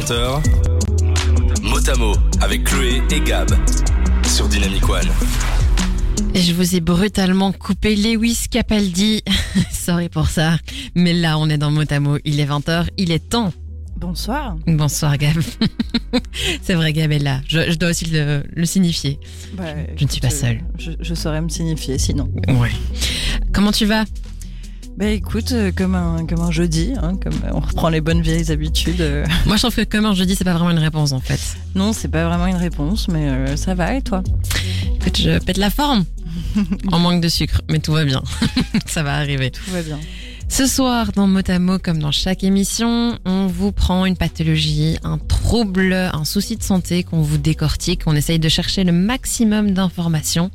20h, 0.00 0.42
Motamo 1.62 2.12
avec 2.42 2.64
Chloé 2.64 3.00
et 3.10 3.20
Gab 3.20 3.48
sur 4.26 4.46
Dynamic 4.46 4.86
One. 4.90 5.08
Et 6.34 6.40
je 6.42 6.52
vous 6.52 6.76
ai 6.76 6.80
brutalement 6.80 7.50
coupé 7.52 7.96
Lewis 7.96 8.44
Capaldi. 8.50 9.22
Sorry 9.72 10.10
pour 10.10 10.28
ça. 10.28 10.58
Mais 10.94 11.14
là, 11.14 11.38
on 11.38 11.48
est 11.48 11.56
dans 11.56 11.70
Motamo. 11.70 12.18
Il 12.26 12.40
est 12.40 12.44
20h. 12.44 12.88
Il 12.98 13.10
est 13.10 13.26
temps. 13.30 13.54
Bonsoir. 13.96 14.56
Bonsoir, 14.66 15.16
Gab. 15.16 15.36
C'est 16.62 16.74
vrai, 16.74 16.92
Gab 16.92 17.10
est 17.10 17.18
là. 17.18 17.40
Je, 17.48 17.70
je 17.70 17.76
dois 17.76 17.88
aussi 17.88 18.04
le, 18.04 18.42
le 18.54 18.66
signifier. 18.66 19.18
Bah, 19.54 19.64
Je 19.96 20.04
ne 20.04 20.10
suis 20.10 20.20
pas 20.20 20.28
seule. 20.28 20.56
euh, 20.58 20.78
Je, 20.78 20.90
je 21.00 21.14
saurais 21.14 21.40
me 21.40 21.48
signifier 21.48 21.96
sinon. 21.96 22.28
Ouais. 22.48 22.72
Comment 23.54 23.72
tu 23.72 23.86
vas? 23.86 24.04
Bah 24.96 25.08
écoute, 25.08 25.52
euh, 25.52 25.72
comme 25.76 25.94
un, 25.94 26.24
comme 26.26 26.40
un 26.40 26.50
jeudi, 26.50 26.94
hein, 27.02 27.18
comme 27.22 27.34
on 27.52 27.60
reprend 27.60 27.90
les 27.90 28.00
bonnes 28.00 28.22
vieilles 28.22 28.50
habitudes. 28.50 29.02
euh, 29.02 29.26
Moi, 29.46 29.56
je 29.56 29.62
trouve 29.62 29.74
que 29.74 29.84
comme 29.84 30.06
un 30.06 30.14
jeudi, 30.14 30.34
c'est 30.36 30.44
pas 30.44 30.54
vraiment 30.54 30.70
une 30.70 30.78
réponse, 30.78 31.12
en 31.12 31.20
fait. 31.20 31.38
non, 31.74 31.92
c'est 31.92 32.08
pas 32.08 32.26
vraiment 32.26 32.46
une 32.46 32.56
réponse, 32.56 33.08
mais 33.08 33.28
euh, 33.28 33.56
ça 33.56 33.74
va 33.74 33.94
et 33.94 34.00
toi? 34.00 34.22
Écoute, 34.96 35.18
je 35.18 35.38
pète 35.38 35.58
la 35.58 35.68
forme. 35.68 36.04
en 36.92 36.98
manque 36.98 37.20
de 37.20 37.28
sucre, 37.28 37.60
mais 37.70 37.78
tout 37.78 37.92
va 37.92 38.04
bien. 38.06 38.22
ça 38.86 39.02
va 39.02 39.14
arriver. 39.16 39.50
Tout 39.50 39.70
va 39.70 39.82
bien. 39.82 39.98
Ce 40.48 40.66
soir, 40.66 41.12
dans 41.12 41.26
Motamo, 41.26 41.78
comme 41.78 41.98
dans 41.98 42.12
chaque 42.12 42.42
émission, 42.44 43.18
on 43.26 43.48
vous 43.48 43.72
prend 43.72 44.06
une 44.06 44.16
pathologie, 44.16 44.96
un 45.02 45.18
trouble, 45.18 45.92
un 45.92 46.24
souci 46.24 46.56
de 46.56 46.62
santé 46.62 47.02
qu'on 47.02 47.20
vous 47.20 47.36
décortique. 47.36 48.02
On 48.06 48.14
essaye 48.14 48.38
de 48.38 48.48
chercher 48.48 48.84
le 48.84 48.92
maximum 48.92 49.72
d'informations, 49.72 50.50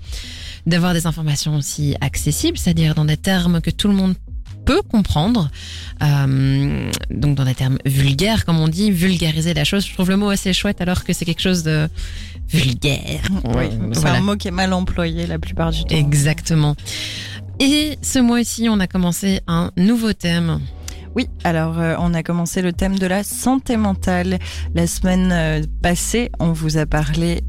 d'avoir 0.66 0.94
des 0.94 1.06
informations 1.08 1.56
aussi 1.58 1.96
accessibles, 2.02 2.58
c'est-à-dire 2.58 2.96
dans 2.96 3.06
des 3.06 3.18
termes 3.18 3.60
que 3.62 3.70
tout 3.70 3.88
le 3.90 3.94
monde 3.94 4.16
peut 4.72 4.82
comprendre, 4.90 5.50
Euh, 6.04 6.90
donc 7.12 7.36
dans 7.36 7.46
des 7.46 7.54
termes 7.54 7.78
vulgaires, 7.86 8.44
comme 8.46 8.60
on 8.60 8.68
dit, 8.68 8.90
vulgariser 8.90 9.54
la 9.54 9.64
chose. 9.64 9.86
Je 9.86 9.94
trouve 9.94 10.10
le 10.10 10.18
mot 10.18 10.30
assez 10.30 10.52
chouette 10.52 10.82
alors 10.82 11.04
que 11.04 11.14
c'est 11.14 11.26
quelque 11.26 11.42
chose 11.50 11.62
de 11.62 11.88
vulgaire. 12.50 13.22
Oui, 13.56 13.66
c'est 13.94 14.00
Voilà. 14.02 14.18
un 14.18 14.22
mot 14.22 14.36
qui 14.36 14.48
est 14.48 14.58
mal 14.64 14.74
employé 14.74 15.28
la 15.28 15.38
plupart 15.38 15.70
du 15.72 15.84
temps. 15.86 15.96
Exactement. 15.96 16.76
Et 17.60 18.00
ce 18.02 18.18
mois-ci, 18.18 18.68
on 18.68 18.80
a 18.80 18.88
commencé 18.88 19.42
un 19.48 19.70
nouveau 19.78 20.14
thème. 20.14 20.60
Oui, 21.16 21.28
alors 21.44 21.78
euh, 21.78 21.96
on 22.00 22.14
a 22.16 22.24
commencé 22.24 22.64
le 22.64 22.74
thème 22.74 22.98
de 22.98 23.06
la 23.06 23.24
santé 23.24 23.78
mentale. 23.78 24.40
La 24.74 24.88
semaine 24.88 25.30
euh, 25.32 25.62
passée, 25.84 26.32
on 26.40 26.52
vous 26.52 26.78
a 26.78 26.86
parlé... 26.88 27.44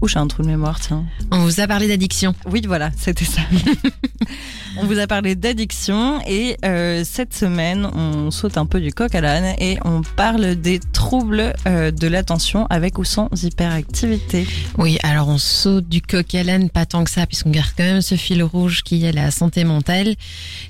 Ouh, 0.00 0.08
j'ai 0.08 0.18
un 0.18 0.26
trou 0.26 0.42
de 0.42 0.48
mémoire, 0.48 0.80
tiens. 0.80 1.04
On 1.30 1.38
vous 1.38 1.60
a 1.60 1.66
parlé 1.66 1.88
d'addiction. 1.88 2.34
Oui, 2.50 2.62
voilà, 2.66 2.90
c'était 2.98 3.24
ça. 3.24 3.40
on 4.76 4.86
vous 4.86 4.98
a 4.98 5.06
parlé 5.06 5.34
d'addiction 5.34 6.20
et 6.26 6.56
euh, 6.64 7.02
cette 7.04 7.34
semaine, 7.34 7.88
on 7.94 8.30
saute 8.30 8.58
un 8.58 8.66
peu 8.66 8.80
du 8.80 8.92
coq 8.92 9.14
à 9.14 9.20
l'âne 9.20 9.54
et 9.58 9.78
on 9.84 10.02
parle 10.02 10.56
des 10.56 10.80
troubles 10.80 11.52
euh, 11.66 11.90
de 11.90 12.06
l'attention 12.06 12.66
avec 12.70 12.98
ou 12.98 13.04
sans 13.04 13.28
hyperactivité. 13.42 14.46
Oui, 14.78 14.98
alors 15.02 15.28
on 15.28 15.38
saute 15.38 15.88
du 15.88 16.02
coq 16.02 16.34
à 16.34 16.42
l'âne, 16.42 16.70
pas 16.70 16.86
tant 16.86 17.04
que 17.04 17.10
ça, 17.10 17.26
puisqu'on 17.26 17.50
garde 17.50 17.70
quand 17.76 17.84
même 17.84 18.02
ce 18.02 18.16
fil 18.16 18.42
rouge 18.42 18.82
qui 18.82 19.04
est 19.04 19.12
la 19.12 19.30
santé 19.30 19.64
mentale. 19.64 20.14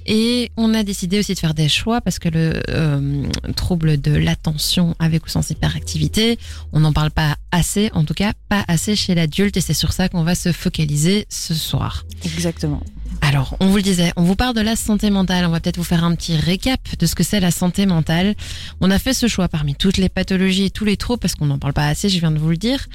Et 0.06 0.52
on 0.56 0.74
a 0.74 0.82
décidé 0.82 1.18
aussi 1.18 1.34
de 1.34 1.38
faire 1.38 1.54
des 1.54 1.68
choix 1.68 2.00
parce 2.00 2.18
que 2.18 2.28
le 2.28 2.62
euh, 2.70 3.24
trouble 3.56 4.00
de 4.00 4.12
l'attention 4.12 4.94
avec 4.98 5.26
ou 5.26 5.28
sans 5.28 5.48
hyperactivité, 5.50 6.38
on 6.72 6.80
n'en 6.80 6.92
parle 6.92 7.10
pas 7.10 7.36
assez, 7.52 7.90
en 7.94 8.04
tout 8.04 8.14
cas 8.14 8.32
pas 8.48 8.64
assez 8.68 8.96
chez 8.96 9.13
l'adulte, 9.14 9.56
et 9.56 9.60
c'est 9.60 9.74
sur 9.74 9.92
ça 9.92 10.08
qu'on 10.08 10.22
va 10.22 10.34
se 10.34 10.52
focaliser 10.52 11.26
ce 11.28 11.54
soir. 11.54 12.04
Exactement. 12.24 12.82
Alors, 13.26 13.56
on 13.58 13.68
vous 13.68 13.76
le 13.76 13.82
disait, 13.82 14.12
on 14.16 14.22
vous 14.22 14.36
parle 14.36 14.54
de 14.54 14.60
la 14.60 14.76
santé 14.76 15.08
mentale. 15.08 15.46
On 15.46 15.48
va 15.48 15.58
peut-être 15.58 15.78
vous 15.78 15.82
faire 15.82 16.04
un 16.04 16.14
petit 16.14 16.36
récap 16.36 16.80
de 16.98 17.06
ce 17.06 17.14
que 17.14 17.22
c'est 17.22 17.40
la 17.40 17.50
santé 17.50 17.86
mentale. 17.86 18.34
On 18.82 18.90
a 18.90 18.98
fait 18.98 19.14
ce 19.14 19.28
choix 19.28 19.48
parmi 19.48 19.74
toutes 19.74 19.96
les 19.96 20.10
pathologies 20.10 20.64
et 20.64 20.70
tous 20.70 20.84
les 20.84 20.98
troubles 20.98 21.20
parce 21.20 21.34
qu'on 21.34 21.46
n'en 21.46 21.58
parle 21.58 21.72
pas 21.72 21.88
assez, 21.88 22.10
je 22.10 22.18
viens 22.20 22.30
de 22.30 22.38
vous 22.38 22.50
le 22.50 22.58
dire. 22.58 22.86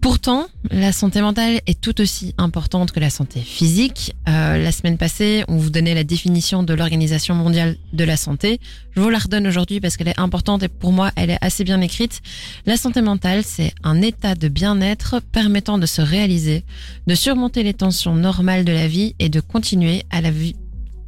Pourtant, 0.00 0.46
la 0.70 0.92
santé 0.92 1.20
mentale 1.20 1.60
est 1.66 1.78
tout 1.78 2.00
aussi 2.00 2.34
importante 2.38 2.90
que 2.90 3.00
la 3.00 3.10
santé 3.10 3.40
physique. 3.40 4.14
Euh, 4.30 4.56
la 4.56 4.72
semaine 4.72 4.96
passée, 4.96 5.44
on 5.46 5.58
vous 5.58 5.68
donnait 5.68 5.94
la 5.94 6.04
définition 6.04 6.62
de 6.62 6.72
l'Organisation 6.72 7.34
mondiale 7.34 7.76
de 7.92 8.04
la 8.04 8.16
santé. 8.16 8.60
Je 8.92 9.02
vous 9.02 9.10
la 9.10 9.18
redonne 9.18 9.46
aujourd'hui 9.46 9.80
parce 9.80 9.98
qu'elle 9.98 10.08
est 10.08 10.18
importante 10.18 10.62
et 10.62 10.68
pour 10.68 10.92
moi, 10.92 11.10
elle 11.16 11.28
est 11.28 11.38
assez 11.42 11.64
bien 11.64 11.82
écrite. 11.82 12.22
La 12.64 12.78
santé 12.78 13.02
mentale, 13.02 13.42
c'est 13.44 13.74
un 13.84 14.00
état 14.00 14.34
de 14.34 14.48
bien-être 14.48 15.20
permettant 15.32 15.76
de 15.76 15.84
se 15.84 16.00
réaliser, 16.00 16.64
de 17.06 17.14
surmonter 17.14 17.62
les 17.62 17.74
tensions 17.74 18.14
normales 18.14 18.64
de 18.64 18.72
la 18.72 18.88
vie 18.88 19.14
et 19.18 19.28
de 19.28 19.40
continuer 19.40 19.65
à 20.10 20.20
la 20.20 20.30
vie 20.30 20.54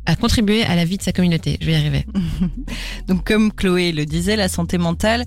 à 0.08 0.16
contribuer 0.16 0.64
à 0.64 0.74
la 0.74 0.86
vie 0.86 0.96
de 0.96 1.02
sa 1.02 1.12
communauté. 1.12 1.58
Je 1.60 1.66
vais 1.66 1.72
y 1.72 1.76
arriver. 1.76 2.06
Donc 3.08 3.24
comme 3.24 3.52
Chloé 3.52 3.92
le 3.92 4.06
disait, 4.06 4.36
la 4.36 4.48
santé 4.48 4.78
mentale, 4.78 5.24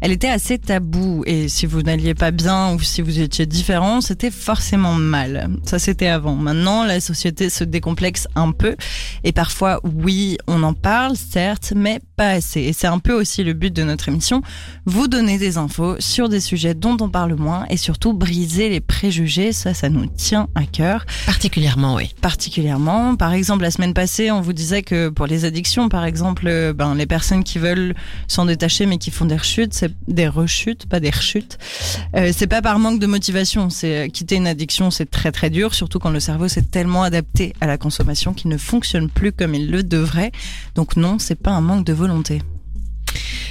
elle 0.00 0.10
était 0.10 0.28
assez 0.28 0.58
taboue 0.58 1.22
et 1.24 1.48
si 1.48 1.66
vous 1.66 1.82
n'alliez 1.82 2.14
pas 2.14 2.32
bien 2.32 2.74
ou 2.74 2.80
si 2.80 3.00
vous 3.00 3.20
étiez 3.20 3.46
différent, 3.46 4.00
c'était 4.00 4.32
forcément 4.32 4.94
mal. 4.94 5.50
Ça 5.64 5.78
c'était 5.78 6.08
avant. 6.08 6.34
Maintenant, 6.34 6.84
la 6.84 7.00
société 7.00 7.48
se 7.48 7.62
décomplexe 7.62 8.26
un 8.34 8.50
peu 8.50 8.74
et 9.22 9.30
parfois 9.30 9.80
oui, 9.84 10.36
on 10.48 10.64
en 10.64 10.74
parle 10.74 11.16
certes, 11.16 11.72
mais 11.76 12.00
pas 12.16 12.30
assez. 12.30 12.60
Et 12.62 12.72
c'est 12.72 12.88
un 12.88 12.98
peu 12.98 13.12
aussi 13.12 13.44
le 13.44 13.52
but 13.52 13.72
de 13.72 13.84
notre 13.84 14.08
émission, 14.08 14.42
vous 14.84 15.06
donner 15.06 15.38
des 15.38 15.58
infos 15.58 15.94
sur 16.00 16.28
des 16.28 16.40
sujets 16.40 16.74
dont 16.74 16.96
on 17.00 17.08
parle 17.08 17.34
moins 17.36 17.66
et 17.70 17.76
surtout 17.76 18.12
briser 18.14 18.68
les 18.68 18.80
préjugés, 18.80 19.52
ça 19.52 19.74
ça 19.74 19.88
nous 19.88 20.06
tient 20.06 20.48
à 20.56 20.64
cœur 20.64 21.06
Particulièrement, 21.24 21.94
oui. 21.94 22.10
particulièrement. 22.20 23.14
Par 23.14 23.32
exemple, 23.32 23.62
la 23.62 23.70
semaine 23.70 23.94
passée, 23.94 24.23
on 24.30 24.40
vous 24.40 24.52
disait 24.52 24.82
que 24.82 25.08
pour 25.08 25.26
les 25.26 25.44
addictions, 25.44 25.88
par 25.88 26.04
exemple, 26.04 26.46
euh, 26.46 26.72
ben, 26.72 26.94
les 26.94 27.06
personnes 27.06 27.44
qui 27.44 27.58
veulent 27.58 27.94
s'en 28.28 28.44
détacher 28.46 28.86
mais 28.86 28.98
qui 28.98 29.10
font 29.10 29.24
des 29.24 29.36
rechutes, 29.36 29.74
c'est 29.74 29.92
des 30.08 30.28
rechutes, 30.28 30.86
pas 30.86 31.00
des 31.00 31.10
rechutes. 31.10 31.58
Euh, 32.16 32.32
c'est 32.34 32.46
pas 32.46 32.62
par 32.62 32.78
manque 32.78 33.00
de 33.00 33.06
motivation. 33.06 33.70
C'est 33.70 34.06
euh, 34.06 34.08
quitter 34.08 34.36
une 34.36 34.46
addiction, 34.46 34.90
c'est 34.90 35.10
très 35.10 35.32
très 35.32 35.50
dur, 35.50 35.74
surtout 35.74 35.98
quand 35.98 36.10
le 36.10 36.20
cerveau 36.20 36.48
s'est 36.48 36.62
tellement 36.62 37.02
adapté 37.02 37.54
à 37.60 37.66
la 37.66 37.78
consommation 37.78 38.34
qu'il 38.34 38.50
ne 38.50 38.56
fonctionne 38.56 39.08
plus 39.08 39.32
comme 39.32 39.54
il 39.54 39.70
le 39.70 39.82
devrait. 39.82 40.32
Donc 40.74 40.96
non, 40.96 41.18
c'est 41.18 41.40
pas 41.40 41.50
un 41.50 41.60
manque 41.60 41.84
de 41.84 41.92
volonté. 41.92 42.40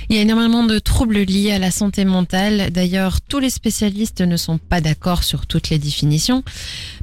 Il 0.10 0.16
y 0.16 0.20
a 0.20 0.22
énormément 0.22 0.64
de 0.64 0.80
troubles 0.80 1.20
liés 1.20 1.52
à 1.52 1.60
la 1.60 1.72
santé 1.72 2.06
mentale. 2.06 2.72
D'ailleurs, 2.72 3.22
tous 3.22 3.40
les 3.40 3.50
spécialistes 3.50 4.22
ne 4.22 4.38
sont 4.38 4.58
pas 4.58 4.82
d'accord 4.82 5.24
sur 5.24 5.48
toutes 5.48 5.70
les 5.70 5.80
définitions. 5.80 6.44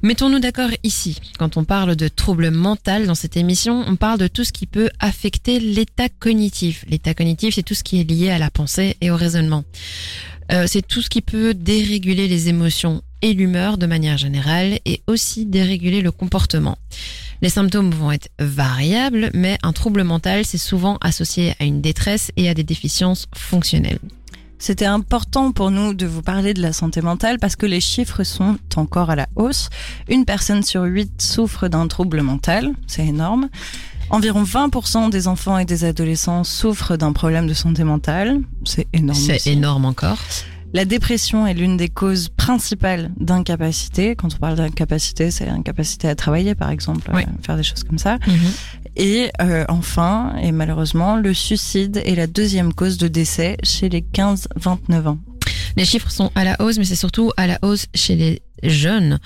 Mettons-nous 0.03 0.38
d'accord 0.38 0.71
ici. 0.83 1.21
Quand 1.39 1.56
on 1.56 1.65
parle 1.65 1.97
de 1.97 2.09
troubles 2.09 2.50
mental 2.50 3.06
dans 3.06 3.15
cette 3.15 3.37
émission, 3.37 3.84
on 3.87 3.97
parle 3.97 4.19
de 4.19 4.28
tout 4.28 4.44
ce 4.44 4.53
qui 4.53 4.66
peut 4.66 4.91
affecter 4.99 5.60
l'état 5.60 6.09
cognitif. 6.09 6.84
L'état 6.89 7.15
cognitif, 7.15 7.55
c'est 7.55 7.62
tout 7.62 7.75
ce 7.75 7.84
qui 7.84 8.00
est 8.00 8.05
lié 8.05 8.31
à 8.31 8.39
la 8.39 8.50
pensée 8.50 8.97
et 9.00 9.10
au 9.10 9.16
raisonnement. 9.16 9.65
Euh, 10.53 10.65
c'est 10.66 10.87
tout 10.87 11.00
ce 11.00 11.09
qui 11.09 11.22
peut 11.22 11.55
déréguler 11.55 12.28
les 12.28 12.49
émotions 12.49 13.03
et 13.23 13.35
l'humeur 13.35 13.79
de 13.79 13.87
manière 13.87 14.19
générale 14.19 14.79
et 14.85 15.03
aussi 15.07 15.47
déréguler 15.47 16.01
le 16.01 16.11
comportement. 16.11 16.77
Les 17.43 17.49
symptômes 17.49 17.91
vont 17.91 18.13
être 18.13 18.29
variables, 18.39 19.31
mais 19.33 19.57
un 19.63 19.73
trouble 19.73 20.05
mental, 20.05 20.45
c'est 20.45 20.59
souvent 20.59 20.99
associé 21.01 21.55
à 21.59 21.65
une 21.65 21.81
détresse 21.81 22.33
et 22.37 22.49
à 22.49 22.55
des 22.55 22.65
déficiences 22.65 23.27
fonctionnelles. 23.35 23.99
C'était 24.59 24.85
important 24.85 25.53
pour 25.53 25.71
nous 25.71 25.95
de 25.95 26.05
vous 26.05 26.21
parler 26.21 26.53
de 26.53 26.61
la 26.61 26.75
santé 26.75 27.01
mentale 27.01 27.39
parce 27.39 27.57
que 27.57 27.65
les 27.65 27.81
chiffres 27.81 28.25
sont 28.25 28.59
encore 28.77 29.09
à 29.09 29.17
la 29.17 29.27
hausse. 29.35 29.71
Une 30.07 30.27
personne 30.27 30.63
sur 30.63 30.83
huit 30.83 31.23
souffre 31.23 31.69
d'un 31.69 31.89
trouble 31.89 32.21
mental, 32.21 32.75
c'est 32.87 33.07
énorme. 33.07 33.49
Environ 34.11 34.43
20% 34.43 35.09
des 35.09 35.29
enfants 35.29 35.57
et 35.57 35.65
des 35.65 35.85
adolescents 35.85 36.45
souffrent 36.45 36.97
d'un 36.99 37.13
problème 37.13 37.47
de 37.47 37.55
santé 37.55 37.85
mentale, 37.85 38.41
c'est 38.65 38.87
énorme. 38.93 39.19
C'est 39.19 39.47
énorme 39.47 39.87
encore. 39.87 40.19
La 40.73 40.85
dépression 40.85 41.47
est 41.47 41.55
l'une 41.55 41.77
des 41.77 41.89
causes 41.89 42.29
principales 42.29 43.11
d'incapacité. 43.19 44.15
Quand 44.15 44.33
on 44.35 44.39
parle 44.39 44.55
d'incapacité, 44.57 45.31
c'est 45.33 45.49
incapacité 45.49 46.09
à 46.09 46.15
travailler, 46.15 46.55
par 46.55 46.71
exemple, 46.71 47.11
Oui. 47.13 47.23
faire 47.45 47.57
des 47.57 47.63
choses 47.65 47.83
comme 47.83 47.99
ça. 47.99 48.19
Et 48.97 49.31
euh, 49.41 49.65
enfin, 49.69 50.35
et 50.43 50.53
malheureusement, 50.53 51.17
le 51.17 51.35
suicide 51.35 52.01
est 52.05 52.15
la 52.15 52.27
deuxième 52.27 52.73
cause 52.73 52.99
de 52.99 53.09
décès 53.09 53.57
chez 53.65 53.89
les 53.89 54.01
15-29 54.03 55.07
ans. 55.09 55.19
Les 55.77 55.84
chiffres 55.84 56.11
sont 56.11 56.31
à 56.34 56.45
la 56.45 56.61
hausse, 56.61 56.78
mais 56.78 56.84
c'est 56.84 56.97
surtout 56.97 57.33
à 57.37 57.47
la 57.47 57.59
hausse 57.63 57.87
chez 57.95 58.16
les 58.16 58.43
jeunes. 58.63 59.19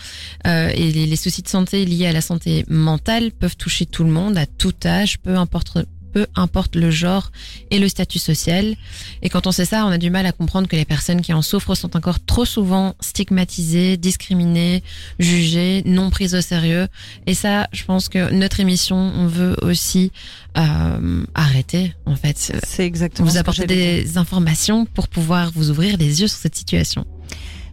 Euh, 0.47 0.70
et 0.75 0.93
les, 0.93 1.06
les 1.06 1.17
soucis 1.17 1.43
de 1.43 1.49
santé 1.49 1.85
liés 1.85 2.06
à 2.06 2.12
la 2.12 2.20
santé 2.20 2.64
mentale 2.69 3.32
peuvent 3.32 3.56
toucher 3.56 3.87
tout 3.87 4.05
le 4.05 4.11
monde, 4.11 4.37
à 4.38 4.47
tout 4.47 4.75
âge, 4.85 5.19
peu 5.19 5.37
importe 5.37 5.79
peu 6.14 6.26
importe 6.37 6.76
le 6.76 6.93
genre 6.93 7.32
et 7.72 7.81
le 7.81 7.88
statut 7.88 8.20
social. 8.20 8.76
Et 9.22 9.28
quand 9.28 9.49
on 9.49 9.52
sait 9.52 9.64
ça, 9.64 9.84
on 9.84 9.88
a 9.88 9.99
du 9.99 10.11
mal 10.11 10.25
à 10.26 10.32
comprendre 10.32 10.69
que 10.69 10.76
les 10.76 10.84
personnes 10.84 11.20
qui 11.20 11.32
en 11.32 11.43
souffrent 11.43 11.75
sont 11.75 11.96
encore 11.96 12.25
trop 12.25 12.44
souvent 12.44 12.94
stigmatisées, 13.00 13.96
discriminées, 13.96 14.84
jugées, 15.19 15.82
non 15.87 16.11
prises 16.11 16.37
au 16.37 16.40
sérieux. 16.40 16.87
Et 17.26 17.34
ça, 17.34 17.66
je 17.72 17.82
pense 17.84 18.08
que 18.08 18.32
notre 18.32 18.61
émission, 18.61 18.96
on 18.96 19.26
veut 19.26 19.56
aussi 19.62 20.12
euh, 20.56 21.25
arrêter, 21.34 21.94
en 22.06 22.14
fait. 22.14 22.38
C'est 22.38 22.87
exactement 22.87 23.28
Vous 23.28 23.37
apporter 23.37 23.66
des 23.66 24.16
informations 24.16 24.87
pour 24.87 25.08
pouvoir 25.08 25.50
vous 25.52 25.70
ouvrir 25.70 25.96
les 25.96 26.20
yeux 26.20 26.28
sur 26.28 26.38
cette 26.38 26.55
situation. 26.55 27.05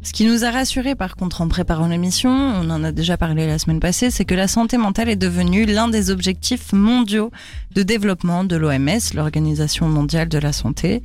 Ce 0.03 0.13
qui 0.13 0.25
nous 0.25 0.43
a 0.43 0.49
rassuré 0.49 0.95
par 0.95 1.15
contre 1.15 1.41
en 1.41 1.47
préparant 1.47 1.87
l'émission, 1.87 2.31
on 2.31 2.69
en 2.71 2.83
a 2.83 2.91
déjà 2.91 3.17
parlé 3.17 3.45
la 3.45 3.59
semaine 3.59 3.79
passée, 3.79 4.09
c'est 4.09 4.25
que 4.25 4.33
la 4.33 4.47
santé 4.47 4.77
mentale 4.77 5.09
est 5.09 5.15
devenue 5.15 5.65
l'un 5.65 5.87
des 5.87 6.09
objectifs 6.09 6.73
mondiaux 6.73 7.31
de 7.75 7.83
développement 7.83 8.43
de 8.43 8.55
l'OMS, 8.55 8.99
l'Organisation 9.13 9.87
mondiale 9.87 10.27
de 10.27 10.39
la 10.39 10.53
santé. 10.53 11.03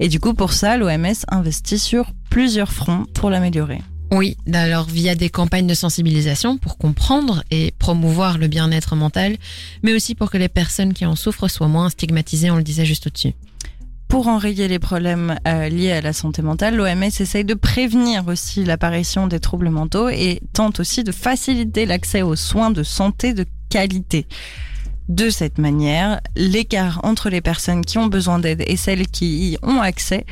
Et 0.00 0.08
du 0.08 0.18
coup, 0.18 0.34
pour 0.34 0.52
ça, 0.52 0.76
l'OMS 0.76 1.24
investit 1.28 1.78
sur 1.78 2.10
plusieurs 2.30 2.72
fronts 2.72 3.06
pour 3.14 3.30
l'améliorer. 3.30 3.80
Oui, 4.10 4.36
alors 4.52 4.86
via 4.86 5.14
des 5.14 5.30
campagnes 5.30 5.68
de 5.68 5.74
sensibilisation 5.74 6.58
pour 6.58 6.76
comprendre 6.78 7.44
et 7.52 7.72
promouvoir 7.78 8.38
le 8.38 8.48
bien-être 8.48 8.96
mental, 8.96 9.36
mais 9.84 9.94
aussi 9.94 10.16
pour 10.16 10.30
que 10.30 10.36
les 10.36 10.48
personnes 10.48 10.94
qui 10.94 11.06
en 11.06 11.14
souffrent 11.14 11.48
soient 11.48 11.68
moins 11.68 11.90
stigmatisées, 11.90 12.50
on 12.50 12.56
le 12.56 12.64
disait 12.64 12.84
juste 12.84 13.06
au-dessus. 13.06 13.34
Pour 14.12 14.28
enrayer 14.28 14.68
les 14.68 14.78
problèmes 14.78 15.38
euh, 15.48 15.70
liés 15.70 15.92
à 15.92 16.02
la 16.02 16.12
santé 16.12 16.42
mentale, 16.42 16.76
l'OMS 16.76 17.02
essaye 17.02 17.46
de 17.46 17.54
prévenir 17.54 18.28
aussi 18.28 18.62
l'apparition 18.62 19.26
des 19.26 19.40
troubles 19.40 19.70
mentaux 19.70 20.10
et 20.10 20.42
tente 20.52 20.80
aussi 20.80 21.02
de 21.02 21.12
faciliter 21.12 21.86
l'accès 21.86 22.20
aux 22.20 22.36
soins 22.36 22.70
de 22.70 22.82
santé 22.82 23.32
de 23.32 23.46
qualité. 23.70 24.26
De 25.08 25.30
cette 25.30 25.56
manière, 25.56 26.20
l'écart 26.36 27.00
entre 27.04 27.30
les 27.30 27.40
personnes 27.40 27.86
qui 27.86 27.96
ont 27.96 28.08
besoin 28.08 28.38
d'aide 28.38 28.62
et 28.66 28.76
celles 28.76 29.06
qui 29.06 29.52
y 29.52 29.58
ont 29.62 29.80
accès 29.80 30.26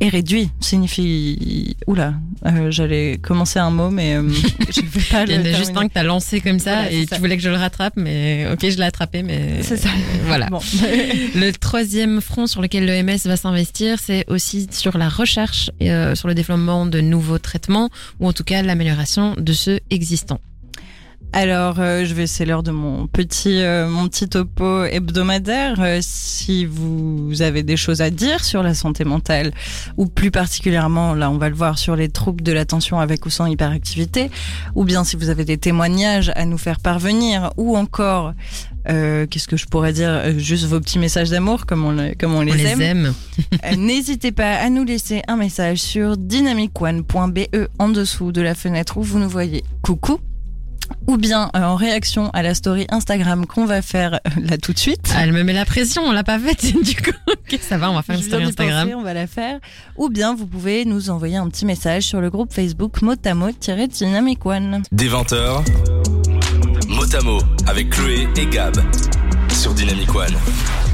est 0.00 0.08
réduit. 0.08 0.50
Signifie... 0.60 1.76
Oula, 1.86 2.14
euh, 2.46 2.70
j'allais 2.70 3.18
commencer 3.20 3.58
un 3.58 3.70
mot, 3.70 3.90
mais 3.90 4.16
euh, 4.16 4.28
je 4.70 4.80
vais 4.80 5.00
pas 5.10 5.24
le 5.24 5.32
Il 5.32 5.36
y 5.36 5.40
en 5.40 5.54
a 5.54 5.56
juste 5.56 5.76
un 5.76 5.88
que 5.88 5.92
t'as 5.94 6.02
lancé 6.02 6.40
comme 6.40 6.58
ça 6.58 6.82
Voilà, 6.82 6.92
et 6.92 7.06
tu 7.06 7.14
voulais 7.16 7.36
que 7.36 7.42
je 7.42 7.48
le 7.48 7.56
rattrape, 7.56 7.94
mais 7.96 8.46
ok, 8.52 8.68
je 8.68 8.76
l'ai 8.76 8.84
attrapé, 8.84 9.22
mais 9.22 9.62
C'est 9.62 9.76
ça. 9.76 9.88
voilà. 10.26 10.46
Bon. 10.46 10.60
Le 11.34 11.50
troisième 11.52 12.20
front 12.20 12.46
sur 12.46 12.62
lequel 12.62 12.86
l'OMS 12.86 13.18
va 13.24 13.36
s'investir, 13.36 13.98
c'est 13.98 14.24
aussi 14.28 14.68
sur 14.70 14.98
la 14.98 15.08
recherche, 15.08 15.70
et, 15.80 15.90
euh, 15.92 16.14
sur 16.14 16.28
le 16.28 16.34
développement 16.34 16.86
de 16.86 17.00
nouveaux 17.00 17.38
traitements, 17.38 17.90
ou 18.20 18.28
en 18.28 18.32
tout 18.32 18.44
cas 18.44 18.62
l'amélioration 18.62 19.34
de 19.38 19.52
ceux 19.52 19.80
existants. 19.90 20.40
Alors, 21.32 21.76
euh, 21.78 22.04
je 22.06 22.14
vais, 22.14 22.26
c'est 22.26 22.46
l'heure 22.46 22.62
de 22.62 22.70
mon 22.70 23.06
petit, 23.06 23.60
euh, 23.60 23.86
mon 23.88 24.08
petit 24.08 24.28
topo 24.28 24.84
hebdomadaire. 24.84 25.76
Euh, 25.78 25.98
si 26.00 26.64
vous 26.64 27.42
avez 27.42 27.62
des 27.62 27.76
choses 27.76 28.00
à 28.00 28.10
dire 28.10 28.42
sur 28.44 28.62
la 28.62 28.72
santé 28.74 29.04
mentale, 29.04 29.52
ou 29.98 30.06
plus 30.06 30.30
particulièrement, 30.30 31.14
là, 31.14 31.30
on 31.30 31.36
va 31.36 31.48
le 31.50 31.54
voir 31.54 31.78
sur 31.78 31.96
les 31.96 32.08
troubles 32.08 32.42
de 32.42 32.52
l'attention 32.52 32.98
avec 32.98 33.26
ou 33.26 33.30
sans 33.30 33.46
hyperactivité, 33.46 34.30
ou 34.74 34.84
bien 34.84 35.04
si 35.04 35.16
vous 35.16 35.28
avez 35.28 35.44
des 35.44 35.58
témoignages 35.58 36.32
à 36.34 36.44
nous 36.46 36.58
faire 36.58 36.80
parvenir, 36.80 37.52
ou 37.58 37.76
encore, 37.76 38.32
euh, 38.88 39.26
qu'est-ce 39.26 39.48
que 39.48 39.58
je 39.58 39.66
pourrais 39.66 39.92
dire, 39.92 40.08
euh, 40.08 40.38
juste 40.38 40.64
vos 40.64 40.80
petits 40.80 40.98
messages 40.98 41.28
d'amour, 41.28 41.66
comme 41.66 41.84
on, 41.84 42.12
comme 42.18 42.34
on 42.34 42.40
les 42.40 42.52
On 42.52 42.54
les 42.54 42.66
aime. 42.66 42.80
aime. 42.80 43.14
Euh, 43.66 43.76
N'hésitez 43.76 44.32
pas 44.32 44.54
à 44.54 44.70
nous 44.70 44.84
laisser 44.84 45.22
un 45.28 45.36
message 45.36 45.78
sur 45.78 46.16
dynamicone.be 46.16 47.40
en 47.78 47.88
dessous 47.90 48.32
de 48.32 48.40
la 48.40 48.54
fenêtre 48.54 48.96
où 48.96 49.02
vous 49.02 49.18
nous 49.18 49.28
voyez. 49.28 49.62
Coucou. 49.82 50.18
Ou 51.06 51.16
bien 51.16 51.50
euh, 51.56 51.62
en 51.62 51.76
réaction 51.76 52.30
à 52.30 52.42
la 52.42 52.54
story 52.54 52.86
Instagram 52.90 53.46
qu'on 53.46 53.64
va 53.64 53.82
faire 53.82 54.14
euh, 54.14 54.40
là 54.42 54.58
tout 54.58 54.72
de 54.72 54.78
suite. 54.78 55.12
Ah, 55.14 55.22
elle 55.22 55.32
me 55.32 55.42
met 55.42 55.52
la 55.52 55.64
pression, 55.64 56.02
on 56.04 56.12
l'a 56.12 56.24
pas 56.24 56.38
faite 56.38 56.62
du 56.82 56.96
coup. 56.96 57.16
Ok, 57.28 57.58
ça 57.60 57.78
va, 57.78 57.90
on 57.90 57.94
va 57.94 58.02
faire 58.02 58.16
une 58.16 58.22
story 58.22 58.44
Instagram. 58.44 58.88
penser, 58.88 58.94
on 58.94 59.02
va 59.02 59.14
la 59.14 59.26
faire. 59.26 59.58
Ou 59.96 60.08
bien 60.08 60.34
vous 60.34 60.46
pouvez 60.46 60.84
nous 60.84 61.10
envoyer 61.10 61.36
un 61.36 61.48
petit 61.48 61.66
message 61.66 62.04
sur 62.04 62.20
le 62.20 62.30
groupe 62.30 62.52
Facebook 62.52 63.02
motamo-dynamic 63.02 64.44
one. 64.44 64.82
Des 64.92 65.08
20h, 65.08 65.64
Motamo 66.88 67.38
avec 67.66 67.90
Chloé 67.90 68.28
et 68.36 68.46
Gab 68.46 68.76
sur 69.50 69.74
Dynamic 69.74 70.14
One. 70.14 70.87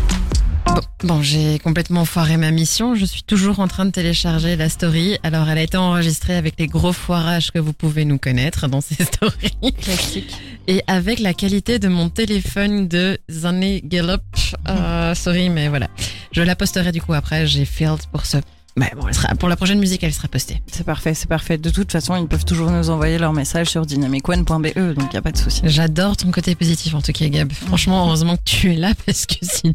Bon, 0.75 0.81
bon, 1.05 1.23
j'ai 1.23 1.59
complètement 1.61 2.05
foiré 2.05 2.37
ma 2.37 2.51
mission. 2.51 2.97
Je 2.97 3.05
suis 3.05 3.23
toujours 3.23 3.61
en 3.61 3.69
train 3.69 3.85
de 3.85 3.91
télécharger 3.91 4.57
la 4.57 4.69
story. 4.69 5.19
Alors, 5.23 5.49
elle 5.49 5.59
a 5.59 5.63
été 5.63 5.77
enregistrée 5.77 6.35
avec 6.35 6.55
les 6.59 6.67
gros 6.67 6.93
foirages 6.93 7.53
que 7.53 7.61
vous 7.61 7.73
pouvez 7.73 8.05
nous 8.05 8.19
connaître 8.19 8.67
dans 8.67 8.81
ces 8.81 9.05
stories. 9.05 9.73
Classique. 9.81 10.35
Et 10.67 10.83
avec 10.87 11.21
la 11.21 11.33
qualité 11.33 11.79
de 11.79 11.89
mon 11.89 12.09
téléphone 12.09 12.89
de 12.89 13.19
Zanny 13.31 13.83
Gallup. 13.85 14.23
Euh, 14.69 15.15
sorry, 15.15 15.49
mais 15.49 15.69
voilà. 15.69 15.89
Je 16.33 16.43
la 16.43 16.57
posterai 16.57 16.91
du 16.91 17.01
coup 17.01 17.13
après. 17.15 17.47
J'ai 17.47 17.65
failed 17.65 18.01
pour 18.11 18.27
ce. 18.27 18.39
Mais 18.77 18.91
bon, 18.97 19.07
elle 19.07 19.15
sera, 19.15 19.29
pour 19.37 19.49
la 19.49 19.55
prochaine 19.55 19.79
musique, 19.79 20.03
elle 20.03 20.13
sera 20.13 20.27
postée. 20.27 20.61
C'est 20.67 20.83
parfait, 20.85 21.15
c'est 21.15 21.29
parfait. 21.29 21.59
De 21.59 21.71
toute 21.71 21.93
façon, 21.93 22.17
ils 22.17 22.27
peuvent 22.27 22.45
toujours 22.45 22.71
nous 22.73 22.91
envoyer 22.91 23.19
leur 23.19 23.33
message 23.33 23.69
sur 23.69 23.87
dynamicone.be, 23.87 24.49
donc 24.49 24.75
il 24.75 25.11
n'y 25.13 25.17
a 25.17 25.23
pas 25.23 25.31
de 25.31 25.39
souci. 25.39 25.61
J'adore 25.65 26.17
ton 26.17 26.33
côté 26.33 26.57
positif 26.57 26.93
en 26.95 27.01
tout 27.01 27.13
cas, 27.13 27.29
Gab. 27.29 27.53
Franchement, 27.53 28.05
heureusement 28.07 28.37
que 28.37 28.43
tu 28.45 28.73
es 28.73 28.77
là 28.77 28.93
parce 29.07 29.27
que 29.27 29.37
sinon. 29.43 29.75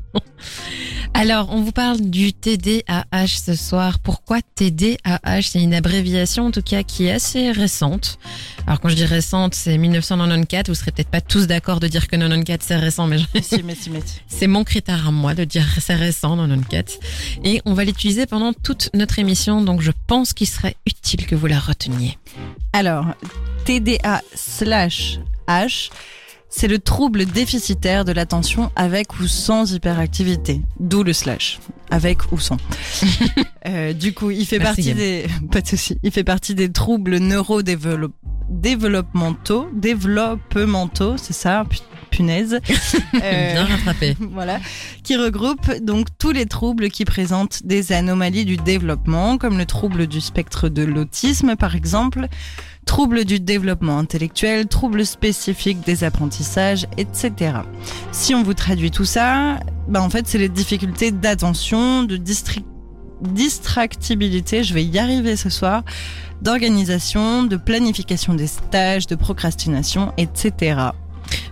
Alors, 1.14 1.48
on 1.52 1.62
vous 1.62 1.72
parle 1.72 2.02
du 2.02 2.34
TDAH 2.34 3.28
ce 3.28 3.56
soir. 3.56 4.00
Pourquoi 4.00 4.40
TDAH 4.56 5.42
C'est 5.44 5.62
une 5.62 5.74
abréviation 5.74 6.48
en 6.48 6.52
tout 6.52 6.62
cas 6.62 6.84
qui 6.84 7.06
est 7.06 7.12
assez 7.12 7.52
récente. 7.52 8.20
Alors 8.68 8.80
quand 8.82 8.90
je 8.90 8.96
dis 8.96 9.06
récente, 9.06 9.56
c'est 9.56 9.78
1994. 9.78 10.68
Vous 10.68 10.76
serez 10.76 10.92
peut-être 10.92 11.10
pas 11.10 11.22
tous 11.22 11.48
d'accord 11.48 11.80
de 11.80 11.88
dire 11.88 12.06
que 12.08 12.16
94 12.18 12.60
c'est 12.62 12.76
récent, 12.76 13.08
mais 13.08 13.18
je- 13.18 13.26
si, 13.42 13.64
mais 13.64 13.76
si, 13.76 13.90
mais 13.90 14.02
si. 14.06 14.16
c'est 14.28 14.48
mon 14.48 14.64
critère 14.66 15.08
à 15.08 15.12
moi 15.12 15.34
de 15.36 15.46
dire 15.46 15.66
c'est 15.80 15.96
récent 15.96 16.36
94. 16.38 17.00
Et 17.46 17.62
on 17.66 17.74
va 17.74 17.86
l'utiliser 17.86 18.26
pendant 18.26 18.52
toute 18.54 18.89
notre 18.94 19.20
émission, 19.20 19.62
donc 19.62 19.82
je 19.82 19.92
pense 20.08 20.34
qu'il 20.34 20.48
serait 20.48 20.76
utile 20.86 21.26
que 21.26 21.36
vous 21.36 21.48
la 21.48 21.60
reteniez. 21.60 22.18
Alors, 22.74 23.06
TDA 23.66 24.22
slash 24.36 25.20
H, 25.48 25.90
c'est 26.50 26.68
le 26.68 26.80
trouble 26.80 27.26
déficitaire 27.26 28.06
de 28.06 28.12
l'attention 28.12 28.72
avec 28.76 29.20
ou 29.20 29.28
sans 29.28 29.74
hyperactivité. 29.74 30.62
D'où 30.80 31.04
le 31.04 31.14
slash. 31.14 31.60
Avec 31.92 32.32
ou 32.32 32.40
sans. 32.40 32.58
Euh, 33.68 33.92
du 33.92 34.14
coup, 34.14 34.32
il 34.32 34.46
fait 34.46 34.58
Merci, 34.58 34.84
partie 34.84 34.94
des, 34.94 35.28
pas 35.52 35.60
de 35.60 35.68
souci. 35.68 35.98
Il 36.02 36.12
fait 36.12 36.24
partie 36.24 36.56
des 36.56 36.72
troubles 36.72 37.18
neurodéveloppementaux, 37.18 39.68
développementaux, 39.74 41.18
c'est 41.18 41.34
ça, 41.34 41.66
punaise. 42.10 42.60
Euh, 43.24 43.54
Bien 43.54 43.66
rattrapé. 43.66 44.16
voilà, 44.32 44.60
qui 45.04 45.16
regroupe 45.16 45.72
donc 45.82 46.08
tous 46.18 46.32
les 46.32 46.46
troubles 46.46 46.90
qui 46.90 47.06
présentent 47.06 47.64
des 47.66 47.92
anomalies 47.92 48.46
du 48.46 48.56
développement, 48.56 49.38
comme 49.38 49.58
le 49.58 49.66
trouble 49.66 50.08
du 50.08 50.22
spectre 50.22 50.70
de 50.70 50.84
l'autisme 50.84 51.56
par 51.56 51.76
exemple, 51.76 52.28
troubles 52.86 53.26
du 53.26 53.40
développement 53.40 53.98
intellectuel, 53.98 54.68
troubles 54.68 55.06
spécifiques 55.06 55.82
des 55.86 56.04
apprentissages, 56.04 56.88
etc. 56.98 57.58
Si 58.12 58.34
on 58.36 58.44
vous 58.44 58.54
traduit 58.54 58.92
tout 58.92 59.06
ça, 59.06 59.60
bah 59.88 60.02
en 60.02 60.10
fait 60.10 60.28
c'est 60.28 60.38
les 60.38 60.50
difficultés 60.50 61.12
d'attention, 61.12 62.04
de 62.04 62.18
distractibilité, 63.22 64.64
je 64.64 64.74
vais 64.74 64.84
y 64.84 64.98
arriver 64.98 65.36
ce 65.36 65.50
soir, 65.50 65.84
d'organisation, 66.42 67.44
de 67.44 67.58
planification 67.58 68.34
des 68.34 68.48
stages, 68.48 69.08
de 69.08 69.16
procrastination, 69.16 70.14
etc. 70.18 70.92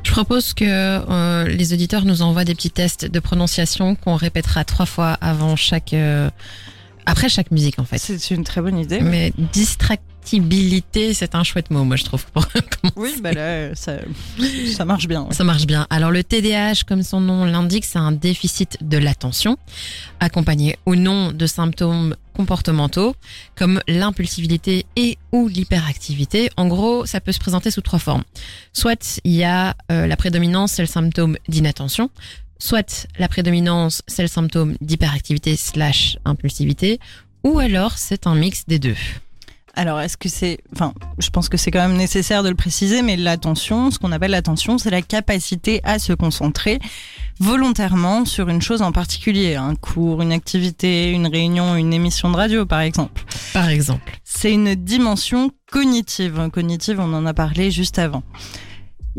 Je 0.03 0.11
propose 0.11 0.53
que 0.53 0.65
euh, 0.65 1.47
les 1.47 1.73
auditeurs 1.73 2.05
nous 2.05 2.21
envoient 2.21 2.45
des 2.45 2.55
petits 2.55 2.71
tests 2.71 3.05
de 3.05 3.19
prononciation 3.19 3.95
qu'on 3.95 4.15
répétera 4.15 4.63
trois 4.63 4.85
fois 4.85 5.17
avant 5.21 5.55
chaque, 5.55 5.93
euh, 5.93 6.29
après 7.05 7.29
chaque 7.29 7.51
musique 7.51 7.79
en 7.79 7.83
fait. 7.83 7.97
C'est 7.97 8.31
une 8.31 8.43
très 8.43 8.61
bonne 8.61 8.79
idée. 8.79 9.01
Mais 9.01 9.33
distractibilité, 10.27 11.13
c'est 11.13 11.35
un 11.35 11.43
chouette 11.43 11.71
mot, 11.71 11.83
moi 11.83 11.95
je 11.95 12.03
trouve. 12.03 12.25
Pour. 12.27 12.45
Oui, 12.95 13.15
bah 13.21 13.31
là, 13.31 13.75
ça, 13.75 13.97
ça 14.73 14.83
marche 14.85 15.07
bien. 15.07 15.23
ouais. 15.23 15.33
Ça 15.33 15.43
marche 15.43 15.67
bien. 15.67 15.85
Alors 15.89 16.09
le 16.09 16.23
TDAH, 16.23 16.83
comme 16.87 17.03
son 17.03 17.21
nom 17.21 17.45
l'indique, 17.45 17.85
c'est 17.85 17.99
un 17.99 18.11
déficit 18.11 18.77
de 18.81 18.97
l'attention, 18.97 19.57
accompagné 20.19 20.77
ou 20.85 20.95
non 20.95 21.31
de 21.31 21.45
symptômes 21.45 22.15
comportementaux 22.33 23.15
comme 23.55 23.81
l'impulsivité 23.87 24.85
et 24.95 25.17
ou 25.31 25.47
l'hyperactivité. 25.47 26.49
En 26.57 26.67
gros, 26.67 27.05
ça 27.05 27.19
peut 27.21 27.31
se 27.31 27.39
présenter 27.39 27.69
sous 27.71 27.81
trois 27.81 27.99
formes. 27.99 28.23
Soit 28.73 29.19
il 29.23 29.33
y 29.33 29.43
a 29.43 29.75
euh, 29.91 30.07
la 30.07 30.17
prédominance, 30.17 30.73
c'est 30.73 30.83
le 30.83 30.87
symptôme 30.87 31.37
d'inattention. 31.47 32.09
Soit 32.57 33.07
la 33.19 33.27
prédominance, 33.27 34.01
c'est 34.07 34.23
le 34.23 34.27
symptôme 34.27 34.75
d'hyperactivité 34.81 35.55
slash 35.55 36.17
impulsivité. 36.25 36.99
Ou 37.43 37.59
alors 37.59 37.97
c'est 37.97 38.25
un 38.25 38.33
mix 38.35 38.63
des 38.67 38.79
deux. 38.79 38.95
Alors, 39.77 40.01
est-ce 40.01 40.17
que 40.17 40.27
c'est, 40.27 40.57
enfin, 40.73 40.91
je 41.19 41.29
pense 41.29 41.49
que 41.49 41.57
c'est 41.57 41.69
quand 41.69 41.87
même 41.87 41.97
nécessaire 41.97 42.41
de 42.41 42.49
le 42.49 42.55
préciser, 42.55 43.03
mais 43.03 43.15
l'attention, 43.15 43.91
ce 43.91 43.99
qu'on 43.99 44.11
appelle 44.11 44.31
l'attention, 44.31 44.79
c'est 44.79 44.89
la 44.89 45.03
capacité 45.03 45.81
à 45.83 45.99
se 45.99 46.13
concentrer 46.13 46.79
volontairement 47.39 48.25
sur 48.25 48.49
une 48.49 48.59
chose 48.59 48.81
en 48.81 48.91
particulier, 48.91 49.55
un 49.55 49.75
cours, 49.75 50.23
une 50.23 50.31
activité, 50.31 51.11
une 51.11 51.27
réunion, 51.27 51.75
une 51.75 51.93
émission 51.93 52.31
de 52.31 52.35
radio, 52.35 52.65
par 52.65 52.79
exemple. 52.79 53.23
Par 53.53 53.69
exemple. 53.69 54.19
C'est 54.23 54.51
une 54.51 54.73
dimension 54.73 55.51
cognitive. 55.71 56.49
Cognitive, 56.51 56.99
on 56.99 57.13
en 57.13 57.27
a 57.27 57.35
parlé 57.35 57.69
juste 57.69 57.99
avant. 57.99 58.23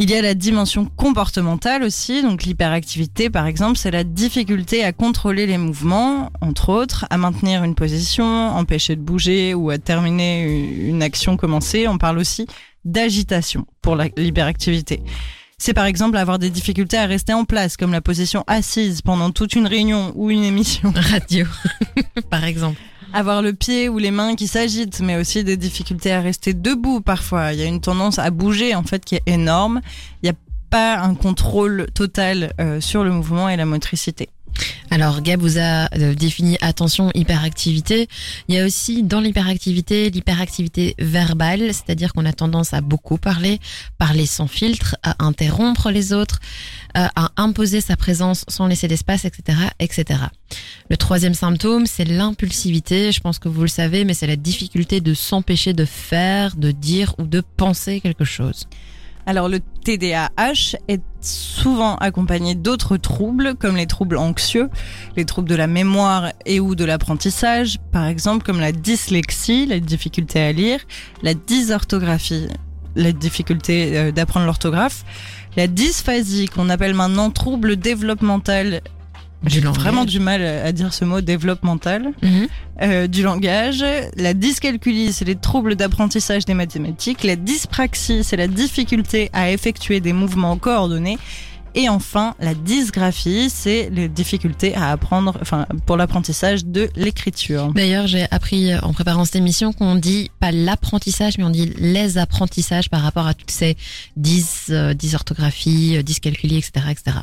Il 0.00 0.11
y 0.11 0.14
a 0.14 0.23
la 0.23 0.35
dimension 0.35 0.85
comportementale 0.85 1.83
aussi, 1.83 2.23
donc 2.23 2.45
l'hyperactivité 2.45 3.31
par 3.31 3.49
exemple, 3.49 3.76
c'est 3.76 3.90
la 3.90 4.05
difficulté 4.05 4.85
à 4.85 4.93
contrôler 4.93 5.45
les 5.45 5.59
mouvements, 5.59 6.31
entre 6.40 6.69
autres, 6.69 7.05
à 7.11 7.19
maintenir 7.19 7.64
une 7.64 7.75
position, 7.75 8.25
empêcher 8.25 8.95
de 8.95 9.00
bouger 9.00 9.55
ou 9.55 9.71
à 9.71 9.78
terminer 9.78 10.45
une 10.88 11.02
action 11.02 11.37
commencée. 11.37 11.88
On 11.88 11.99
parle 11.99 12.19
aussi 12.19 12.47
d'agitation 12.85 13.67
pour 13.83 13.97
l'hyperactivité. 13.97 15.02
C'est 15.59 15.75
par 15.75 15.87
exemple 15.87 16.17
avoir 16.17 16.38
des 16.38 16.50
difficultés 16.50 16.97
à 16.97 17.07
rester 17.07 17.33
en 17.33 17.45
place, 17.45 17.76
comme 17.76 17.90
la 17.90 18.00
position 18.00 18.45
assise 18.47 19.02
pendant 19.02 19.33
toute 19.33 19.57
une 19.57 19.67
réunion 19.67 20.12
ou 20.14 20.31
une 20.31 20.45
émission. 20.45 20.93
Radio, 21.11 21.45
par 22.31 22.45
exemple. 22.45 22.81
Avoir 23.12 23.43
le 23.43 23.53
pied 23.53 23.88
ou 23.88 23.99
les 23.99 24.11
mains 24.11 24.35
qui 24.35 24.47
s'agitent, 24.47 25.00
mais 25.00 25.17
aussi 25.17 25.45
des 25.45 25.57
difficultés 25.57 26.12
à 26.12 26.21
rester 26.21 26.55
debout 26.55 27.00
parfois. 27.00 27.53
Il 27.53 27.59
y 27.59 27.62
a 27.62 27.67
une 27.67 27.81
tendance 27.81 28.19
à 28.19 28.31
bouger 28.31 28.75
en 28.75 28.83
fait 28.83 29.05
qui 29.05 29.17
est 29.17 29.23
énorme. 29.27 29.81
Il 30.23 30.27
n'y 30.27 30.31
a 30.31 30.38
pas 30.71 30.99
un 30.99 31.15
contrôle 31.15 31.87
total 31.95 32.53
euh, 32.61 32.81
sur 32.81 33.05
le 33.05 33.11
mouvement 33.11 33.49
et 33.49 33.57
la 33.57 33.65
motricité. 33.65 34.29
Alors 34.90 35.21
Gab 35.21 35.40
vous 35.40 35.59
a 35.59 35.88
euh, 35.95 36.14
défini 36.14 36.57
attention 36.61 37.11
hyperactivité. 37.14 38.09
Il 38.49 38.55
y 38.55 38.59
a 38.59 38.64
aussi 38.64 39.02
dans 39.02 39.21
l'hyperactivité 39.21 40.11
l'hyperactivité 40.11 40.95
verbale, 40.99 41.75
c'est-à-dire 41.75 42.12
qu'on 42.12 42.25
a 42.25 42.33
tendance 42.33 42.73
à 42.73 42.81
beaucoup 42.81 43.19
parler, 43.19 43.61
parler 43.99 44.26
sans 44.26 44.47
filtre, 44.47 44.97
à 45.02 45.25
interrompre 45.25 45.90
les 45.90 46.12
autres, 46.12 46.40
euh, 46.97 47.07
à 47.14 47.31
imposer 47.37 47.81
sa 47.81 47.97
présence 47.97 48.45
sans 48.49 48.67
laisser 48.67 48.88
d'espace, 48.88 49.25
etc., 49.25 49.59
etc. 49.78 50.21
Le 50.88 50.97
troisième 50.97 51.35
symptôme, 51.35 51.87
c'est 51.87 52.05
l'impulsivité. 52.05 53.12
Je 53.12 53.21
pense 53.21 53.38
que 53.38 53.49
vous 53.49 53.62
le 53.62 53.69
savez, 53.69 54.05
mais 54.05 54.14
c'est 54.14 54.26
la 54.26 54.37
difficulté 54.37 55.00
de 55.00 55.12
s'empêcher 55.12 55.75
de 55.75 55.85
faire, 55.85 56.57
de 56.57 56.71
dire 56.71 57.14
ou 57.19 57.25
de 57.25 57.43
penser 57.57 58.00
quelque 58.00 58.25
chose. 58.25 58.67
Alors 59.28 59.50
le 59.50 59.61
TDAH 59.61 60.78
est 60.88 61.02
souvent 61.20 61.97
accompagné 61.97 62.54
d'autres 62.54 62.97
troubles 62.97 63.56
comme 63.56 63.76
les 63.76 63.87
troubles 63.87 64.16
anxieux, 64.16 64.70
les 65.18 65.26
troubles 65.26 65.50
de 65.50 65.54
la 65.54 65.66
mémoire 65.66 66.32
et 66.47 66.61
ou 66.61 66.75
de 66.75 66.87
l'apprentissage, 66.87 67.76
par 67.92 68.06
exemple 68.06 68.42
comme 68.42 68.58
la 68.58 68.73
dyslexie, 68.73 69.66
la 69.66 69.80
difficulté 69.80 70.40
à 70.40 70.52
lire, 70.52 70.80
la 71.23 71.35
dysorthographie, 71.35 72.49
la 72.97 73.12
difficulté 73.12 73.99
euh, 73.99 74.12
d'apprendre 74.12 74.47
l'orthographe, 74.47 75.04
la 75.58 75.66
dysphasie 75.66 76.47
qu'on 76.47 76.70
appelle 76.70 76.94
maintenant 76.94 77.28
trouble 77.28 77.76
développemental 77.76 78.80
j'ai 79.47 79.61
vraiment 79.61 80.04
du 80.04 80.18
mal 80.21 80.42
à 80.42 80.73
dire 80.73 80.92
ce 80.92 81.04
mot 81.04 81.21
développemental 81.21 82.11
Mhm. 82.23 82.47
euh, 82.83 83.07
du 83.07 83.23
langage. 83.23 83.85
La 84.16 84.35
dyscalculie, 84.35 85.12
c'est 85.12 85.25
les 85.25 85.37
troubles 85.37 85.76
d'apprentissage 85.76 86.45
des 86.45 86.54
mathématiques. 86.54 87.23
La 87.25 87.37
dyspraxie, 87.37 88.25
c'est 88.25 88.37
la 88.37 88.49
difficulté 88.49 89.30
à 89.33 89.50
effectuer 89.52 90.00
des 90.00 90.12
mouvements 90.12 90.57
coordonnés. 90.57 91.18
Et 91.75 91.88
enfin, 91.88 92.34
la 92.40 92.54
dysgraphie, 92.54 93.50
c'est 93.50 93.90
les 93.90 94.08
difficultés 94.08 94.75
à 94.75 94.90
apprendre, 94.90 95.37
enfin, 95.40 95.66
pour 95.87 95.96
l'apprentissage 95.96 96.64
de 96.64 96.88
l'écriture. 96.96 97.72
D'ailleurs, 97.72 98.06
j'ai 98.06 98.26
appris 98.30 98.72
euh, 98.72 98.80
en 98.82 98.92
préparant 98.92 99.25
cette 99.25 99.37
émission 99.37 99.72
qu'on 99.72 99.94
dit 99.94 100.30
pas 100.40 100.50
l'apprentissage, 100.50 101.38
mais 101.38 101.44
on 101.44 101.50
dit 101.50 101.72
les 101.78 102.18
apprentissages 102.18 102.88
par 102.88 103.02
rapport 103.02 103.26
à 103.26 103.34
toutes 103.34 103.50
ces 103.50 103.76
dys, 104.16 104.66
euh, 104.70 104.94
dysorthographies, 104.94 105.96
euh, 105.96 106.02
dyscalculies, 106.02 106.58
etc., 106.58 106.87
etc. 106.90 107.18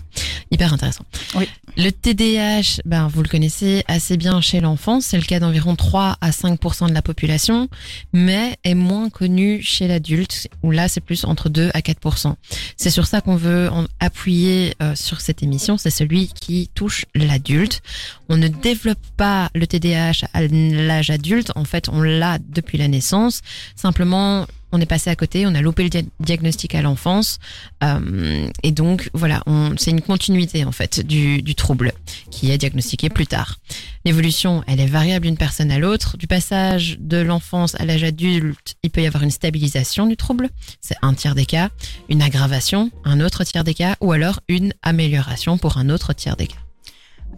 Hyper 0.52 0.74
intéressant. 0.74 1.06
Oui. 1.36 1.50
Le 1.78 1.90
TDAH, 1.90 2.82
ben, 2.86 3.08
vous 3.08 3.22
le 3.22 3.28
connaissez 3.28 3.84
assez 3.88 4.16
bien 4.16 4.40
chez 4.40 4.62
l'enfant. 4.62 5.02
C'est 5.02 5.18
le 5.18 5.24
cas 5.24 5.40
d'environ 5.40 5.76
3 5.76 6.18
à 6.22 6.30
5% 6.30 6.88
de 6.88 6.94
la 6.94 7.02
population, 7.02 7.68
mais 8.14 8.56
est 8.64 8.76
moins 8.76 9.10
connu 9.10 9.62
chez 9.62 9.88
l'adulte, 9.88 10.48
où 10.64 10.72
là, 10.72 10.88
c'est 10.88 11.02
plus 11.02 11.26
entre 11.26 11.50
2 11.50 11.72
à 11.74 11.80
4%. 11.80 12.36
C'est 12.78 12.90
sur 12.90 13.08
ça 13.08 13.20
qu'on 13.20 13.36
veut 13.36 13.70
en 13.70 13.86
appuyer 14.00 14.35
euh, 14.44 14.96
sur 14.96 15.22
cette 15.22 15.44
émission. 15.44 15.78
C'est 15.78 15.90
celui 15.90 16.28
qui 16.28 16.70
touche 16.74 17.06
l'adulte. 17.16 17.82
On 18.30 18.38
ne 18.38 18.48
développe 18.48 19.06
pas 19.18 19.50
le 19.56 19.66
TDAH 19.66 20.28
à 20.34 20.42
l'âge 20.42 21.10
adulte. 21.10 21.52
En 21.56 21.64
fait, 21.64 21.90
on 21.90 22.02
l'a 22.02 22.40
depuis 22.40 22.78
la 22.78 22.88
naissance. 22.88 23.42
Simplement, 23.76 24.46
on 24.76 24.82
est 24.82 24.86
passé 24.86 25.10
à 25.10 25.16
côté, 25.16 25.46
on 25.48 25.56
a 25.56 25.62
loupé 25.62 25.84
le 25.84 25.90
dia- 25.90 26.04
diagnostic 26.20 26.76
à 26.76 26.82
l'enfance. 26.82 27.40
Euh, 27.84 28.48
et 28.64 28.72
donc, 28.72 29.10
voilà, 29.14 29.42
c'est 29.78 29.92
une 29.92 30.02
continuité, 30.02 30.66
en 30.66 30.72
fait, 30.72 31.00
du, 31.06 31.42
du 31.42 31.56
trouble 31.56 31.94
qui 32.32 32.52
est 32.52 32.58
diagnostiqué 32.58 33.10
plus 33.10 33.28
tard. 33.28 33.58
L'évolution, 34.04 34.64
elle 34.68 34.80
est 34.80 34.86
variable 34.86 35.26
d'une 35.26 35.38
personne 35.38 35.72
à 35.72 35.80
l'autre. 35.80 36.18
Du 36.18 36.28
passage 36.28 36.98
de 37.00 37.18
l'enfance 37.18 37.76
à 37.76 37.86
l'âge 37.86 38.04
adulte, 38.04 38.76
il 38.84 38.92
peut 38.92 39.02
y 39.02 39.08
avoir 39.08 39.24
une 39.24 39.32
stabilisation 39.32 40.06
du 40.06 40.16
trouble. 40.16 40.50
C'est 40.82 40.98
un 41.02 41.14
tiers 41.14 41.36
des 41.36 41.46
cas. 41.46 41.70
Une 42.10 42.22
aggravation, 42.22 42.92
un 43.04 43.20
autre 43.20 43.44
tiers 43.44 43.64
des 43.64 43.74
cas. 43.74 43.96
Ou 44.02 44.12
alors 44.12 44.42
une 44.48 44.74
amélioration 44.84 45.58
pour 45.58 45.78
un 45.78 45.90
autre 45.90 46.14
tiers 46.14 46.36
des 46.36 46.48
cas. 46.48 46.58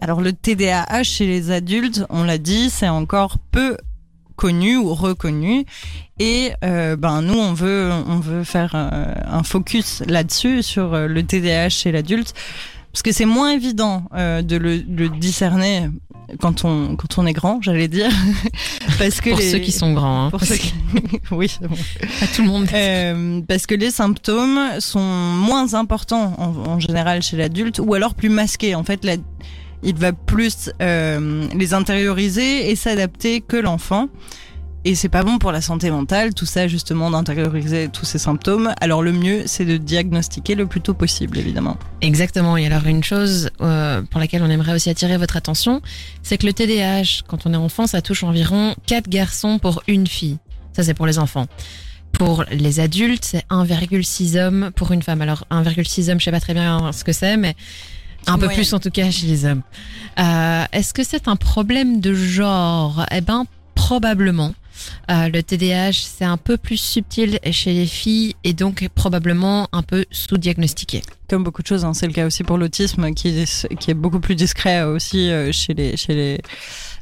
Alors 0.00 0.20
le 0.20 0.32
TDAH 0.32 1.02
chez 1.02 1.26
les 1.26 1.50
adultes, 1.50 2.04
on 2.10 2.22
l'a 2.22 2.38
dit, 2.38 2.70
c'est 2.70 2.88
encore 2.88 3.38
peu 3.50 3.76
connu 4.38 4.76
ou 4.76 4.94
reconnu. 4.94 5.66
Et 6.20 6.52
euh, 6.64 6.96
ben 6.96 7.20
nous, 7.22 7.38
on 7.38 7.52
veut, 7.52 7.90
on 8.06 8.18
veut 8.20 8.44
faire 8.44 8.72
euh, 8.74 9.12
un 9.30 9.42
focus 9.42 10.02
là-dessus 10.06 10.62
sur 10.62 10.94
euh, 10.94 11.06
le 11.08 11.22
TDAH 11.22 11.68
chez 11.70 11.92
l'adulte, 11.92 12.32
parce 12.92 13.02
que 13.02 13.12
c'est 13.12 13.26
moins 13.26 13.50
évident 13.50 14.04
euh, 14.14 14.40
de 14.42 14.56
le, 14.56 14.76
le 14.88 15.08
discerner 15.10 15.88
quand 16.40 16.64
on 16.64 16.94
quand 16.96 17.16
on 17.18 17.24
est 17.26 17.32
grand, 17.32 17.62
j'allais 17.62 17.88
dire, 17.88 18.10
parce 18.98 19.20
que 19.20 19.30
Pour 19.30 19.38
les- 19.38 19.50
ceux 19.50 19.58
qui 19.60 19.72
sont 19.72 19.92
grands. 19.94 20.26
Hein, 20.26 20.30
pour 20.30 20.42
ceux 20.44 20.56
qui- 20.56 20.74
oui, 21.30 21.56
bon. 21.62 21.76
pas 22.20 22.26
tout 22.34 22.42
le 22.42 22.48
monde. 22.48 22.66
Euh, 22.74 23.40
parce 23.48 23.66
que 23.66 23.74
les 23.74 23.90
symptômes 23.90 24.60
sont 24.80 25.00
moins 25.00 25.72
importants 25.74 26.34
en, 26.38 26.70
en 26.70 26.80
général 26.80 27.22
chez 27.22 27.36
l'adulte 27.36 27.78
ou 27.78 27.94
alors 27.94 28.14
plus 28.14 28.28
masqués. 28.28 28.74
En 28.74 28.84
fait, 28.84 29.04
la- 29.04 29.16
il 29.82 29.96
va 29.96 30.12
plus 30.12 30.70
euh, 30.80 31.46
les 31.54 31.74
intérioriser 31.74 32.70
et 32.70 32.76
s'adapter 32.76 33.40
que 33.40 33.56
l'enfant. 33.56 34.08
Et 34.84 34.94
c'est 34.94 35.08
pas 35.08 35.24
bon 35.24 35.38
pour 35.38 35.50
la 35.52 35.60
santé 35.60 35.90
mentale, 35.90 36.34
tout 36.34 36.46
ça 36.46 36.68
justement 36.68 37.10
d'intérioriser 37.10 37.88
tous 37.92 38.04
ces 38.06 38.18
symptômes. 38.18 38.72
Alors 38.80 39.02
le 39.02 39.12
mieux, 39.12 39.42
c'est 39.46 39.64
de 39.64 39.76
diagnostiquer 39.76 40.54
le 40.54 40.66
plus 40.66 40.80
tôt 40.80 40.94
possible, 40.94 41.36
évidemment. 41.36 41.76
Exactement. 42.00 42.56
Et 42.56 42.64
alors 42.66 42.86
une 42.86 43.02
chose 43.02 43.50
euh, 43.60 44.02
pour 44.02 44.20
laquelle 44.20 44.42
on 44.42 44.48
aimerait 44.48 44.74
aussi 44.74 44.88
attirer 44.88 45.18
votre 45.18 45.36
attention, 45.36 45.82
c'est 46.22 46.38
que 46.38 46.46
le 46.46 46.52
TDAH, 46.52 47.24
quand 47.26 47.44
on 47.44 47.52
est 47.52 47.58
enfant, 47.58 47.86
ça 47.86 48.00
touche 48.02 48.22
environ 48.22 48.74
4 48.86 49.08
garçons 49.08 49.58
pour 49.58 49.82
une 49.88 50.06
fille. 50.06 50.38
Ça, 50.72 50.84
c'est 50.84 50.94
pour 50.94 51.06
les 51.06 51.18
enfants. 51.18 51.46
Pour 52.12 52.44
les 52.50 52.80
adultes, 52.80 53.24
c'est 53.24 53.44
1,6 53.50 54.38
hommes 54.38 54.70
pour 54.74 54.92
une 54.92 55.02
femme. 55.02 55.20
Alors 55.20 55.44
1,6 55.50 56.10
hommes, 56.10 56.20
je 56.20 56.24
sais 56.24 56.30
pas 56.30 56.40
très 56.40 56.54
bien 56.54 56.92
ce 56.92 57.02
que 57.02 57.12
c'est, 57.12 57.36
mais 57.36 57.56
un 58.26 58.38
peu 58.38 58.48
plus 58.48 58.72
en 58.72 58.80
tout 58.80 58.90
cas 58.90 59.10
chez 59.10 59.26
les 59.26 59.44
hommes. 59.44 59.62
Euh, 60.18 60.64
Est-ce 60.72 60.92
que 60.92 61.04
c'est 61.04 61.28
un 61.28 61.36
problème 61.36 62.00
de 62.00 62.14
genre? 62.14 63.04
Eh 63.10 63.20
ben 63.20 63.44
probablement. 63.74 64.54
Euh, 65.10 65.28
le 65.28 65.42
TDAH, 65.42 65.92
c'est 65.92 66.24
un 66.24 66.36
peu 66.36 66.56
plus 66.56 66.76
subtil 66.76 67.40
chez 67.50 67.72
les 67.72 67.86
filles 67.86 68.36
et 68.44 68.52
donc 68.52 68.88
probablement 68.94 69.68
un 69.72 69.82
peu 69.82 70.04
sous-diagnostiqué. 70.10 71.02
Comme 71.28 71.42
beaucoup 71.42 71.62
de 71.62 71.66
choses, 71.66 71.84
hein, 71.84 71.94
c'est 71.94 72.06
le 72.06 72.12
cas 72.12 72.26
aussi 72.26 72.44
pour 72.44 72.58
l'autisme, 72.58 73.12
qui 73.12 73.28
est, 73.28 73.76
qui 73.78 73.90
est 73.90 73.94
beaucoup 73.94 74.20
plus 74.20 74.36
discret 74.36 74.82
aussi 74.82 75.30
euh, 75.30 75.50
chez 75.52 75.74
les 75.74 75.96
chez 75.96 76.14
les 76.14 76.40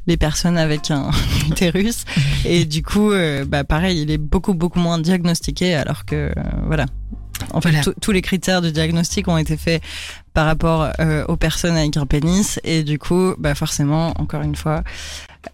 les 0.07 0.17
personnes 0.17 0.57
avec 0.57 0.89
un 0.89 1.11
utérus. 1.49 2.05
Et 2.45 2.65
du 2.65 2.81
coup, 2.81 3.11
euh, 3.11 3.45
bah 3.45 3.63
pareil, 3.63 4.01
il 4.01 4.09
est 4.11 4.17
beaucoup 4.17 4.53
beaucoup 4.53 4.79
moins 4.79 4.97
diagnostiqué, 4.97 5.75
alors 5.75 6.05
que 6.05 6.15
euh, 6.15 6.33
voilà. 6.65 6.85
En 7.53 7.61
fait, 7.61 7.69
Voilà. 7.69 7.83
tous- 7.83 7.93
tous 8.01 8.11
les 8.11 8.21
critères 8.21 8.61
de 8.61 8.69
diagnostic 8.69 9.27
ont 9.27 9.37
été 9.37 9.57
faits 9.57 9.81
par 10.33 10.45
rapport 10.45 10.89
euh, 10.99 11.25
aux 11.27 11.37
personnes 11.37 11.75
avec 11.77 11.97
un 11.97 12.05
pénis, 12.05 12.59
et 12.63 12.83
du 12.83 12.99
coup, 12.99 13.33
bah 13.37 13.55
forcément, 13.55 14.13
encore 14.19 14.41
une 14.41 14.55
fois, 14.55 14.83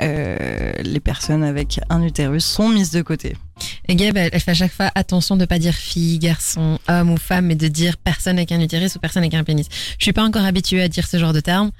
euh, 0.02 0.74
les 0.84 1.00
personnes 1.00 1.44
avec 1.44 1.80
un 1.90 2.02
utérus 2.04 2.46
sont 2.46 2.70
mises 2.70 2.92
de 2.92 3.02
côté. 3.02 3.36
Et 3.88 3.96
Gab, 3.96 4.18
elle, 4.18 4.30
elle 4.34 4.40
fait 4.40 4.52
à 4.52 4.56
chaque 4.56 4.72
fois 4.74 4.90
attention 4.96 5.38
de 5.38 5.46
pas 5.46 5.60
dire 5.60 5.76
fille, 5.76 6.18
garçon, 6.20 6.80
homme 6.90 7.12
ou 7.12 7.18
femme, 7.18 7.46
mais 7.46 7.56
de 7.56 7.68
dire 7.68 7.98
personne 7.98 8.38
avec 8.38 8.52
un 8.52 8.60
utérus 8.60 8.96
ou 8.96 9.00
personne 9.00 9.22
avec 9.24 9.36
un 9.36 9.44
pénis. 9.44 9.68
Je 10.00 10.04
suis 10.04 10.12
pas 10.14 10.24
encore 10.24 10.44
habituée 10.44 10.82
à 10.82 10.88
dire 10.88 11.06
ce 11.08 11.18
genre 11.20 11.34
de 11.34 11.40
termes. 11.40 11.72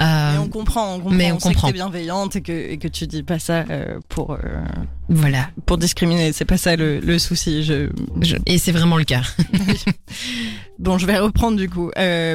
Euh, 0.00 0.32
Mais 0.32 0.38
on 0.38 0.48
comprend, 0.48 0.94
on 0.94 0.98
comprend, 1.00 1.10
mais 1.16 1.32
on 1.32 1.36
on 1.36 1.40
sait 1.40 1.48
comprend. 1.48 1.68
que 1.68 1.72
t'es 1.72 1.78
bienveillante 1.78 2.36
et 2.36 2.42
que, 2.42 2.52
et 2.52 2.76
que 2.78 2.86
tu 2.88 3.06
dis 3.06 3.22
pas 3.22 3.38
ça 3.38 3.64
euh, 3.70 3.98
pour, 4.10 4.32
euh, 4.32 4.38
voilà. 5.08 5.48
pour 5.64 5.78
discriminer. 5.78 6.32
C'est 6.32 6.44
pas 6.44 6.58
ça 6.58 6.76
le, 6.76 7.00
le 7.00 7.18
souci. 7.18 7.64
Je... 7.64 7.88
Je- 8.20 8.36
et 8.46 8.58
c'est 8.58 8.72
vraiment 8.72 8.98
le 8.98 9.04
cas. 9.04 9.22
Bon, 10.78 10.98
je 10.98 11.06
vais 11.06 11.16
reprendre 11.18 11.56
du 11.56 11.68
coup, 11.70 11.90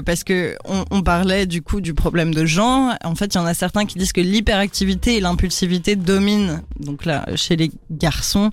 parce 0.06 0.24
que 0.24 0.56
on, 0.66 0.86
on 0.90 1.02
parlait 1.02 1.46
du 1.46 1.62
coup 1.62 1.82
du 1.82 1.94
problème 1.94 2.34
de 2.34 2.46
genre. 2.46 2.94
En 3.04 3.14
fait, 3.14 3.34
il 3.34 3.36
y 3.36 3.40
en 3.40 3.46
a 3.46 3.54
certains 3.54 3.86
qui 3.86 4.00
disent 4.00 4.14
que 4.14 4.22
l'hyperactivité 4.22 5.18
et 5.18 5.20
l'impulsivité 5.28 5.96
dominent. 5.96 6.62
Donc 6.80 7.06
là, 7.06 7.26
chez 7.36 7.56
les 7.56 7.72
garçons 7.92 8.52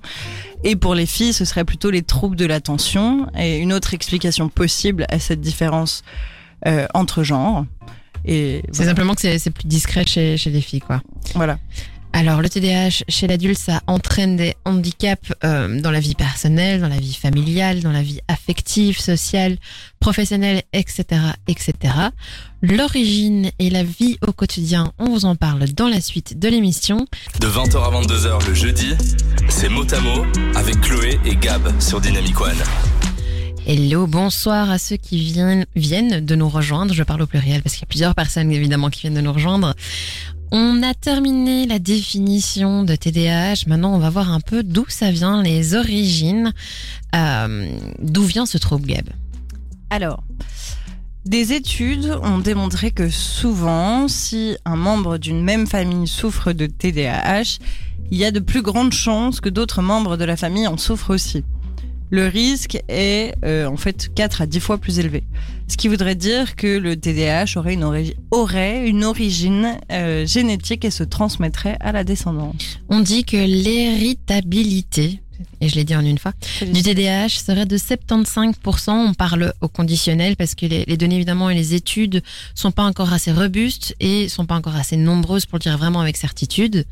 et 0.63 0.75
pour 0.75 0.95
les 0.95 1.05
filles, 1.05 1.33
ce 1.33 1.45
serait 1.45 1.65
plutôt 1.65 1.89
les 1.89 2.01
troubles 2.01 2.35
de 2.35 2.45
l'attention. 2.45 3.27
Et 3.37 3.57
une 3.57 3.73
autre 3.73 3.93
explication 3.93 4.49
possible 4.49 5.05
à 5.09 5.19
cette 5.19 5.41
différence 5.41 6.03
euh, 6.67 6.87
entre 6.93 7.23
genres. 7.23 7.65
Et 8.25 8.63
C'est 8.71 8.85
simplement 8.85 9.13
que 9.13 9.21
c'est 9.21 9.37
c'est 9.37 9.51
plus 9.51 9.67
discret 9.67 10.05
chez, 10.05 10.35
chez 10.37 10.49
les 10.49 10.61
filles, 10.61 10.79
quoi. 10.81 11.01
voilà. 11.35 11.59
Alors, 12.17 12.41
le 12.41 12.47
TDAH 12.47 13.03
chez 13.09 13.27
l'adulte, 13.27 13.57
ça 13.57 13.81
entraîne 13.87 14.37
des 14.37 14.55
handicaps 14.63 15.33
euh, 15.43 15.81
dans 15.81 15.91
la 15.91 15.99
vie 15.99 16.15
personnelle, 16.15 16.79
dans 16.79 16.87
la 16.87 16.97
vie 16.97 17.13
familiale, 17.13 17.81
dans 17.81 17.91
la 17.91 18.01
vie 18.01 18.21
affective, 18.29 18.97
sociale, 18.97 19.57
professionnelle, 19.99 20.63
etc., 20.71 21.03
etc. 21.49 21.93
L'origine 22.61 23.51
et 23.59 23.69
la 23.69 23.83
vie 23.83 24.17
au 24.25 24.31
quotidien, 24.31 24.93
on 24.97 25.09
vous 25.09 25.25
en 25.25 25.35
parle 25.35 25.65
dans 25.73 25.89
la 25.89 25.99
suite 25.99 26.39
de 26.39 26.47
l'émission. 26.47 27.05
De 27.41 27.47
20h 27.47 27.83
à 27.83 28.01
22h 28.01 28.47
le 28.47 28.53
jeudi, 28.53 28.93
c'est 29.49 29.67
mot 29.67 29.85
à 29.93 29.99
mot 29.99 30.25
avec 30.55 30.79
Chloé 30.79 31.19
et 31.25 31.35
Gab 31.35 31.69
sur 31.81 31.99
Dynamic 31.99 32.39
One. 32.39 32.63
Hello, 33.67 34.05
bonsoir 34.05 34.69
à 34.69 34.77
ceux 34.77 34.95
qui 34.95 35.17
viennent, 35.17 35.65
viennent 35.75 36.23
de 36.23 36.35
nous 36.35 36.47
rejoindre. 36.47 36.93
Je 36.93 37.01
parle 37.01 37.23
au 37.23 37.25
pluriel 37.25 37.63
parce 37.63 37.73
qu'il 37.73 37.81
y 37.81 37.85
a 37.85 37.87
plusieurs 37.87 38.13
personnes 38.13 38.51
évidemment 38.51 38.91
qui 38.91 39.01
viennent 39.01 39.15
de 39.15 39.21
nous 39.21 39.33
rejoindre. 39.33 39.73
On 40.51 40.83
a 40.83 40.93
terminé 40.93 41.65
la 41.65 41.79
définition 41.79 42.83
de 42.83 42.95
TDAH. 42.95 43.67
Maintenant, 43.67 43.93
on 43.93 43.99
va 43.99 44.09
voir 44.09 44.31
un 44.31 44.39
peu 44.39 44.63
d'où 44.63 44.85
ça 44.87 45.11
vient, 45.11 45.41
les 45.41 45.75
origines. 45.75 46.53
Euh, 47.15 47.69
d'où 47.99 48.23
vient 48.23 48.45
ce 48.45 48.57
trouble, 48.57 48.87
Gab? 48.87 49.09
Alors, 49.89 50.23
des 51.25 51.53
études 51.53 52.17
ont 52.21 52.37
démontré 52.37 52.91
que 52.91 53.09
souvent, 53.09 54.07
si 54.07 54.57
un 54.65 54.75
membre 54.75 55.17
d'une 55.17 55.41
même 55.41 55.65
famille 55.65 56.07
souffre 56.07 56.53
de 56.53 56.67
TDAH, 56.67 57.57
il 58.11 58.17
y 58.17 58.25
a 58.25 58.31
de 58.31 58.39
plus 58.39 58.61
grandes 58.61 58.93
chances 58.93 59.41
que 59.41 59.49
d'autres 59.49 59.81
membres 59.81 60.17
de 60.17 60.25
la 60.25 60.37
famille 60.37 60.67
en 60.67 60.77
souffrent 60.77 61.13
aussi. 61.13 61.43
Le 62.11 62.27
risque 62.27 62.77
est 62.87 63.33
euh, 63.43 63.65
en 63.65 63.77
fait 63.77 64.13
4 64.13 64.41
à 64.41 64.45
10 64.45 64.59
fois 64.59 64.77
plus 64.77 64.99
élevé. 64.99 65.23
Ce 65.67 65.77
qui 65.77 65.87
voudrait 65.87 66.15
dire 66.15 66.55
que 66.55 66.77
le 66.77 66.95
TDAH 66.95 67.57
aurait 67.57 67.73
une, 67.73 68.13
aurait 68.31 68.87
une 68.87 69.03
origine 69.03 69.79
euh, 69.91 70.25
génétique 70.25 70.85
et 70.85 70.91
se 70.91 71.03
transmettrait 71.03 71.77
à 71.79 71.91
la 71.91 72.03
descendance. 72.03 72.79
On 72.89 72.99
dit 72.99 73.25
que 73.25 73.37
l'héritabilité, 73.37 75.21
et 75.61 75.69
je 75.69 75.75
l'ai 75.75 75.83
dit 75.83 75.95
en 75.95 76.05
une 76.05 76.17
fois, 76.17 76.33
du 76.61 76.81
TDAH 76.81 77.29
serait 77.29 77.65
de 77.65 77.77
75%. 77.77 78.91
On 78.91 79.13
parle 79.13 79.53
au 79.61 79.67
conditionnel 79.67 80.35
parce 80.35 80.55
que 80.55 80.65
les, 80.65 80.85
les 80.85 80.97
données 80.97 81.15
évidemment 81.15 81.49
et 81.49 81.55
les 81.55 81.73
études 81.73 82.21
sont 82.53 82.71
pas 82.71 82.83
encore 82.83 83.13
assez 83.13 83.31
robustes 83.31 83.95
et 83.99 84.29
sont 84.29 84.45
pas 84.45 84.55
encore 84.55 84.75
assez 84.75 84.97
nombreuses 84.97 85.45
pour 85.45 85.57
le 85.57 85.61
dire 85.61 85.77
vraiment 85.77 86.01
avec 86.01 86.17
certitude. 86.17 86.85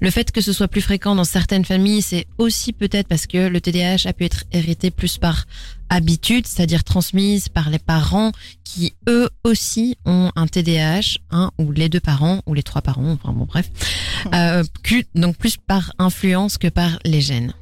Le 0.00 0.10
fait 0.10 0.32
que 0.32 0.40
ce 0.40 0.52
soit 0.52 0.68
plus 0.68 0.80
fréquent 0.80 1.14
dans 1.14 1.24
certaines 1.24 1.64
familles, 1.64 2.02
c'est 2.02 2.26
aussi 2.38 2.72
peut-être 2.72 3.06
parce 3.06 3.26
que 3.26 3.46
le 3.46 3.60
TDAH 3.60 4.08
a 4.08 4.12
pu 4.12 4.24
être 4.24 4.44
hérité 4.52 4.90
plus 4.90 5.16
par 5.18 5.46
habitude, 5.90 6.46
c'est-à-dire 6.46 6.82
transmise 6.84 7.48
par 7.48 7.70
les 7.70 7.78
parents 7.78 8.32
qui 8.64 8.94
eux 9.08 9.28
aussi 9.44 9.96
ont 10.04 10.32
un 10.34 10.46
TDAH, 10.46 11.18
un 11.30 11.52
ou 11.58 11.70
les 11.70 11.88
deux 11.88 12.00
parents 12.00 12.42
ou 12.46 12.54
les 12.54 12.62
trois 12.62 12.82
parents, 12.82 13.12
enfin 13.12 13.32
bon 13.32 13.44
bref, 13.44 13.70
euh, 14.34 14.64
donc 15.14 15.36
plus 15.36 15.56
par 15.56 15.92
influence 15.98 16.58
que 16.58 16.68
par 16.68 16.98
les 17.04 17.20
gènes. 17.20 17.52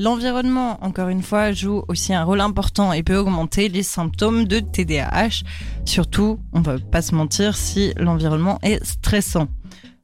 L'environnement, 0.00 0.82
encore 0.82 1.10
une 1.10 1.22
fois, 1.22 1.52
joue 1.52 1.82
aussi 1.88 2.14
un 2.14 2.24
rôle 2.24 2.40
important 2.40 2.90
et 2.94 3.02
peut 3.02 3.18
augmenter 3.18 3.68
les 3.68 3.82
symptômes 3.82 4.46
de 4.46 4.58
TDAH. 4.58 5.42
Surtout, 5.84 6.40
on 6.54 6.62
va 6.62 6.78
pas 6.78 7.02
se 7.02 7.14
mentir, 7.14 7.54
si 7.54 7.92
l'environnement 7.98 8.58
est 8.62 8.82
stressant. 8.82 9.48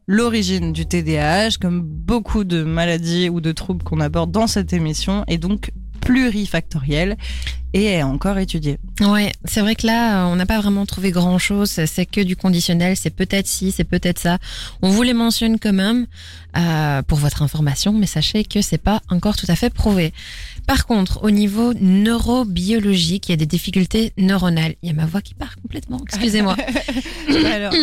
L'origine 0.07 0.75
du 0.75 0.85
TDAH, 0.85 1.57
comme 1.59 1.81
beaucoup 1.81 2.45
de 2.45 2.63
maladies 2.63 3.31
ou 3.31 3.41
de 3.41 3.53
troubles 3.53 3.85
qu'on 3.85 4.01
aborde 4.01 4.31
dans 4.31 4.47
cette 4.47 4.75
émission, 4.75 5.25
est 5.29 5.39
donc 5.39 5.71
plurifactorielle 5.97 7.17
et 7.73 7.85
est 7.85 8.03
encore 8.03 8.39
étudiée. 8.39 8.79
Ouais, 9.01 9.33
c'est 9.45 9.61
vrai 9.61 9.75
que 9.75 9.87
là, 9.87 10.25
euh, 10.25 10.33
on 10.33 10.37
n'a 10.37 10.47
pas 10.47 10.61
vraiment 10.61 10.87
trouvé 10.87 11.11
grand 11.11 11.39
chose. 11.39 11.69
C'est 11.69 12.07
que 12.07 12.23
du 12.23 12.35
conditionnel. 12.35 12.97
C'est 12.97 13.11
peut-être 13.11 13.47
ci, 13.47 13.71
c'est 13.71 13.85
peut-être 13.85 14.19
ça. 14.19 14.39
On 14.81 14.89
vous 14.89 15.03
les 15.03 15.13
mentionne 15.13 15.59
quand 15.59 15.75
même 15.75 16.07
euh, 16.57 17.03
pour 17.03 17.19
votre 17.19 17.43
information, 17.43 17.93
mais 17.93 18.07
sachez 18.07 18.45
que 18.45 18.63
c'est 18.63 18.79
pas 18.79 19.03
encore 19.11 19.37
tout 19.37 19.47
à 19.49 19.57
fait 19.57 19.69
prouvé. 19.69 20.15
Par 20.67 20.87
contre, 20.87 21.23
au 21.23 21.31
niveau 21.31 21.75
neurobiologique, 21.75 23.29
il 23.29 23.33
y 23.33 23.35
a 23.35 23.37
des 23.37 23.47
difficultés 23.47 24.13
neuronales. 24.17 24.75
Il 24.83 24.89
y 24.89 24.93
a 24.93 24.95
ma 24.95 25.07
voix 25.07 25.21
qui 25.21 25.35
part 25.35 25.57
complètement. 25.61 26.01
Excusez-moi. 26.03 26.57
Alors, 27.45 27.75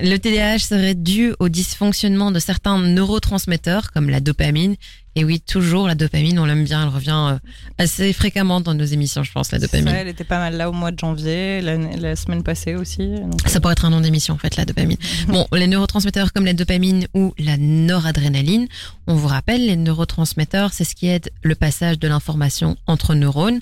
Le 0.00 0.16
TDAH 0.16 0.58
serait 0.60 0.94
dû 0.94 1.34
au 1.38 1.48
dysfonctionnement 1.48 2.32
de 2.32 2.38
certains 2.38 2.78
neurotransmetteurs 2.78 3.92
comme 3.92 4.10
la 4.10 4.20
dopamine. 4.20 4.74
Et 5.14 5.24
oui, 5.24 5.40
toujours 5.40 5.86
la 5.86 5.94
dopamine, 5.94 6.38
on 6.38 6.44
l'aime 6.46 6.64
bien, 6.64 6.82
elle 6.84 6.88
revient 6.88 7.32
euh, 7.32 7.38
assez 7.78 8.12
fréquemment 8.14 8.60
dans 8.62 8.72
nos 8.74 8.84
émissions, 8.84 9.22
je 9.22 9.30
pense, 9.32 9.52
la 9.52 9.58
ça, 9.58 9.66
dopamine. 9.66 9.88
elle 9.88 10.08
était 10.08 10.24
pas 10.24 10.38
mal 10.38 10.56
là 10.56 10.70
au 10.70 10.72
mois 10.72 10.90
de 10.90 10.98
janvier, 10.98 11.60
la, 11.60 11.76
la 11.76 12.16
semaine 12.16 12.42
passée 12.42 12.74
aussi. 12.74 12.98
donc- 13.20 13.46
Ça 13.46 13.60
pourrait 13.60 13.72
être 13.72 13.84
un 13.84 13.90
nom 13.90 14.00
d'émission 14.00 14.34
en 14.34 14.38
fait, 14.38 14.56
la 14.56 14.64
dopamine. 14.64 14.96
Bon, 15.28 15.46
les 15.52 15.66
neurotransmetteurs 15.66 16.32
comme 16.32 16.44
la 16.46 16.54
dopamine 16.54 17.06
ou 17.14 17.34
la 17.38 17.56
noradrénaline, 17.58 18.68
on 19.06 19.14
vous 19.14 19.28
rappelle, 19.28 19.66
les 19.66 19.76
neurotransmetteurs, 19.76 20.72
c'est 20.72 20.84
ce 20.84 20.94
qui 20.94 21.08
aide 21.08 21.30
le 21.42 21.54
passage 21.54 21.98
de 21.98 22.08
l'information 22.08 22.76
entre 22.86 23.14
neurones. 23.14 23.60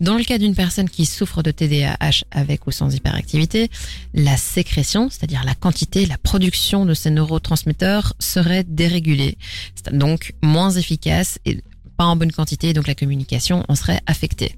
Dans 0.00 0.16
le 0.16 0.24
cas 0.24 0.38
d'une 0.38 0.54
personne 0.54 0.88
qui 0.90 1.06
souffre 1.06 1.42
de 1.42 1.50
TDAH 1.50 2.24
avec 2.30 2.66
ou 2.66 2.70
sans 2.70 2.94
hyperactivité, 2.94 3.70
la 4.14 4.36
sécrétion, 4.36 5.08
c'est-à-dire 5.10 5.42
la 5.44 5.54
quantité, 5.54 6.04
la 6.06 6.18
production 6.18 6.84
de 6.84 6.94
ces 6.94 7.10
neurotransmetteurs 7.10 8.12
serait 8.18 8.64
dérégulée, 8.64 9.38
c'est 9.74 9.94
donc 9.96 10.34
moins 10.42 10.70
efficace 10.82 11.38
et 11.44 11.62
pas 11.96 12.04
en 12.04 12.16
bonne 12.16 12.32
quantité, 12.32 12.72
donc 12.72 12.86
la 12.86 12.94
communication 12.94 13.64
en 13.68 13.74
serait 13.74 14.00
affectée. 14.06 14.56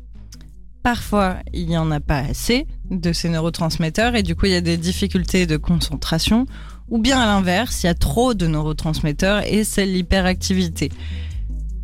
Parfois, 0.83 1.37
il 1.55 1.67
n'y 1.69 1.79
en 1.79 1.91
a 1.91 2.01
pas 2.01 2.19
assez 2.19 2.67
de 2.91 3.13
ces 3.15 3.29
neurotransmetteurs 3.31 4.15
et 4.17 4.23
du 4.23 4.35
coup, 4.37 4.47
il 4.47 4.53
y 4.53 4.57
a 4.57 4.61
des 4.61 4.77
difficultés 4.77 5.47
de 5.47 5.57
concentration. 5.57 6.47
Ou 6.91 6.99
bien 6.99 7.19
à 7.19 7.25
l'inverse, 7.27 7.83
il 7.83 7.87
y 7.87 7.89
a 7.89 7.95
trop 7.95 8.35
de 8.35 8.47
neurotransmetteurs 8.47 9.43
et 9.51 9.65
c'est 9.65 9.87
l'hyperactivité. 9.87 10.91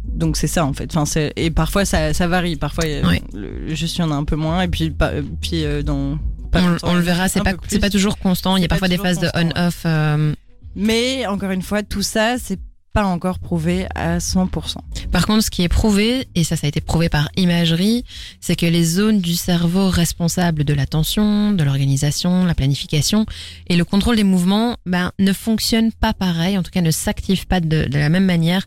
Donc 0.04 0.36
c'est 0.36 0.46
ça 0.48 0.66
en 0.66 0.74
fait. 0.74 0.94
Enfin, 0.94 1.28
et 1.36 1.50
parfois 1.50 1.84
ça, 1.86 2.12
ça 2.12 2.26
varie. 2.28 2.56
Parfois, 2.56 2.84
le- 3.32 3.74
juste 3.74 3.96
il 3.96 4.00
y 4.00 4.04
en 4.04 4.10
a 4.10 4.14
un 4.14 4.24
peu 4.24 4.36
moins 4.36 4.60
et 4.62 4.68
puis, 4.68 4.90
pas- 4.90 5.12
puis 5.40 5.64
euh, 5.64 5.82
dans. 5.82 6.18
pas 6.52 6.60
On, 6.82 6.90
on 6.90 6.94
le 6.94 7.00
verra, 7.00 7.28
c'est 7.28 7.42
pas 7.42 7.54
pas 7.54 7.90
toujours 7.90 8.18
constant. 8.18 8.56
Il 8.58 8.62
y 8.62 8.64
a 8.66 8.68
parfois 8.68 8.88
des 8.88 8.98
phases 8.98 9.18
de 9.20 9.30
constant, 9.30 9.48
on-off. 9.56 9.82
euh, 9.86 10.34
Mais 10.76 11.26
encore 11.26 11.52
une 11.52 11.62
fois, 11.62 11.82
tout 11.82 12.02
ça, 12.02 12.36
c'est 12.38 12.58
pas 12.92 13.04
encore 13.04 13.38
prouvé 13.38 13.86
à 13.94 14.18
100%. 14.18 14.76
Par 15.12 15.26
contre, 15.26 15.44
ce 15.44 15.50
qui 15.50 15.62
est 15.62 15.68
prouvé, 15.68 16.28
et 16.34 16.44
ça, 16.44 16.56
ça 16.56 16.66
a 16.66 16.68
été 16.68 16.80
prouvé 16.80 17.08
par 17.08 17.28
imagerie, 17.36 18.04
c'est 18.40 18.56
que 18.56 18.66
les 18.66 18.84
zones 18.84 19.20
du 19.20 19.34
cerveau 19.34 19.88
responsables 19.88 20.64
de 20.64 20.74
l'attention, 20.74 21.52
de 21.52 21.62
l'organisation, 21.62 22.44
la 22.44 22.54
planification 22.54 23.26
et 23.68 23.76
le 23.76 23.84
contrôle 23.84 24.16
des 24.16 24.24
mouvements, 24.24 24.76
ben, 24.86 25.12
ne 25.18 25.32
fonctionnent 25.32 25.92
pas 25.92 26.12
pareil, 26.12 26.58
en 26.58 26.62
tout 26.62 26.70
cas 26.70 26.80
ne 26.80 26.90
s'activent 26.90 27.46
pas 27.46 27.60
de, 27.60 27.84
de 27.84 27.98
la 27.98 28.08
même 28.08 28.24
manière 28.24 28.66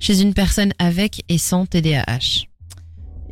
chez 0.00 0.20
une 0.20 0.34
personne 0.34 0.72
avec 0.78 1.22
et 1.28 1.38
sans 1.38 1.66
TDAH. 1.66 2.51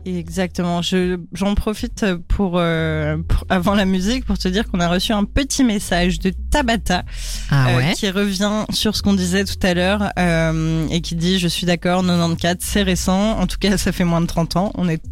Exactement. 0.07 0.81
Je, 0.83 1.19
j'en 1.35 1.55
profite 1.55 2.07
pour, 2.29 2.55
euh, 2.57 3.19
pour- 3.29 3.45
avant 3.51 3.75
la 3.75 3.85
musique 3.85 4.25
pour 4.25 4.39
te 4.39 4.49
dire 4.49 4.65
qu'on 4.71 4.81
a 4.81 4.89
reçu 4.89 5.13
un 5.13 5.25
petit 5.25 5.63
message 5.63 6.19
de 6.21 6.33
Tabata 6.51 7.05
Ah 7.51 7.69
euh, 7.71 7.77
ouais. 7.77 7.93
qui 7.95 8.09
revient 8.11 8.65
sur 8.71 8.97
ce 8.97 9.03
qu'on 9.03 9.13
disait 9.15 9.45
tout 9.45 9.59
à 9.63 9.75
l'heure 9.75 10.11
euh, 10.19 10.87
et 10.91 11.01
qui 11.03 11.15
dit 11.17 11.39
je 11.39 11.49
suis 11.49 11.67
d'accord 11.67 12.03
94 12.03 12.57
c'est 12.61 12.83
récent. 12.83 13.39
En 13.39 13.47
tout 13.47 13.59
cas 13.61 13.77
ça 13.77 13.93
fait 13.93 14.05
moins 14.05 14.21
de 14.23 14.27
30 14.27 14.57
ans. 14.57 14.73
On 14.75 14.89
est 14.89 15.03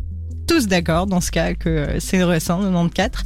tous 0.46 0.66
d'accord 0.68 1.06
dans 1.06 1.20
ce 1.20 1.30
cas 1.30 1.52
que 1.54 1.68
euh, 1.68 2.00
c'est 2.00 2.24
récent 2.24 2.58
94 2.60 3.22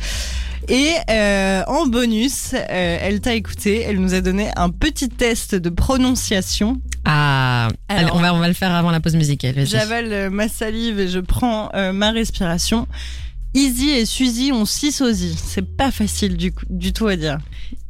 et 0.69 0.93
euh, 1.11 1.63
en 1.67 1.87
bonus 1.87 2.55
euh, 2.55 2.99
elle 3.01 3.21
t'a 3.21 3.35
écouté 3.35 3.83
elle 3.83 4.01
nous 4.01 4.15
a 4.15 4.21
donné 4.21 4.51
un 4.57 4.71
petit 4.71 5.09
test 5.09 5.55
de 5.55 5.71
prononciation 5.71 6.81
Ah, 7.05 7.69
allez, 7.89 8.11
on, 8.13 8.19
va, 8.21 8.33
on 8.35 8.39
va 8.39 8.49
le 8.49 8.55
faire 8.55 8.73
avant 8.73 8.91
la 8.91 9.01
pause 9.01 9.17
musicale. 9.17 9.67
J'avale 9.67 10.13
euh, 10.13 10.31
ma 10.31 10.49
salive 10.49 11.01
et 11.01 11.09
je 11.09 11.19
prends 11.19 11.71
euh, 11.75 11.93
ma 11.93 12.13
respiration. 12.13 12.87
Easy 13.55 13.91
et 13.91 14.07
Suzy 14.07 14.53
ont 14.53 14.65
six 14.65 14.93
sosies. 14.93 15.37
C'est 15.37 15.77
pas 15.77 15.91
facile 15.91 16.37
du 16.37 16.93
tout 16.93 17.07
à 17.07 17.17
dire. 17.17 17.39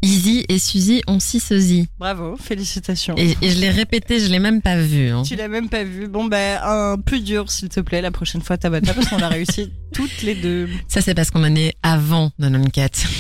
Izzy 0.03 0.45
et 0.49 0.59
Suzy 0.59 1.01
ont 1.07 1.21
six 1.21 1.39
sosies. 1.41 1.87
Bravo, 1.99 2.37
félicitations. 2.37 3.15
Et, 3.17 3.37
et 3.41 3.51
je 3.51 3.61
l'ai 3.61 3.71
répété, 3.71 4.19
je 4.19 4.27
l'ai 4.27 4.41
même 4.41 4.61
pas 4.61 4.77
vu. 4.77 5.11
hein. 5.11 5.23
Tu 5.25 5.37
l'as 5.37 5.47
même 5.49 5.69
pas 5.69 5.85
vu. 5.85 6.09
Bon, 6.09 6.25
ben, 6.25 6.59
un 6.65 6.97
plus 6.99 7.21
dur, 7.23 7.51
s'il 7.51 7.69
te 7.69 7.79
plaît, 7.81 8.03
la 8.03 8.11
prochaine 8.11 8.43
fois, 8.43 8.57
Tabata, 8.59 8.95
parce 8.95 9.09
qu'on 9.09 9.19
l'a 9.19 9.29
réussi 9.29 9.71
toutes 9.93 10.23
les 10.23 10.35
deux. 10.35 10.69
Ça, 10.89 11.01
c'est 11.03 11.15
parce 11.15 11.31
qu'on 11.31 11.45
en 11.45 11.55
est 11.55 11.75
avant 11.83 12.31
94. 12.41 13.05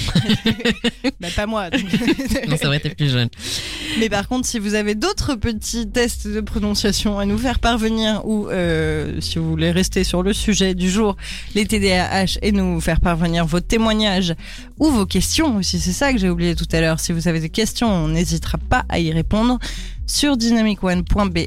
Bah, 1.21 1.29
pas 1.37 1.47
moi. 1.47 1.71
non, 2.49 2.57
c'est 2.61 2.67
vrai, 2.67 2.81
t'es 2.81 2.91
plus 2.91 3.11
jeune. 3.11 3.29
Mais 4.01 4.09
par 4.09 4.27
contre, 4.27 4.47
si 4.47 4.59
vous 4.59 4.75
avez 4.75 4.97
d'autres 4.97 5.37
petits 5.37 5.89
tests 5.89 6.27
de 6.27 6.41
prononciation 6.41 7.19
à 7.19 7.27
nous 7.27 7.39
faire 7.39 7.61
parvenir 7.61 8.23
ou 8.27 8.49
euh, 8.49 9.21
si 9.21 9.39
vous 9.39 9.49
voulez 9.49 9.71
rester 9.71 10.03
sur 10.03 10.23
le 10.25 10.33
sujet 10.33 10.75
du 10.75 10.91
jour, 10.91 11.17
les 11.55 11.65
TDAH, 11.67 12.39
et 12.43 12.51
nous 12.51 12.81
faire 12.81 13.01
parvenir 13.01 13.47
vos 13.47 13.61
témoignages 13.61 14.35
ou 14.79 14.91
vos 14.91 15.07
questions 15.07 15.57
aussi, 15.59 15.79
c'est 15.79 15.93
ça 15.93 16.13
que 16.13 16.19
j'ai 16.19 16.29
oublié 16.29 16.57
tout 16.57 16.67
à 16.73 16.81
l'heure. 16.81 17.01
Si 17.01 17.13
vous 17.13 17.29
avez 17.29 17.41
des 17.41 17.51
questions, 17.51 17.89
on 17.89 18.09
n'hésitera 18.09 18.59
pas 18.59 18.85
à 18.89 18.99
y 18.99 19.13
répondre 19.13 19.59
sur 20.07 20.37
dynamicone.be 20.37 21.39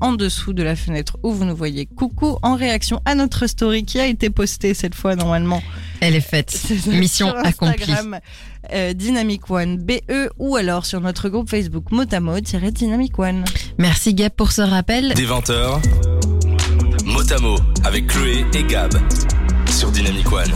en 0.00 0.12
dessous 0.12 0.52
de 0.52 0.62
la 0.62 0.76
fenêtre 0.76 1.18
où 1.22 1.32
vous 1.32 1.44
nous 1.44 1.56
voyez. 1.56 1.86
Coucou 1.86 2.38
en 2.42 2.54
réaction 2.54 3.00
à 3.04 3.14
notre 3.14 3.46
story 3.46 3.84
qui 3.84 3.98
a 3.98 4.06
été 4.06 4.30
postée 4.30 4.74
cette 4.74 4.94
fois 4.94 5.16
normalement 5.16 5.62
Elle 6.00 6.14
est 6.14 6.20
faite. 6.20 6.56
Mission 6.86 7.28
sur 7.28 7.36
accomplie. 7.38 7.82
Instagram, 7.82 8.20
euh, 8.72 8.92
Dynamic 8.92 9.50
One 9.50 9.76
BE 9.78 10.30
ou 10.38 10.56
alors 10.56 10.86
sur 10.86 11.00
notre 11.00 11.28
groupe 11.28 11.48
Facebook 11.50 11.90
Motamo-Dynamic 11.90 13.18
One. 13.18 13.44
Merci 13.78 14.14
Gab 14.14 14.32
pour 14.32 14.52
ce 14.52 14.62
rappel. 14.62 15.14
Des 15.14 15.26
20h, 15.26 15.82
Motamo 17.06 17.56
avec 17.84 18.06
Chloé 18.06 18.44
et 18.54 18.62
Gab 18.64 18.92
sur 19.68 19.90
Dynamic 19.90 20.30
One. 20.30 20.52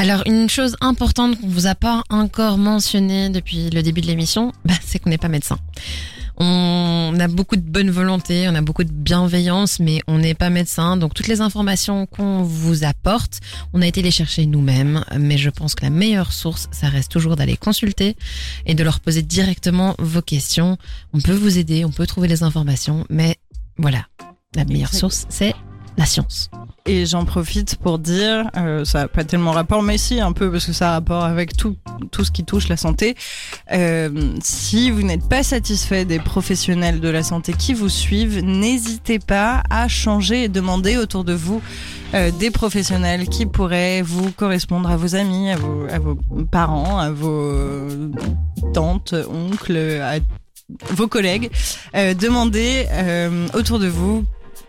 Alors 0.00 0.22
une 0.24 0.48
chose 0.48 0.76
importante 0.80 1.38
qu'on 1.38 1.46
vous 1.46 1.66
a 1.66 1.74
pas 1.74 2.04
encore 2.08 2.56
mentionnée 2.56 3.28
depuis 3.28 3.68
le 3.68 3.82
début 3.82 4.00
de 4.00 4.06
l'émission, 4.06 4.50
bah, 4.64 4.72
c'est 4.82 4.98
qu'on 4.98 5.10
n'est 5.10 5.18
pas 5.18 5.28
médecin. 5.28 5.58
On 6.38 7.14
a 7.20 7.28
beaucoup 7.28 7.56
de 7.56 7.60
bonne 7.60 7.90
volonté, 7.90 8.48
on 8.48 8.54
a 8.54 8.62
beaucoup 8.62 8.82
de 8.82 8.90
bienveillance, 8.90 9.78
mais 9.78 10.00
on 10.06 10.16
n'est 10.16 10.32
pas 10.32 10.48
médecin. 10.48 10.96
Donc 10.96 11.12
toutes 11.12 11.26
les 11.28 11.42
informations 11.42 12.06
qu'on 12.06 12.42
vous 12.42 12.84
apporte, 12.84 13.40
on 13.74 13.82
a 13.82 13.86
été 13.86 14.00
les 14.00 14.10
chercher 14.10 14.46
nous-mêmes. 14.46 15.04
Mais 15.18 15.36
je 15.36 15.50
pense 15.50 15.74
que 15.74 15.84
la 15.84 15.90
meilleure 15.90 16.32
source, 16.32 16.68
ça 16.70 16.88
reste 16.88 17.12
toujours 17.12 17.36
d'aller 17.36 17.58
consulter 17.58 18.16
et 18.64 18.72
de 18.72 18.82
leur 18.82 19.00
poser 19.00 19.20
directement 19.20 19.96
vos 19.98 20.22
questions. 20.22 20.78
On 21.12 21.20
peut 21.20 21.34
vous 21.34 21.58
aider, 21.58 21.84
on 21.84 21.90
peut 21.90 22.06
trouver 22.06 22.28
les 22.28 22.42
informations, 22.42 23.04
mais 23.10 23.36
voilà, 23.76 24.06
la 24.54 24.64
meilleure 24.64 24.94
source, 24.94 25.26
c'est 25.28 25.52
la 25.98 26.06
science. 26.06 26.48
Et 26.86 27.04
j'en 27.04 27.24
profite 27.24 27.76
pour 27.76 27.98
dire, 27.98 28.50
euh, 28.56 28.84
ça 28.84 29.00
n'a 29.00 29.08
pas 29.08 29.22
tellement 29.22 29.52
rapport, 29.52 29.82
mais 29.82 29.98
si 29.98 30.20
un 30.20 30.32
peu 30.32 30.50
parce 30.50 30.64
que 30.64 30.72
ça 30.72 30.90
a 30.90 30.92
rapport 30.92 31.24
avec 31.24 31.54
tout, 31.56 31.76
tout 32.10 32.24
ce 32.24 32.30
qui 32.30 32.42
touche 32.42 32.68
la 32.68 32.78
santé. 32.78 33.16
Euh, 33.72 34.34
si 34.42 34.90
vous 34.90 35.02
n'êtes 35.02 35.28
pas 35.28 35.42
satisfait 35.42 36.06
des 36.06 36.18
professionnels 36.18 37.00
de 37.00 37.08
la 37.08 37.22
santé 37.22 37.52
qui 37.52 37.74
vous 37.74 37.90
suivent, 37.90 38.42
n'hésitez 38.42 39.18
pas 39.18 39.62
à 39.68 39.88
changer 39.88 40.44
et 40.44 40.48
demander 40.48 40.96
autour 40.96 41.24
de 41.24 41.34
vous 41.34 41.60
euh, 42.14 42.30
des 42.30 42.50
professionnels 42.50 43.28
qui 43.28 43.44
pourraient 43.44 44.00
vous 44.00 44.32
correspondre 44.32 44.90
à 44.90 44.96
vos 44.96 45.14
amis, 45.14 45.50
à 45.50 45.56
vos, 45.56 46.16
parents, 46.50 46.98
à 46.98 47.10
vos 47.10 47.88
tantes, 48.72 49.14
oncles, 49.30 50.00
à 50.02 50.14
vos 50.94 51.08
collègues. 51.08 51.50
Demandez 51.94 52.86
autour 53.52 53.78
de 53.78 53.86
vous 53.86 54.24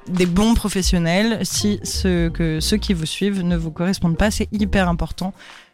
des 0.08 0.26
bons 0.26 0.54
professionnels 0.54 1.40
si 1.44 1.80
ce 1.84 2.30
que 2.30 2.60
ceux 2.60 2.78
qui 2.78 2.94
vous 2.94 3.06
suivent 3.06 3.42
ne 3.42 3.58
vous 3.58 3.72
correspondent 3.72 4.18
pas. 4.18 4.32
C'est 4.32 4.50
hyper 4.52 4.90
important 4.90 5.34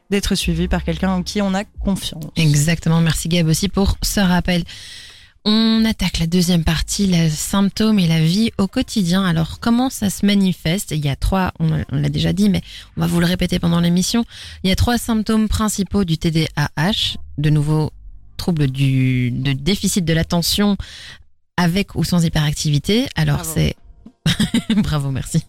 d'être 0.09 0.35
suivi 0.35 0.67
par 0.67 0.83
quelqu'un 0.83 1.11
en 1.11 1.23
qui 1.23 1.41
on 1.41 1.53
a 1.53 1.63
confiance. 1.63 2.25
Exactement. 2.35 3.01
Merci 3.01 3.29
Gab 3.29 3.47
aussi 3.47 3.69
pour 3.69 3.97
ce 4.01 4.19
rappel. 4.19 4.63
On 5.49 5.85
attaque 5.85 6.19
la 6.19 6.27
deuxième 6.27 6.65
partie, 6.65 7.07
les 7.07 7.29
symptômes 7.29 7.99
et 7.99 8.07
la 8.07 8.19
vie 8.19 8.51
au 8.57 8.67
quotidien. 8.67 9.23
Alors, 9.23 9.59
comment 9.61 9.89
ça 9.89 10.09
se 10.09 10.25
manifeste? 10.25 10.91
Il 10.91 11.05
y 11.05 11.07
a 11.07 11.15
trois, 11.15 11.53
on 11.59 11.69
l'a 11.89 12.09
déjà 12.09 12.33
dit, 12.33 12.49
mais 12.49 12.61
on 12.97 13.01
va 13.01 13.07
vous 13.07 13.21
le 13.21 13.25
répéter 13.25 13.57
pendant 13.57 13.79
l'émission. 13.79 14.25
Il 14.63 14.69
y 14.69 14.73
a 14.73 14.75
trois 14.75 14.97
symptômes 14.97 15.47
principaux 15.47 16.03
du 16.03 16.17
TDAH. 16.17 17.15
De 17.37 17.49
nouveau, 17.49 17.91
trouble 18.35 18.67
du 18.67 19.31
de 19.31 19.53
déficit 19.53 20.03
de 20.03 20.11
l'attention 20.11 20.75
avec 21.55 21.95
ou 21.95 22.03
sans 22.03 22.25
hyperactivité. 22.25 23.07
Alors, 23.15 23.45
c'est 23.45 23.75
Bravo, 24.77 25.11
merci. 25.11 25.43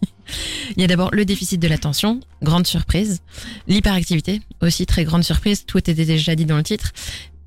Il 0.75 0.81
y 0.81 0.83
a 0.83 0.87
d'abord 0.87 1.09
le 1.11 1.25
déficit 1.25 1.59
de 1.59 1.67
l'attention, 1.67 2.19
grande 2.41 2.67
surprise. 2.67 3.21
L'hyperactivité, 3.67 4.41
aussi 4.61 4.85
très 4.85 5.03
grande 5.03 5.23
surprise, 5.23 5.65
tout 5.65 5.77
était 5.77 5.93
déjà 5.93 6.35
dit 6.35 6.45
dans 6.45 6.57
le 6.57 6.63
titre, 6.63 6.91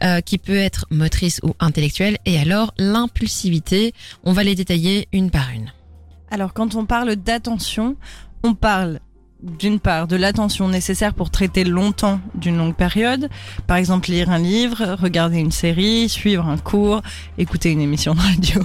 euh, 0.02 0.20
qui 0.20 0.38
peut 0.38 0.56
être 0.56 0.86
motrice 0.90 1.40
ou 1.42 1.54
intellectuelle. 1.60 2.18
Et 2.26 2.38
alors 2.38 2.74
l'impulsivité, 2.78 3.94
on 4.24 4.32
va 4.32 4.42
les 4.42 4.54
détailler 4.54 5.08
une 5.12 5.30
par 5.30 5.50
une. 5.50 5.72
Alors 6.30 6.52
quand 6.52 6.74
on 6.74 6.86
parle 6.86 7.14
d'attention, 7.16 7.96
on 8.42 8.54
parle 8.54 9.00
d'une 9.42 9.80
part 9.80 10.06
de 10.06 10.16
l'attention 10.16 10.68
nécessaire 10.68 11.14
pour 11.14 11.30
traiter 11.30 11.64
longtemps 11.64 12.20
d'une 12.34 12.56
longue 12.56 12.76
période, 12.76 13.28
par 13.66 13.76
exemple 13.76 14.10
lire 14.10 14.30
un 14.30 14.38
livre, 14.38 14.96
regarder 15.00 15.38
une 15.38 15.50
série, 15.50 16.08
suivre 16.08 16.46
un 16.46 16.58
cours, 16.58 17.02
écouter 17.38 17.70
une 17.70 17.80
émission 17.80 18.14
de 18.14 18.20
radio. 18.20 18.62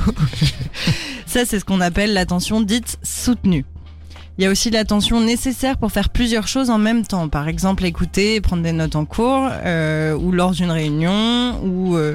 Ça, 1.25 1.45
c'est 1.45 1.59
ce 1.59 1.65
qu'on 1.65 1.81
appelle 1.81 2.13
l'attention 2.13 2.61
dite 2.61 2.97
soutenue. 3.03 3.65
Il 4.37 4.43
y 4.43 4.45
a 4.45 4.51
aussi 4.51 4.69
l'attention 4.69 5.19
nécessaire 5.19 5.77
pour 5.77 5.91
faire 5.91 6.09
plusieurs 6.09 6.47
choses 6.47 6.69
en 6.69 6.77
même 6.77 7.05
temps, 7.05 7.27
par 7.27 7.47
exemple 7.47 7.83
écouter 7.85 8.35
et 8.35 8.41
prendre 8.41 8.61
des 8.61 8.71
notes 8.71 8.95
en 8.95 9.05
cours, 9.05 9.49
euh, 9.51 10.15
ou 10.15 10.31
lors 10.31 10.51
d'une 10.51 10.69
réunion, 10.69 11.59
ou 11.63 11.95
euh, 11.95 12.13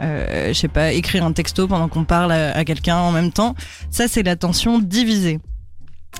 euh, 0.00 0.48
je 0.48 0.52
sais 0.52 0.68
pas, 0.68 0.92
écrire 0.92 1.24
un 1.24 1.32
texto 1.32 1.66
pendant 1.66 1.88
qu'on 1.88 2.04
parle 2.04 2.32
à, 2.32 2.54
à 2.54 2.64
quelqu'un 2.66 2.98
en 2.98 3.10
même 3.10 3.32
temps. 3.32 3.54
Ça, 3.90 4.06
c'est 4.06 4.22
l'attention 4.22 4.80
divisée. 4.80 5.40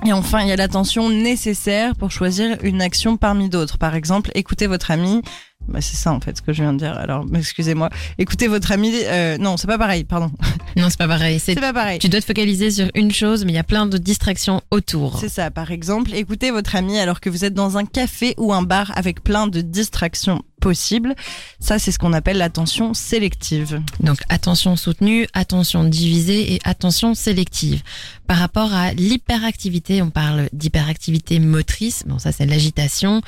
Et 0.04 0.12
enfin, 0.12 0.40
il 0.40 0.48
y 0.48 0.52
a 0.52 0.56
l'attention 0.56 1.08
nécessaire 1.08 1.94
pour 1.94 2.10
choisir 2.10 2.58
une 2.62 2.82
action 2.82 3.16
parmi 3.16 3.48
d'autres. 3.48 3.78
Par 3.78 3.94
exemple, 3.94 4.30
écoutez 4.34 4.66
votre 4.66 4.90
ami. 4.90 5.22
Bah, 5.68 5.80
c'est 5.80 5.96
ça 5.96 6.12
en 6.12 6.20
fait 6.20 6.36
ce 6.36 6.42
que 6.42 6.52
je 6.52 6.62
viens 6.62 6.72
de 6.72 6.78
dire. 6.78 6.96
Alors, 6.96 7.24
excusez-moi. 7.34 7.90
Écoutez 8.18 8.48
votre 8.48 8.72
ami. 8.72 8.92
Euh, 9.04 9.38
non, 9.38 9.56
c'est 9.56 9.66
pas 9.66 9.78
pareil. 9.78 10.04
Pardon. 10.04 10.30
Non, 10.74 10.88
c'est 10.88 10.98
pas 10.98 11.06
pareil. 11.08 11.38
C'est 11.38 11.54
pas 11.54 11.74
pareil. 11.74 11.98
Tu 11.98 12.08
dois 12.08 12.20
te 12.20 12.24
focaliser 12.24 12.70
sur 12.70 12.88
une 12.94 13.12
chose, 13.12 13.44
mais 13.44 13.52
il 13.52 13.56
y 13.56 13.58
a 13.58 13.62
plein 13.62 13.84
de 13.84 13.98
distractions 13.98 14.62
autour. 14.70 15.18
C'est 15.18 15.28
ça. 15.28 15.50
Par 15.50 15.70
exemple, 15.70 16.14
écoutez 16.14 16.50
votre 16.50 16.76
ami 16.76 16.98
alors 16.98 17.20
que 17.20 17.28
vous 17.28 17.44
êtes 17.44 17.52
dans 17.52 17.76
un 17.76 17.84
café 17.84 18.34
ou 18.38 18.54
un 18.54 18.62
bar 18.62 18.90
avec 18.96 19.22
plein 19.22 19.46
de 19.48 19.60
distractions 19.60 20.42
possibles. 20.62 21.14
Ça, 21.60 21.78
c'est 21.78 21.92
ce 21.92 21.98
qu'on 21.98 22.14
appelle 22.14 22.38
l'attention 22.38 22.94
sélective. 22.94 23.82
Donc, 24.00 24.20
attention 24.30 24.76
soutenue, 24.76 25.26
attention 25.34 25.84
divisée 25.84 26.54
et 26.54 26.60
attention 26.64 27.14
sélective. 27.14 27.82
Par 28.26 28.38
rapport 28.38 28.72
à 28.72 28.92
l'hyperactivité, 28.94 30.00
on 30.00 30.10
parle 30.10 30.48
d'hyperactivité 30.52 31.38
motrice. 31.40 32.04
Bon, 32.06 32.18
ça, 32.18 32.32
c'est 32.32 32.46
l'agitation 32.46 33.20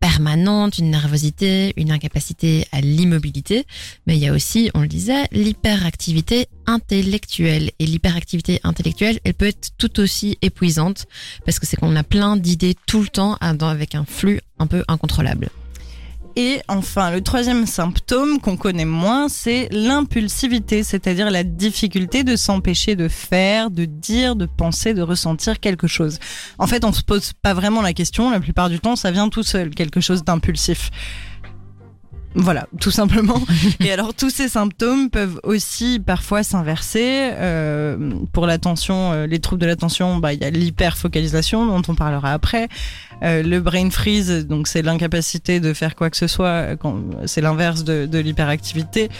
permanente, 0.00 0.78
une 0.78 0.90
nervosité, 0.90 1.72
une 1.76 1.92
incapacité 1.92 2.66
à 2.72 2.80
l'immobilité, 2.80 3.66
mais 4.06 4.16
il 4.16 4.22
y 4.22 4.26
a 4.26 4.32
aussi, 4.32 4.70
on 4.74 4.80
le 4.80 4.88
disait, 4.88 5.26
l'hyperactivité 5.30 6.48
intellectuelle. 6.66 7.70
Et 7.78 7.86
l'hyperactivité 7.86 8.60
intellectuelle, 8.64 9.20
elle 9.24 9.34
peut 9.34 9.46
être 9.46 9.70
tout 9.78 10.00
aussi 10.00 10.38
épuisante 10.42 11.06
parce 11.44 11.58
que 11.58 11.66
c'est 11.66 11.76
qu'on 11.76 11.94
a 11.96 12.02
plein 12.02 12.36
d'idées 12.36 12.76
tout 12.86 13.02
le 13.02 13.08
temps 13.08 13.36
avec 13.40 13.94
un 13.94 14.04
flux 14.04 14.40
un 14.58 14.66
peu 14.66 14.84
incontrôlable. 14.88 15.50
Et 16.42 16.62
enfin, 16.68 17.10
le 17.10 17.20
troisième 17.20 17.66
symptôme 17.66 18.40
qu'on 18.40 18.56
connaît 18.56 18.86
moins, 18.86 19.28
c'est 19.28 19.68
l'impulsivité, 19.72 20.82
c'est-à-dire 20.82 21.30
la 21.30 21.44
difficulté 21.44 22.24
de 22.24 22.34
s'empêcher 22.34 22.96
de 22.96 23.08
faire, 23.08 23.70
de 23.70 23.84
dire, 23.84 24.36
de 24.36 24.46
penser, 24.46 24.94
de 24.94 25.02
ressentir 25.02 25.60
quelque 25.60 25.86
chose. 25.86 26.18
En 26.58 26.66
fait, 26.66 26.82
on 26.86 26.94
se 26.94 27.02
pose 27.02 27.34
pas 27.42 27.52
vraiment 27.52 27.82
la 27.82 27.92
question, 27.92 28.30
la 28.30 28.40
plupart 28.40 28.70
du 28.70 28.80
temps, 28.80 28.96
ça 28.96 29.10
vient 29.10 29.28
tout 29.28 29.42
seul, 29.42 29.68
quelque 29.68 30.00
chose 30.00 30.24
d'impulsif. 30.24 30.90
Voilà, 32.34 32.68
tout 32.80 32.90
simplement. 32.90 33.42
Et 33.80 33.92
alors 33.92 34.14
tous 34.14 34.30
ces 34.30 34.48
symptômes 34.48 35.10
peuvent 35.10 35.40
aussi 35.42 35.98
parfois 35.98 36.42
s'inverser. 36.42 37.30
Euh, 37.32 38.12
pour 38.32 38.46
l'attention, 38.46 39.12
euh, 39.12 39.26
les 39.26 39.40
troubles 39.40 39.60
de 39.60 39.66
l'attention, 39.66 40.18
bah 40.18 40.32
il 40.32 40.40
y 40.40 40.44
a 40.44 40.50
l'hyperfocalisation 40.50 41.66
dont 41.66 41.82
on 41.88 41.94
parlera 41.94 42.32
après. 42.32 42.68
Euh, 43.22 43.42
le 43.42 43.60
brain 43.60 43.90
freeze, 43.90 44.46
donc 44.46 44.68
c'est 44.68 44.82
l'incapacité 44.82 45.60
de 45.60 45.72
faire 45.72 45.96
quoi 45.96 46.08
que 46.08 46.16
ce 46.16 46.26
soit. 46.26 46.66
C'est 47.26 47.40
l'inverse 47.40 47.84
de, 47.84 48.06
de 48.06 48.18
l'hyperactivité. 48.18 49.10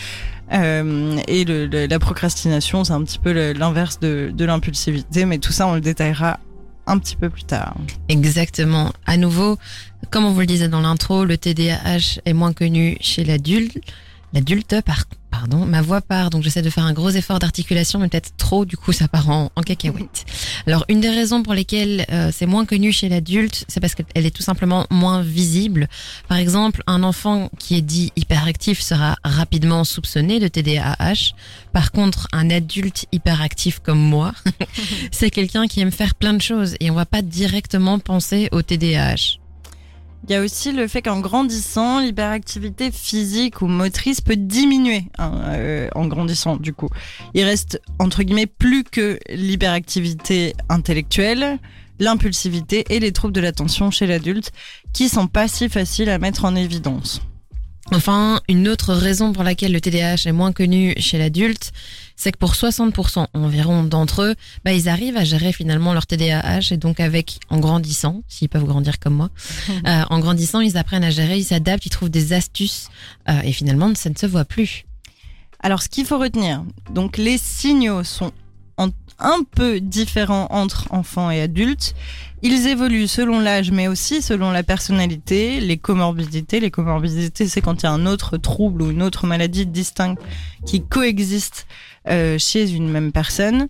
Euh, 0.52 1.16
et 1.28 1.44
le, 1.44 1.66
la 1.66 1.98
procrastination, 1.98 2.84
c'est 2.84 2.92
un 2.92 3.02
petit 3.02 3.18
peu 3.18 3.52
l'inverse 3.52 4.00
de, 4.00 4.30
de 4.32 4.44
l'impulsivité. 4.44 5.24
Mais 5.24 5.38
tout 5.38 5.52
ça, 5.52 5.66
on 5.66 5.74
le 5.74 5.80
détaillera 5.80 6.38
un 6.86 6.98
petit 6.98 7.16
peu 7.16 7.30
plus 7.30 7.44
tard. 7.44 7.74
Exactement. 8.08 8.92
À 9.06 9.16
nouveau, 9.16 9.58
comme 10.10 10.24
on 10.24 10.32
vous 10.32 10.40
le 10.40 10.46
disait 10.46 10.68
dans 10.68 10.80
l'intro, 10.80 11.24
le 11.24 11.38
TDAH 11.38 12.20
est 12.24 12.32
moins 12.32 12.52
connu 12.52 12.96
chez 13.00 13.24
l'adulte. 13.24 13.78
L'adulte, 14.32 14.80
par, 14.82 15.06
pardon, 15.30 15.66
ma 15.66 15.82
voix 15.82 16.00
part, 16.00 16.30
donc 16.30 16.44
j'essaie 16.44 16.62
de 16.62 16.70
faire 16.70 16.84
un 16.84 16.92
gros 16.92 17.10
effort 17.10 17.40
d'articulation, 17.40 17.98
mais 17.98 18.08
peut-être 18.08 18.36
trop, 18.36 18.64
du 18.64 18.76
coup 18.76 18.92
ça 18.92 19.08
part 19.08 19.28
en, 19.28 19.50
en 19.56 19.62
cacahuète. 19.62 20.24
Alors 20.68 20.84
une 20.88 21.00
des 21.00 21.10
raisons 21.10 21.42
pour 21.42 21.52
lesquelles 21.52 22.06
euh, 22.12 22.30
c'est 22.32 22.46
moins 22.46 22.64
connu 22.64 22.92
chez 22.92 23.08
l'adulte, 23.08 23.64
c'est 23.66 23.80
parce 23.80 23.96
qu'elle 23.96 24.26
est 24.26 24.30
tout 24.34 24.42
simplement 24.42 24.86
moins 24.90 25.22
visible. 25.22 25.88
Par 26.28 26.38
exemple, 26.38 26.82
un 26.86 27.02
enfant 27.02 27.50
qui 27.58 27.76
est 27.76 27.82
dit 27.82 28.12
hyperactif 28.14 28.80
sera 28.80 29.16
rapidement 29.24 29.82
soupçonné 29.82 30.38
de 30.38 30.46
TDAH. 30.46 31.34
Par 31.72 31.90
contre, 31.90 32.28
un 32.32 32.50
adulte 32.50 33.06
hyperactif 33.10 33.80
comme 33.80 34.00
moi, 34.00 34.32
c'est 35.10 35.30
quelqu'un 35.30 35.66
qui 35.66 35.80
aime 35.80 35.92
faire 35.92 36.14
plein 36.14 36.34
de 36.34 36.42
choses 36.42 36.76
et 36.78 36.90
on 36.90 36.94
va 36.94 37.06
pas 37.06 37.22
directement 37.22 37.98
penser 37.98 38.48
au 38.52 38.62
TDAH. 38.62 39.39
Il 40.28 40.32
y 40.32 40.36
a 40.36 40.42
aussi 40.42 40.72
le 40.72 40.86
fait 40.86 41.02
qu'en 41.02 41.20
grandissant, 41.20 42.00
l'hyperactivité 42.00 42.90
physique 42.90 43.62
ou 43.62 43.66
motrice 43.66 44.20
peut 44.20 44.36
diminuer 44.36 45.06
hein, 45.18 45.32
euh, 45.46 45.88
en 45.94 46.06
grandissant 46.06 46.56
du 46.56 46.72
coup. 46.72 46.88
Il 47.34 47.44
reste 47.44 47.80
entre 47.98 48.22
guillemets 48.22 48.46
plus 48.46 48.84
que 48.84 49.18
l'hyperactivité 49.28 50.54
intellectuelle, 50.68 51.58
l'impulsivité 51.98 52.84
et 52.90 53.00
les 53.00 53.12
troubles 53.12 53.34
de 53.34 53.40
l'attention 53.40 53.90
chez 53.90 54.06
l'adulte 54.06 54.52
qui 54.92 55.08
sont 55.08 55.26
pas 55.26 55.48
si 55.48 55.68
faciles 55.68 56.10
à 56.10 56.18
mettre 56.18 56.44
en 56.44 56.54
évidence. 56.54 57.22
Enfin, 57.92 58.40
une 58.48 58.68
autre 58.68 58.94
raison 58.94 59.32
pour 59.32 59.42
laquelle 59.42 59.72
le 59.72 59.80
TDAH 59.80 60.26
est 60.26 60.32
moins 60.32 60.52
connu 60.52 60.94
chez 60.98 61.18
l'adulte, 61.18 61.72
c'est 62.14 62.30
que 62.30 62.38
pour 62.38 62.52
60% 62.52 63.26
environ 63.32 63.82
d'entre 63.82 64.22
eux, 64.22 64.34
bah, 64.64 64.72
ils 64.72 64.88
arrivent 64.88 65.16
à 65.16 65.24
gérer 65.24 65.52
finalement 65.52 65.92
leur 65.92 66.06
TDAH 66.06 66.72
et 66.72 66.76
donc 66.76 67.00
avec, 67.00 67.40
en 67.48 67.58
grandissant, 67.58 68.22
s'ils 68.28 68.48
peuvent 68.48 68.64
grandir 68.64 68.98
comme 68.98 69.14
moi, 69.14 69.30
euh, 69.86 70.02
en 70.08 70.18
grandissant, 70.20 70.60
ils 70.60 70.76
apprennent 70.76 71.04
à 71.04 71.10
gérer, 71.10 71.38
ils 71.38 71.44
s'adaptent, 71.44 71.86
ils 71.86 71.90
trouvent 71.90 72.10
des 72.10 72.32
astuces 72.32 72.88
euh, 73.28 73.40
et 73.42 73.52
finalement, 73.52 73.92
ça 73.94 74.10
ne 74.10 74.16
se 74.16 74.26
voit 74.26 74.44
plus. 74.44 74.84
Alors, 75.62 75.82
ce 75.82 75.88
qu'il 75.88 76.06
faut 76.06 76.18
retenir, 76.18 76.62
donc 76.94 77.16
les 77.16 77.38
signaux 77.38 78.04
sont 78.04 78.32
un 79.20 79.42
peu 79.54 79.80
différents 79.80 80.46
entre 80.50 80.86
enfants 80.90 81.30
et 81.30 81.40
adultes. 81.40 81.94
Ils 82.42 82.66
évoluent 82.68 83.06
selon 83.06 83.38
l'âge, 83.38 83.70
mais 83.70 83.86
aussi 83.86 84.22
selon 84.22 84.50
la 84.50 84.62
personnalité, 84.62 85.60
les 85.60 85.76
comorbidités. 85.76 86.58
Les 86.60 86.70
comorbidités, 86.70 87.46
c'est 87.46 87.60
quand 87.60 87.82
il 87.82 87.84
y 87.84 87.88
a 87.88 87.92
un 87.92 88.06
autre 88.06 88.38
trouble 88.38 88.82
ou 88.82 88.90
une 88.90 89.02
autre 89.02 89.26
maladie 89.26 89.66
distincte 89.66 90.22
qui 90.64 90.82
coexiste 90.82 91.66
euh, 92.08 92.38
chez 92.38 92.70
une 92.70 92.88
même 92.88 93.12
personne. 93.12 93.68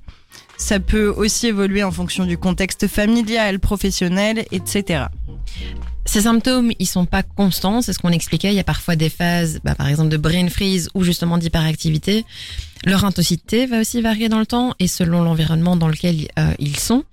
Ça 0.56 0.78
peut 0.78 1.08
aussi 1.08 1.48
évoluer 1.48 1.82
en 1.82 1.90
fonction 1.90 2.26
du 2.26 2.38
contexte 2.38 2.86
familial, 2.86 3.58
professionnel, 3.58 4.44
etc. 4.52 5.06
Ces 6.04 6.22
symptômes, 6.22 6.70
ils 6.78 6.86
sont 6.86 7.06
pas 7.06 7.22
constants, 7.22 7.82
c'est 7.82 7.92
ce 7.92 7.98
qu'on 7.98 8.12
expliquait. 8.12 8.48
Il 8.48 8.54
y 8.54 8.60
a 8.60 8.64
parfois 8.64 8.94
des 8.94 9.08
phases, 9.08 9.60
bah, 9.64 9.74
par 9.74 9.88
exemple 9.88 10.10
de 10.10 10.16
brain 10.16 10.48
freeze 10.48 10.90
ou 10.94 11.02
justement 11.02 11.38
d'hyperactivité. 11.38 12.24
Leur 12.84 13.04
intensité 13.04 13.66
va 13.66 13.80
aussi 13.80 14.00
varier 14.00 14.28
dans 14.28 14.38
le 14.38 14.46
temps 14.46 14.74
et 14.78 14.88
selon 14.88 15.22
l'environnement 15.22 15.76
dans 15.76 15.88
lequel 15.88 16.28
euh, 16.38 16.54
ils 16.58 16.78
sont. 16.78 17.04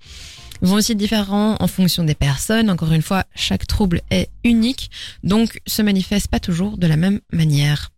Ils 0.62 0.68
vont 0.68 0.76
aussi 0.76 0.92
être 0.92 0.98
différents 0.98 1.56
en 1.60 1.66
fonction 1.66 2.04
des 2.04 2.14
personnes. 2.14 2.70
Encore 2.70 2.92
une 2.92 3.02
fois, 3.02 3.24
chaque 3.34 3.66
trouble 3.66 4.00
est 4.10 4.28
unique, 4.44 4.90
donc 5.22 5.60
se 5.66 5.82
manifeste 5.82 6.28
pas 6.28 6.40
toujours 6.40 6.78
de 6.78 6.86
la 6.86 6.96
même 6.96 7.20
manière. 7.32 7.90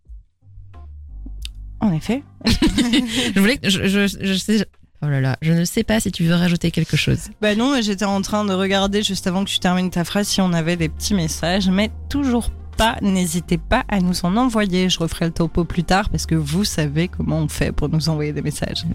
En 1.79 1.93
effet. 1.93 2.23
je 2.45 3.39
voulais 3.39 3.59
je, 3.63 3.87
je, 3.87 4.07
je 4.07 4.33
sais, 4.33 4.67
Oh 5.03 5.07
là 5.07 5.19
là, 5.19 5.35
je 5.41 5.51
ne 5.51 5.65
sais 5.65 5.83
pas 5.83 5.99
si 5.99 6.11
tu 6.11 6.23
veux 6.23 6.35
rajouter 6.35 6.69
quelque 6.69 6.95
chose. 6.95 7.29
Bah 7.41 7.55
non, 7.55 7.73
mais 7.73 7.81
j'étais 7.81 8.05
en 8.05 8.21
train 8.21 8.45
de 8.45 8.53
regarder 8.53 9.01
juste 9.01 9.25
avant 9.25 9.43
que 9.43 9.49
tu 9.49 9.57
termines 9.57 9.89
ta 9.89 10.03
phrase 10.03 10.27
si 10.27 10.41
on 10.41 10.53
avait 10.53 10.75
des 10.75 10.89
petits 10.89 11.15
messages, 11.15 11.69
mais 11.69 11.89
toujours 12.07 12.51
pas. 12.77 12.97
N'hésitez 13.01 13.57
pas 13.57 13.83
à 13.87 13.99
nous 13.99 14.25
en 14.25 14.35
envoyer. 14.37 14.89
Je 14.89 14.99
referai 14.99 15.25
le 15.25 15.31
topo 15.31 15.63
plus 15.63 15.83
tard 15.83 16.09
parce 16.09 16.25
que 16.25 16.35
vous 16.35 16.63
savez 16.63 17.07
comment 17.07 17.39
on 17.39 17.47
fait 17.47 17.71
pour 17.71 17.89
nous 17.89 18.09
envoyer 18.09 18.33
des 18.33 18.41
messages. 18.41 18.85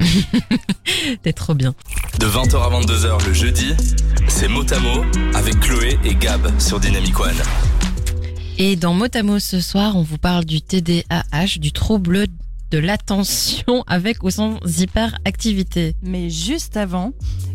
T'es 1.22 1.32
trop 1.32 1.54
bien. 1.54 1.74
De 2.18 2.26
20h 2.26 2.56
à 2.56 2.80
22h 2.80 3.26
le 3.26 3.32
jeudi, 3.32 3.74
c'est 4.28 4.48
Motamo 4.48 5.04
avec 5.34 5.60
Chloé 5.60 5.98
et 6.04 6.14
Gab 6.14 6.48
sur 6.58 6.80
Dynamic 6.80 7.18
One. 7.18 7.36
Et 8.58 8.76
dans 8.76 8.94
Motamo 8.94 9.38
ce 9.38 9.60
soir, 9.60 9.96
on 9.96 10.02
vous 10.02 10.18
parle 10.18 10.44
du 10.44 10.62
TDAH, 10.62 11.58
du 11.58 11.72
trouble 11.72 12.26
de 12.70 12.78
l'attention 12.78 13.84
avec 13.86 14.22
ou 14.22 14.30
sans 14.30 14.58
hyperactivité. 14.64 15.94
Mais 16.02 16.30
juste 16.30 16.76
avant, 16.76 17.12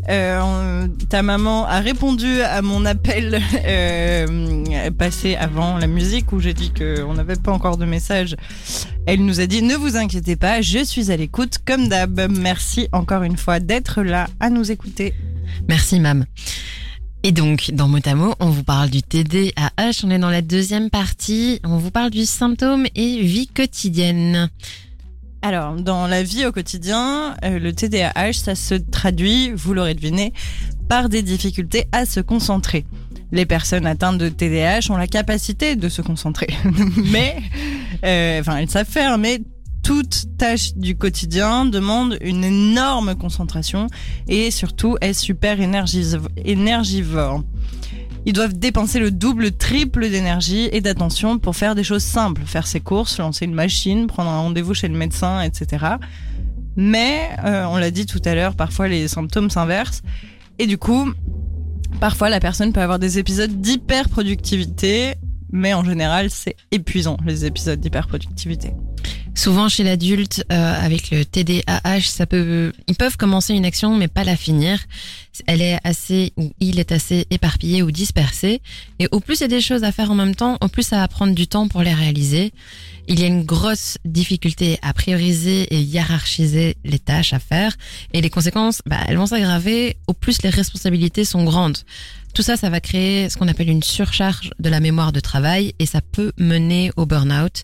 euh, 0.09 0.87
ta 1.09 1.21
maman 1.21 1.65
a 1.65 1.79
répondu 1.79 2.41
à 2.41 2.61
mon 2.61 2.85
appel 2.85 3.41
euh, 3.65 4.91
passé 4.91 5.35
avant 5.35 5.77
la 5.77 5.87
musique 5.87 6.31
où 6.31 6.39
j'ai 6.39 6.53
dit 6.53 6.71
qu'on 6.73 7.13
n'avait 7.13 7.35
pas 7.35 7.51
encore 7.51 7.77
de 7.77 7.85
message. 7.85 8.35
Elle 9.05 9.25
nous 9.25 9.39
a 9.39 9.45
dit 9.45 9.61
ne 9.61 9.75
vous 9.75 9.97
inquiétez 9.97 10.35
pas, 10.35 10.61
je 10.61 10.83
suis 10.83 11.11
à 11.11 11.17
l'écoute 11.17 11.57
comme 11.65 11.87
d'hab. 11.87 12.27
Merci 12.31 12.87
encore 12.91 13.23
une 13.23 13.37
fois 13.37 13.59
d'être 13.59 14.03
là 14.03 14.27
à 14.39 14.49
nous 14.49 14.71
écouter. 14.71 15.13
Merci 15.67 15.99
mam. 15.99 16.25
Et 17.23 17.31
donc, 17.31 17.69
dans 17.73 17.87
Motamo, 17.87 18.33
on 18.39 18.49
vous 18.49 18.63
parle 18.63 18.89
du 18.89 19.03
TDAH, 19.03 20.01
on 20.03 20.09
est 20.09 20.17
dans 20.17 20.31
la 20.31 20.41
deuxième 20.41 20.89
partie, 20.89 21.59
on 21.63 21.77
vous 21.77 21.91
parle 21.91 22.09
du 22.09 22.25
symptôme 22.25 22.87
et 22.95 23.21
vie 23.21 23.47
quotidienne. 23.47 24.49
Alors, 25.43 25.75
dans 25.75 26.05
la 26.05 26.21
vie 26.21 26.45
au 26.45 26.51
quotidien, 26.51 27.35
euh, 27.43 27.57
le 27.57 27.73
TDAH, 27.73 28.33
ça 28.33 28.55
se 28.55 28.75
traduit, 28.75 29.51
vous 29.51 29.73
l'aurez 29.73 29.95
deviné, 29.95 30.33
par 30.87 31.09
des 31.09 31.23
difficultés 31.23 31.85
à 31.91 32.05
se 32.05 32.19
concentrer. 32.19 32.85
Les 33.31 33.47
personnes 33.47 33.87
atteintes 33.87 34.19
de 34.19 34.29
TDAH 34.29 34.91
ont 34.91 34.97
la 34.97 35.07
capacité 35.07 35.75
de 35.75 35.89
se 35.89 36.03
concentrer, 36.03 36.47
mais, 37.11 37.37
euh, 38.05 38.39
enfin, 38.41 38.57
elles 38.57 38.69
savent 38.69 38.87
faire, 38.87 39.17
mais 39.17 39.41
toute 39.83 40.25
tâche 40.37 40.75
du 40.75 40.95
quotidien 40.95 41.65
demande 41.65 42.17
une 42.21 42.43
énorme 42.43 43.15
concentration 43.15 43.87
et 44.27 44.51
surtout 44.51 44.97
est 45.01 45.13
super 45.13 45.57
énergivore. 45.59 47.43
Ils 48.25 48.33
doivent 48.33 48.53
dépenser 48.53 48.99
le 48.99 49.09
double, 49.09 49.43
le 49.43 49.51
triple 49.51 50.09
d'énergie 50.09 50.69
et 50.71 50.81
d'attention 50.81 51.39
pour 51.39 51.55
faire 51.55 51.73
des 51.73 51.83
choses 51.83 52.03
simples, 52.03 52.43
faire 52.45 52.67
ses 52.67 52.79
courses, 52.79 53.17
lancer 53.17 53.45
une 53.45 53.53
machine, 53.53 54.05
prendre 54.05 54.29
un 54.29 54.39
rendez-vous 54.39 54.75
chez 54.75 54.87
le 54.87 54.95
médecin, 54.95 55.41
etc. 55.41 55.85
Mais, 56.75 57.29
euh, 57.43 57.65
on 57.65 57.77
l'a 57.77 57.89
dit 57.89 58.05
tout 58.05 58.21
à 58.23 58.35
l'heure, 58.35 58.55
parfois 58.55 58.87
les 58.87 59.07
symptômes 59.07 59.49
s'inversent. 59.49 60.03
Et 60.59 60.67
du 60.67 60.77
coup, 60.77 61.11
parfois 61.99 62.29
la 62.29 62.39
personne 62.39 62.73
peut 62.73 62.81
avoir 62.81 62.99
des 62.99 63.17
épisodes 63.17 63.59
d'hyperproductivité, 63.59 65.15
mais 65.51 65.73
en 65.73 65.83
général, 65.83 66.29
c'est 66.29 66.55
épuisant, 66.71 67.17
les 67.25 67.45
épisodes 67.45 67.79
d'hyperproductivité. 67.79 68.73
Souvent 69.33 69.69
chez 69.69 69.83
l'adulte, 69.83 70.43
euh, 70.51 70.85
avec 70.85 71.09
le 71.09 71.23
TDAH, 71.23 72.01
ça 72.01 72.25
peut, 72.25 72.73
ils 72.87 72.95
peuvent 72.95 73.17
commencer 73.17 73.53
une 73.53 73.65
action 73.65 73.97
mais 73.97 74.07
pas 74.07 74.23
la 74.23 74.35
finir. 74.35 74.79
Elle 75.47 75.61
est 75.61 75.79
assez 75.83 76.33
ou 76.37 76.51
il 76.59 76.79
est 76.79 76.91
assez 76.91 77.25
éparpillé 77.29 77.81
ou 77.81 77.91
dispersé. 77.91 78.61
Et 78.99 79.07
au 79.11 79.19
plus 79.19 79.39
il 79.39 79.41
y 79.41 79.45
a 79.45 79.47
des 79.47 79.61
choses 79.61 79.83
à 79.83 79.91
faire 79.91 80.11
en 80.11 80.15
même 80.15 80.35
temps, 80.35 80.57
au 80.61 80.67
plus 80.67 80.83
ça 80.83 80.97
va 80.97 81.07
prendre 81.07 81.33
du 81.33 81.47
temps 81.47 81.67
pour 81.69 81.81
les 81.81 81.93
réaliser. 81.93 82.51
Il 83.07 83.19
y 83.19 83.23
a 83.23 83.27
une 83.27 83.43
grosse 83.43 83.97
difficulté 84.05 84.77
à 84.81 84.93
prioriser 84.93 85.63
et 85.73 85.79
hiérarchiser 85.79 86.75
les 86.83 86.99
tâches 86.99 87.33
à 87.33 87.39
faire. 87.39 87.75
Et 88.13 88.21
les 88.21 88.29
conséquences, 88.29 88.81
bah, 88.85 88.99
elles 89.07 89.17
vont 89.17 89.25
s'aggraver 89.25 89.97
au 90.07 90.13
plus 90.13 90.43
les 90.43 90.49
responsabilités 90.49 91.25
sont 91.25 91.45
grandes. 91.45 91.77
Tout 92.33 92.43
ça, 92.43 92.57
ça 92.57 92.69
va 92.69 92.79
créer 92.79 93.29
ce 93.29 93.37
qu'on 93.37 93.47
appelle 93.47 93.69
une 93.69 93.83
surcharge 93.83 94.51
de 94.59 94.69
la 94.69 94.79
mémoire 94.79 95.11
de 95.11 95.19
travail 95.19 95.73
et 95.79 95.85
ça 95.85 96.01
peut 96.01 96.31
mener 96.37 96.91
au 96.95 97.05
burn-out. 97.05 97.63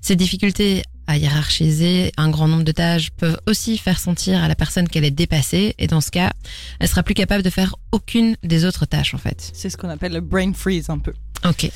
Ces 0.00 0.16
difficultés 0.16 0.82
à 1.08 1.16
hiérarchiser 1.16 2.12
un 2.16 2.28
grand 2.28 2.46
nombre 2.46 2.62
de 2.62 2.70
tâches 2.70 3.10
peuvent 3.10 3.40
aussi 3.46 3.78
faire 3.78 3.98
sentir 3.98 4.44
à 4.44 4.46
la 4.46 4.54
personne 4.54 4.88
qu'elle 4.88 5.04
est 5.04 5.10
dépassée 5.10 5.74
et 5.78 5.88
dans 5.88 6.02
ce 6.02 6.10
cas, 6.10 6.30
elle 6.78 6.86
sera 6.86 7.02
plus 7.02 7.14
capable 7.14 7.42
de 7.42 7.50
faire 7.50 7.74
aucune 7.90 8.36
des 8.44 8.64
autres 8.64 8.86
tâches 8.86 9.14
en 9.14 9.18
fait. 9.18 9.50
C'est 9.54 9.70
ce 9.70 9.76
qu'on 9.76 9.88
appelle 9.88 10.12
le 10.12 10.20
brain 10.20 10.52
freeze 10.52 10.90
un 10.90 10.98
peu. 10.98 11.14
Ok. 11.44 11.70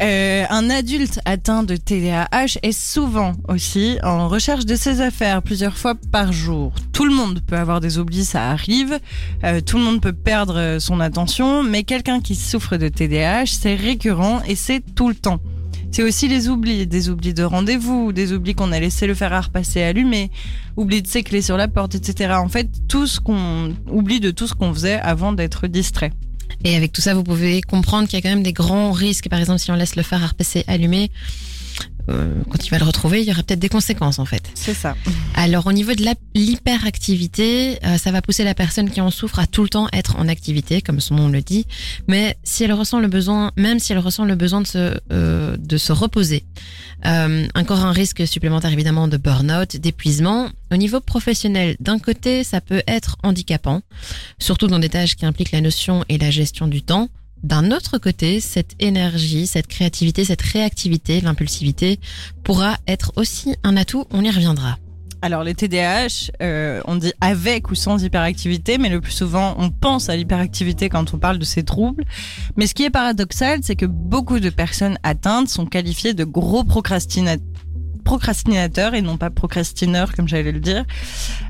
Euh, 0.00 0.44
un 0.50 0.70
adulte 0.70 1.18
atteint 1.24 1.64
de 1.64 1.74
TDAH 1.74 2.58
est 2.62 2.78
souvent 2.78 3.32
aussi 3.48 3.98
en 4.04 4.28
recherche 4.28 4.66
de 4.66 4.76
ses 4.76 5.00
affaires 5.00 5.42
plusieurs 5.42 5.76
fois 5.76 5.94
par 6.12 6.30
jour. 6.30 6.72
Tout 6.92 7.06
le 7.06 7.12
monde 7.12 7.40
peut 7.40 7.56
avoir 7.56 7.80
des 7.80 7.98
oublis, 7.98 8.26
ça 8.26 8.50
arrive. 8.50 9.00
Euh, 9.44 9.60
tout 9.62 9.78
le 9.78 9.84
monde 9.84 10.02
peut 10.02 10.12
perdre 10.12 10.76
son 10.78 11.00
attention, 11.00 11.62
mais 11.62 11.84
quelqu'un 11.84 12.20
qui 12.20 12.36
souffre 12.36 12.76
de 12.76 12.88
TDAH, 12.88 13.46
c'est 13.46 13.74
récurrent 13.74 14.42
et 14.46 14.54
c'est 14.56 14.82
tout 14.94 15.08
le 15.08 15.14
temps. 15.14 15.40
C'est 15.90 16.02
aussi 16.02 16.28
les 16.28 16.48
oublis, 16.48 16.86
des 16.86 17.08
oublis 17.08 17.34
de 17.34 17.42
rendez-vous, 17.42 18.12
des 18.12 18.32
oublis 18.32 18.54
qu'on 18.54 18.72
a 18.72 18.78
laissé 18.78 19.06
le 19.06 19.14
fer 19.14 19.32
à 19.32 19.40
repasser 19.40 19.82
allumé, 19.82 20.30
oubli 20.76 21.02
de 21.02 21.06
ses 21.08 21.22
clés 21.22 21.42
sur 21.42 21.56
la 21.56 21.66
porte, 21.66 21.94
etc. 21.94 22.34
En 22.34 22.48
fait, 22.48 22.68
tout 22.88 23.06
ce 23.06 23.20
qu'on 23.20 23.74
oublie 23.90 24.20
de 24.20 24.30
tout 24.30 24.46
ce 24.46 24.54
qu'on 24.54 24.72
faisait 24.72 25.00
avant 25.00 25.32
d'être 25.32 25.66
distrait. 25.66 26.12
Et 26.64 26.76
avec 26.76 26.92
tout 26.92 27.00
ça, 27.00 27.14
vous 27.14 27.24
pouvez 27.24 27.60
comprendre 27.62 28.08
qu'il 28.08 28.18
y 28.18 28.20
a 28.20 28.22
quand 28.22 28.34
même 28.34 28.42
des 28.42 28.52
grands 28.52 28.92
risques. 28.92 29.28
Par 29.28 29.38
exemple, 29.38 29.60
si 29.60 29.70
on 29.70 29.74
laisse 29.74 29.96
le 29.96 30.02
fer 30.02 30.22
à 30.22 30.26
repasser 30.28 30.64
allumé, 30.66 31.10
quand 32.48 32.66
il 32.66 32.70
va 32.70 32.78
le 32.78 32.84
retrouver, 32.84 33.22
il 33.22 33.28
y 33.28 33.32
aura 33.32 33.42
peut-être 33.42 33.58
des 33.58 33.68
conséquences 33.68 34.18
en 34.18 34.24
fait. 34.24 34.42
C'est 34.54 34.74
ça. 34.74 34.96
Alors 35.34 35.66
au 35.66 35.72
niveau 35.72 35.94
de 35.94 36.04
l'hyperactivité, 36.34 37.78
euh, 37.84 37.98
ça 37.98 38.10
va 38.10 38.22
pousser 38.22 38.44
la 38.44 38.54
personne 38.54 38.90
qui 38.90 39.00
en 39.00 39.10
souffre 39.10 39.38
à 39.38 39.46
tout 39.46 39.62
le 39.62 39.68
temps 39.68 39.88
être 39.92 40.16
en 40.16 40.28
activité, 40.28 40.80
comme 40.82 41.00
son 41.00 41.14
nom 41.16 41.28
le 41.28 41.42
dit. 41.42 41.66
Mais 42.06 42.36
si 42.44 42.64
elle 42.64 42.72
ressent 42.72 43.00
le 43.00 43.08
besoin, 43.08 43.52
même 43.56 43.78
si 43.78 43.92
elle 43.92 43.98
ressent 43.98 44.24
le 44.24 44.34
besoin 44.34 44.60
de 44.60 44.66
se 44.66 45.00
euh, 45.12 45.56
de 45.58 45.76
se 45.76 45.92
reposer, 45.92 46.44
encore 47.54 47.80
un 47.84 47.92
risque 47.92 48.26
supplémentaire 48.26 48.72
évidemment 48.72 49.08
de 49.08 49.16
burn-out, 49.16 49.76
d'épuisement. 49.76 50.48
Au 50.72 50.76
niveau 50.76 51.00
professionnel, 51.00 51.76
d'un 51.80 51.98
côté, 51.98 52.44
ça 52.44 52.60
peut 52.60 52.82
être 52.86 53.16
handicapant, 53.22 53.82
surtout 54.38 54.66
dans 54.66 54.78
des 54.78 54.88
tâches 54.88 55.16
qui 55.16 55.24
impliquent 55.24 55.52
la 55.52 55.60
notion 55.60 56.04
et 56.08 56.18
la 56.18 56.30
gestion 56.30 56.66
du 56.66 56.82
temps. 56.82 57.08
D'un 57.42 57.70
autre 57.70 57.98
côté, 57.98 58.40
cette 58.40 58.74
énergie, 58.80 59.46
cette 59.46 59.68
créativité, 59.68 60.24
cette 60.24 60.42
réactivité, 60.42 61.20
l'impulsivité 61.20 62.00
pourra 62.42 62.76
être 62.86 63.12
aussi 63.16 63.54
un 63.62 63.76
atout, 63.76 64.04
on 64.10 64.24
y 64.24 64.30
reviendra. 64.30 64.78
Alors 65.20 65.42
les 65.42 65.54
TDAH, 65.54 66.30
euh, 66.42 66.80
on 66.86 66.94
dit 66.94 67.12
avec 67.20 67.70
ou 67.72 67.74
sans 67.74 68.04
hyperactivité, 68.04 68.78
mais 68.78 68.88
le 68.88 69.00
plus 69.00 69.12
souvent 69.12 69.56
on 69.58 69.70
pense 69.70 70.08
à 70.08 70.16
l'hyperactivité 70.16 70.88
quand 70.88 71.12
on 71.12 71.18
parle 71.18 71.38
de 71.38 71.44
ces 71.44 71.64
troubles. 71.64 72.04
Mais 72.56 72.68
ce 72.68 72.74
qui 72.74 72.84
est 72.84 72.90
paradoxal, 72.90 73.60
c'est 73.62 73.74
que 73.74 73.86
beaucoup 73.86 74.38
de 74.38 74.48
personnes 74.48 74.96
atteintes 75.02 75.48
sont 75.48 75.66
qualifiées 75.66 76.14
de 76.14 76.22
gros 76.22 76.62
procrastinateurs 76.62 77.44
procrastinateur 78.08 78.94
et 78.94 79.02
non 79.02 79.18
pas 79.18 79.28
procrastineur 79.28 80.14
comme 80.14 80.26
j'allais 80.26 80.50
le 80.50 80.60
dire, 80.60 80.86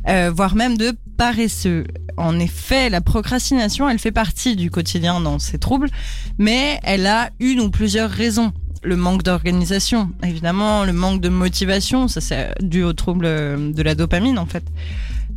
euh, 0.09 0.33
voire 0.35 0.57
même 0.57 0.77
de 0.77 0.93
paresseux. 1.17 1.85
En 2.17 2.41
effet, 2.41 2.91
la 2.91 3.01
procrastination, 3.01 3.89
elle 3.89 4.01
fait 4.01 4.11
partie 4.11 4.57
du 4.57 4.69
quotidien 4.69 5.21
dans 5.21 5.39
ces 5.39 5.61
troubles, 5.61 5.89
mais 6.37 6.81
elle 6.83 7.07
a 7.07 7.31
une 7.39 7.61
ou 7.61 7.71
plusieurs 7.71 8.11
raisons. 8.11 8.53
Le 8.83 8.97
manque 8.97 9.23
d'organisation, 9.23 10.11
évidemment, 10.25 10.85
le 10.85 10.93
manque 10.93 11.21
de 11.21 11.29
motivation, 11.29 12.09
ça 12.09 12.21
c'est 12.21 12.53
dû 12.61 12.83
au 12.83 12.93
trouble 12.93 13.27
de 13.73 13.83
la 13.83 13.95
dopamine 13.95 14.37
en 14.37 14.47
fait. 14.47 14.65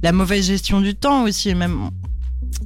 La 0.01 0.13
mauvaise 0.13 0.47
gestion 0.47 0.81
du 0.81 0.95
temps 0.95 1.21
aussi, 1.25 1.53
même 1.53 1.91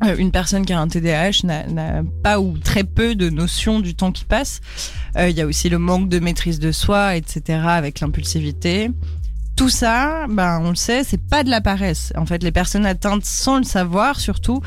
euh, 0.06 0.16
une 0.18 0.32
personne 0.32 0.66
qui 0.66 0.72
a 0.72 0.80
un 0.80 0.88
TDAH 0.88 1.46
n'a 1.46 2.04
pas 2.24 2.40
ou 2.40 2.58
très 2.58 2.86
peu 2.86 3.16
de 3.16 3.30
notion 3.30 3.82
du 3.82 3.96
temps 3.96 4.14
qui 4.14 4.24
passe. 4.24 4.62
Euh, 5.18 5.30
il 5.30 5.38
y 5.38 5.42
a 5.42 5.46
aussi 5.46 5.70
le 5.70 5.80
manque 5.80 6.10
de 6.10 6.20
maîtrise 6.20 6.60
de 6.60 6.72
soi, 6.72 7.16
etc., 7.16 7.60
avec 7.66 8.00
l'impulsivité. 8.00 8.92
Tout 9.56 9.70
ça, 9.70 10.26
ben, 10.28 10.60
on 10.62 10.70
le 10.72 10.76
sait, 10.76 11.06
c'est 11.06 11.22
pas 11.22 11.44
de 11.46 11.50
la 11.50 11.62
paresse. 11.62 12.12
En 12.18 12.26
fait, 12.26 12.44
les 12.44 12.52
personnes 12.52 12.86
atteintes 12.86 13.24
sans 13.24 13.58
le 13.58 13.64
savoir, 13.64 14.20
surtout, 14.20 14.62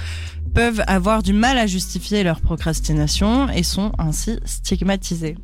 peuvent 0.54 0.82
avoir 0.86 1.22
du 1.22 1.34
mal 1.34 1.58
à 1.58 1.66
justifier 1.66 2.22
leur 2.22 2.40
procrastination 2.40 3.50
et 3.50 3.62
sont 3.62 3.92
ainsi 3.98 4.38
stigmatisés. 4.46 5.36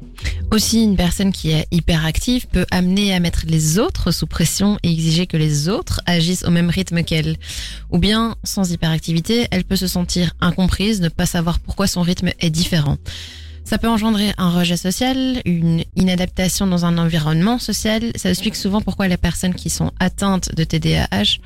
Aussi, 0.50 0.82
une 0.82 0.96
personne 0.96 1.30
qui 1.30 1.50
est 1.50 1.66
hyperactive 1.70 2.46
peut 2.46 2.64
amener 2.70 3.14
à 3.14 3.20
mettre 3.20 3.42
les 3.46 3.78
autres 3.78 4.12
sous 4.12 4.26
pression 4.26 4.78
et 4.82 4.90
exiger 4.90 5.26
que 5.26 5.36
les 5.36 5.68
autres 5.68 6.00
agissent 6.06 6.44
au 6.44 6.50
même 6.50 6.70
rythme 6.70 7.02
qu'elle. 7.02 7.36
Ou 7.90 7.98
bien, 7.98 8.36
sans 8.44 8.70
hyperactivité, 8.70 9.46
elle 9.50 9.64
peut 9.64 9.76
se 9.76 9.86
sentir 9.86 10.32
incomprise, 10.40 11.02
ne 11.02 11.10
pas 11.10 11.26
savoir 11.26 11.60
pourquoi 11.60 11.86
son 11.86 12.00
rythme 12.00 12.30
est 12.40 12.50
différent. 12.50 12.96
Ça 13.64 13.78
peut 13.78 13.88
engendrer 13.88 14.32
un 14.36 14.50
rejet 14.50 14.76
social, 14.76 15.40
une 15.46 15.84
inadaptation 15.96 16.66
dans 16.66 16.84
un 16.84 16.98
environnement 16.98 17.58
social. 17.58 18.12
Ça 18.14 18.28
explique 18.28 18.56
souvent 18.56 18.82
pourquoi 18.82 19.08
les 19.08 19.16
personnes 19.16 19.54
qui 19.54 19.70
sont 19.70 19.90
atteintes 19.98 20.54
de 20.54 20.64
TDAH 20.64 21.38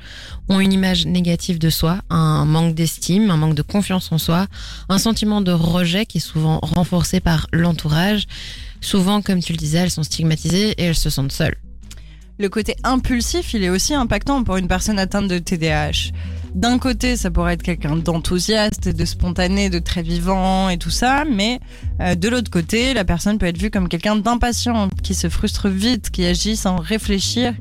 ont 0.49 0.59
une 0.59 0.73
image 0.73 1.05
négative 1.05 1.59
de 1.59 1.69
soi, 1.69 2.01
un 2.09 2.43
manque 2.43 2.75
d'estime, 2.75 3.31
un 3.31 3.37
manque 3.37 3.55
de 3.55 3.61
confiance 3.61 4.11
en 4.11 4.17
soi, 4.17 4.47
un 4.89 4.97
sentiment 4.97 5.39
de 5.39 5.53
rejet 5.53 6.05
qui 6.05 6.17
est 6.17 6.21
souvent 6.21 6.59
renforcé 6.61 7.21
par 7.21 7.47
l'entourage. 7.53 8.25
Souvent, 8.81 9.21
comme 9.21 9.41
tu 9.41 9.53
le 9.53 9.57
disais, 9.57 9.77
elles 9.77 9.91
sont 9.91 10.03
stigmatisées 10.03 10.71
et 10.71 10.83
elles 10.83 10.95
se 10.95 11.09
sentent 11.09 11.31
seules. 11.31 11.55
Le 12.37 12.49
côté 12.49 12.75
impulsif, 12.83 13.53
il 13.53 13.63
est 13.63 13.69
aussi 13.69 13.93
impactant 13.93 14.43
pour 14.43 14.57
une 14.57 14.67
personne 14.67 14.99
atteinte 14.99 15.29
de 15.29 15.39
TDAH. 15.39 16.11
D'un 16.55 16.79
côté, 16.79 17.15
ça 17.15 17.29
pourrait 17.29 17.53
être 17.53 17.63
quelqu'un 17.63 17.95
d'enthousiaste, 17.95 18.89
de 18.89 19.05
spontané, 19.05 19.69
de 19.69 19.79
très 19.79 20.01
vivant 20.01 20.69
et 20.69 20.77
tout 20.77 20.89
ça, 20.89 21.23
mais 21.25 21.59
euh, 22.01 22.15
de 22.15 22.27
l'autre 22.27 22.49
côté, 22.49 22.93
la 22.93 23.05
personne 23.05 23.37
peut 23.37 23.45
être 23.45 23.57
vue 23.57 23.69
comme 23.69 23.87
quelqu'un 23.87 24.15
d'impatient, 24.15 24.89
qui 25.03 25.13
se 25.13 25.29
frustre 25.29 25.69
vite, 25.69 26.09
qui 26.09 26.25
agit 26.25 26.55
sans 26.55 26.77
réfléchir, 26.77 27.53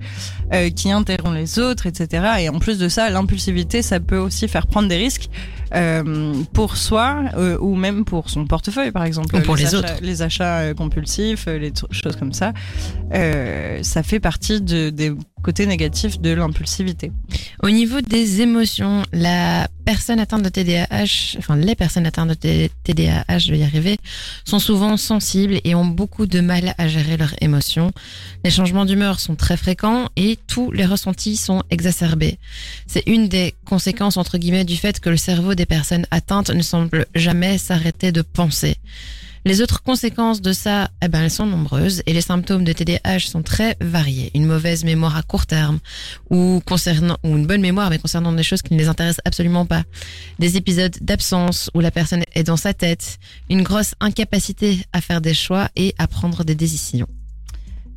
euh, 0.53 0.71
qui 0.71 0.91
interrompt 0.91 1.37
les 1.37 1.59
autres, 1.59 1.87
etc. 1.87 2.27
Et 2.41 2.49
en 2.49 2.59
plus 2.59 2.79
de 2.79 2.89
ça, 2.89 3.11
l'impulsivité, 3.11 3.83
ça 3.83 4.01
peut 4.01 4.19
aussi 4.19 4.49
faire 4.49 4.67
prendre 4.67 4.89
des 4.89 4.97
risques 4.97 5.29
euh, 5.75 6.35
pour 6.53 6.77
soi 6.77 7.25
euh, 7.37 7.59
ou 7.61 7.75
même 7.75 8.05
pour 8.05 8.31
son 8.31 8.47
portefeuille, 8.47 8.93
par 8.93 9.05
exemple. 9.05 9.37
Ou 9.37 9.41
pour 9.41 9.57
les, 9.57 9.67
achats, 9.67 9.79
autres. 9.79 9.95
Les 10.03 10.23
achats 10.23 10.59
euh, 10.59 10.75
compulsifs, 10.75 11.47
euh, 11.49 11.59
les 11.59 11.73
choses 11.91 12.17
comme 12.17 12.33
ça. 12.33 12.53
Euh, 13.13 13.83
ça 13.83 14.03
fait 14.03 14.21
partie 14.21 14.61
de, 14.61 14.91
des 14.91 15.13
côtés 15.43 15.67
négatifs 15.67 16.21
de 16.21 16.31
l'impulsivité. 16.31 17.13
Au 17.63 17.71
niveau 17.71 18.01
des 18.01 18.41
émotions, 18.41 19.03
la 19.13 19.69
personne 19.89 20.21
atteinte 20.21 20.43
de 20.43 20.51
TDAH, 20.51 21.39
enfin 21.39 21.57
les 21.57 21.75
personnes 21.75 22.05
atteintes 22.05 22.29
de 22.29 22.69
TDAH, 22.85 23.39
je 23.39 23.51
vais 23.51 23.61
y 23.61 23.63
arriver, 23.63 23.97
sont 24.45 24.59
souvent 24.59 24.99
sensibles 24.99 25.63
et 25.65 25.75
ont 25.75 25.87
beaucoup 25.87 26.27
de 26.27 26.41
mal 26.41 26.75
à 26.77 26.89
gérer 26.89 27.17
leurs 27.17 27.35
émotions. 27.41 27.91
Les 28.45 28.51
changements 28.51 28.85
d'humeur 28.85 29.19
sont 29.19 29.35
très 29.35 29.57
fréquents 29.57 30.11
et 30.15 30.39
tous 30.47 30.71
les 30.73 30.85
ressentis 30.85 31.37
sont 31.37 31.63
exacerbés. 31.71 32.39
C'est 32.87 33.05
une 33.07 33.29
des 33.29 33.55
conséquences 33.65 34.19
entre 34.19 34.37
guillemets 34.37 34.67
du 34.67 34.77
fait 34.77 35.01
que 35.01 35.09
le 35.09 35.17
cerveau 35.17 35.55
des 35.55 35.65
personnes 35.65 36.05
atteintes 36.11 36.51
ne 36.51 36.61
semble 36.61 37.07
jamais 37.15 37.57
s'arrêter 37.57 38.13
de 38.13 38.21
penser. 38.21 38.77
Les 39.45 39.63
autres 39.63 39.83
conséquences 39.83 40.41
de 40.41 40.53
ça, 40.53 40.91
eh 41.03 41.09
ben, 41.09 41.23
elles 41.23 41.31
sont 41.31 41.47
nombreuses 41.47 42.03
et 42.07 42.13
les 42.13 42.21
symptômes 42.21 42.65
de 42.65 42.73
TDAH 42.73 43.21
sont 43.21 43.43
très 43.43 43.77
variés. 43.81 44.31
Une 44.35 44.47
mauvaise 44.47 44.85
mémoire 44.85 45.17
à 45.17 45.23
court 45.23 45.47
terme 45.47 45.79
ou 46.31 46.61
concernant 46.67 47.17
ou 47.25 47.37
une 47.37 47.47
bonne 47.47 47.61
mémoire 47.61 47.91
mais 47.91 47.99
concernant 47.99 48.33
des 48.33 48.43
choses 48.43 48.63
qui 48.63 48.75
ne 48.75 48.79
les 48.79 48.89
intéressent 48.89 49.23
absolument 49.25 49.67
pas. 49.67 49.85
Des 50.39 50.57
épisodes 50.57 50.97
d'absence 51.01 51.71
où 51.75 51.81
la 51.81 51.91
personne 51.91 52.25
est 52.35 52.45
dans 52.45 52.57
sa 52.57 52.75
tête, 52.75 53.19
une 53.49 53.63
grosse 53.63 53.95
incapacité 54.01 54.85
à 54.93 55.01
faire 55.01 55.21
des 55.21 55.35
choix 55.35 55.69
et 55.77 55.95
à 55.99 56.07
prendre 56.07 56.45
des 56.45 56.55
décisions. 56.55 57.09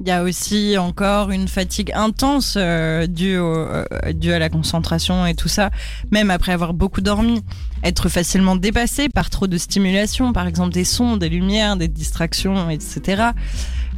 Il 0.04 0.08
y 0.08 0.12
a 0.12 0.24
aussi 0.24 0.78
encore 0.80 1.30
une 1.30 1.48
fatigue 1.48 1.92
intense 1.94 2.56
euh, 2.58 3.06
due, 3.06 3.38
au- 3.38 3.56
euh, 3.56 3.86
due 4.16 4.32
à 4.34 4.40
la 4.40 4.50
concentration 4.50 5.28
et 5.28 5.36
tout 5.36 5.48
ça, 5.48 5.70
même 6.10 6.32
après 6.32 6.52
avoir 6.54 6.74
beaucoup 6.74 7.02
dormi. 7.02 7.44
Être 7.84 8.10
facilement 8.10 8.56
dépassé 8.56 9.10
par 9.10 9.30
trop 9.30 9.46
de 9.48 9.58
stimulation, 9.58 10.34
par 10.34 10.48
exemple 10.48 10.74
des 10.74 10.86
sons, 10.86 11.18
des 11.18 11.30
lumières, 11.30 11.78
des 11.78 11.88
distractions, 11.88 12.70
etc. 12.72 13.24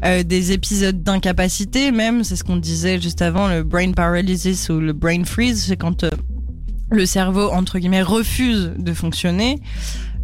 Euh, 0.04 0.24
des 0.24 0.52
épisodes 0.52 1.02
d'incapacité 1.04 1.92
même, 1.92 2.26
c'est 2.26 2.36
ce 2.36 2.44
qu'on 2.44 2.58
disait 2.58 3.00
juste 3.00 3.22
avant, 3.22 3.48
le 3.48 3.64
brain 3.64 3.92
paralysis 3.94 4.68
ou 4.70 4.80
le 4.82 4.92
brain 4.92 5.24
freeze, 5.24 5.64
c'est 5.68 5.78
quand 5.78 6.04
euh, 6.04 6.10
le 6.92 7.06
cerveau, 7.06 7.50
entre 7.52 7.80
guillemets, 7.80 8.02
refuse 8.02 8.74
de 8.78 8.94
fonctionner. 8.94 9.62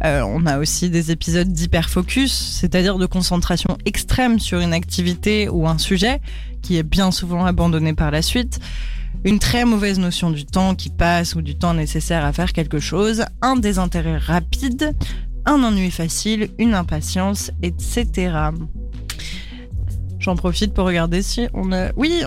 Euh, 0.04 0.22
on 0.22 0.46
a 0.46 0.58
aussi 0.58 0.88
des 0.88 1.10
épisodes 1.10 1.52
d'hyperfocus, 1.52 2.32
c'est-à-dire 2.32 2.96
de 2.98 3.06
concentration 3.06 3.76
extrême 3.84 4.38
sur 4.38 4.60
une 4.60 4.72
activité 4.72 5.48
ou 5.48 5.68
un 5.68 5.78
sujet 5.78 6.20
qui 6.62 6.76
est 6.76 6.82
bien 6.82 7.10
souvent 7.10 7.44
abandonné 7.44 7.92
par 7.92 8.10
la 8.10 8.22
suite. 8.22 8.60
Une 9.24 9.38
très 9.38 9.64
mauvaise 9.64 9.98
notion 9.98 10.30
du 10.30 10.46
temps 10.46 10.74
qui 10.74 10.88
passe 10.88 11.34
ou 11.34 11.42
du 11.42 11.56
temps 11.56 11.74
nécessaire 11.74 12.24
à 12.24 12.32
faire 12.32 12.52
quelque 12.52 12.78
chose, 12.78 13.24
un 13.42 13.56
désintérêt 13.56 14.16
rapide, 14.16 14.94
un 15.44 15.62
ennui 15.62 15.90
facile, 15.90 16.48
une 16.58 16.74
impatience, 16.74 17.50
etc. 17.62 18.50
J'en 20.18 20.36
profite 20.36 20.74
pour 20.74 20.86
regarder 20.86 21.22
si 21.22 21.48
on 21.54 21.72
a... 21.72 21.90
Oui, 21.96 22.22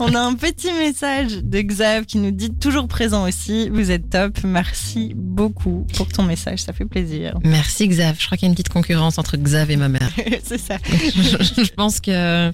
a 0.00 0.20
un 0.20 0.34
petit 0.34 0.72
message 0.72 1.42
de 1.42 1.60
Xav 1.60 2.04
qui 2.04 2.18
nous 2.18 2.30
dit 2.30 2.50
toujours 2.50 2.88
présent 2.88 3.26
aussi. 3.26 3.68
Vous 3.68 3.90
êtes 3.90 4.10
top. 4.10 4.38
Merci 4.44 5.12
beaucoup 5.16 5.86
pour 5.96 6.08
ton 6.08 6.22
message. 6.22 6.60
Ça 6.60 6.72
fait 6.72 6.84
plaisir. 6.84 7.38
Merci 7.44 7.88
Xav. 7.88 8.16
Je 8.18 8.26
crois 8.26 8.36
qu'il 8.36 8.46
y 8.46 8.48
a 8.48 8.50
une 8.50 8.54
petite 8.54 8.68
concurrence 8.68 9.18
entre 9.18 9.36
Xav 9.36 9.70
et 9.70 9.76
ma 9.76 9.88
mère. 9.88 10.10
C'est 10.44 10.58
ça. 10.58 10.78
je, 10.84 11.64
je 11.64 11.72
pense 11.72 12.00
que 12.00 12.52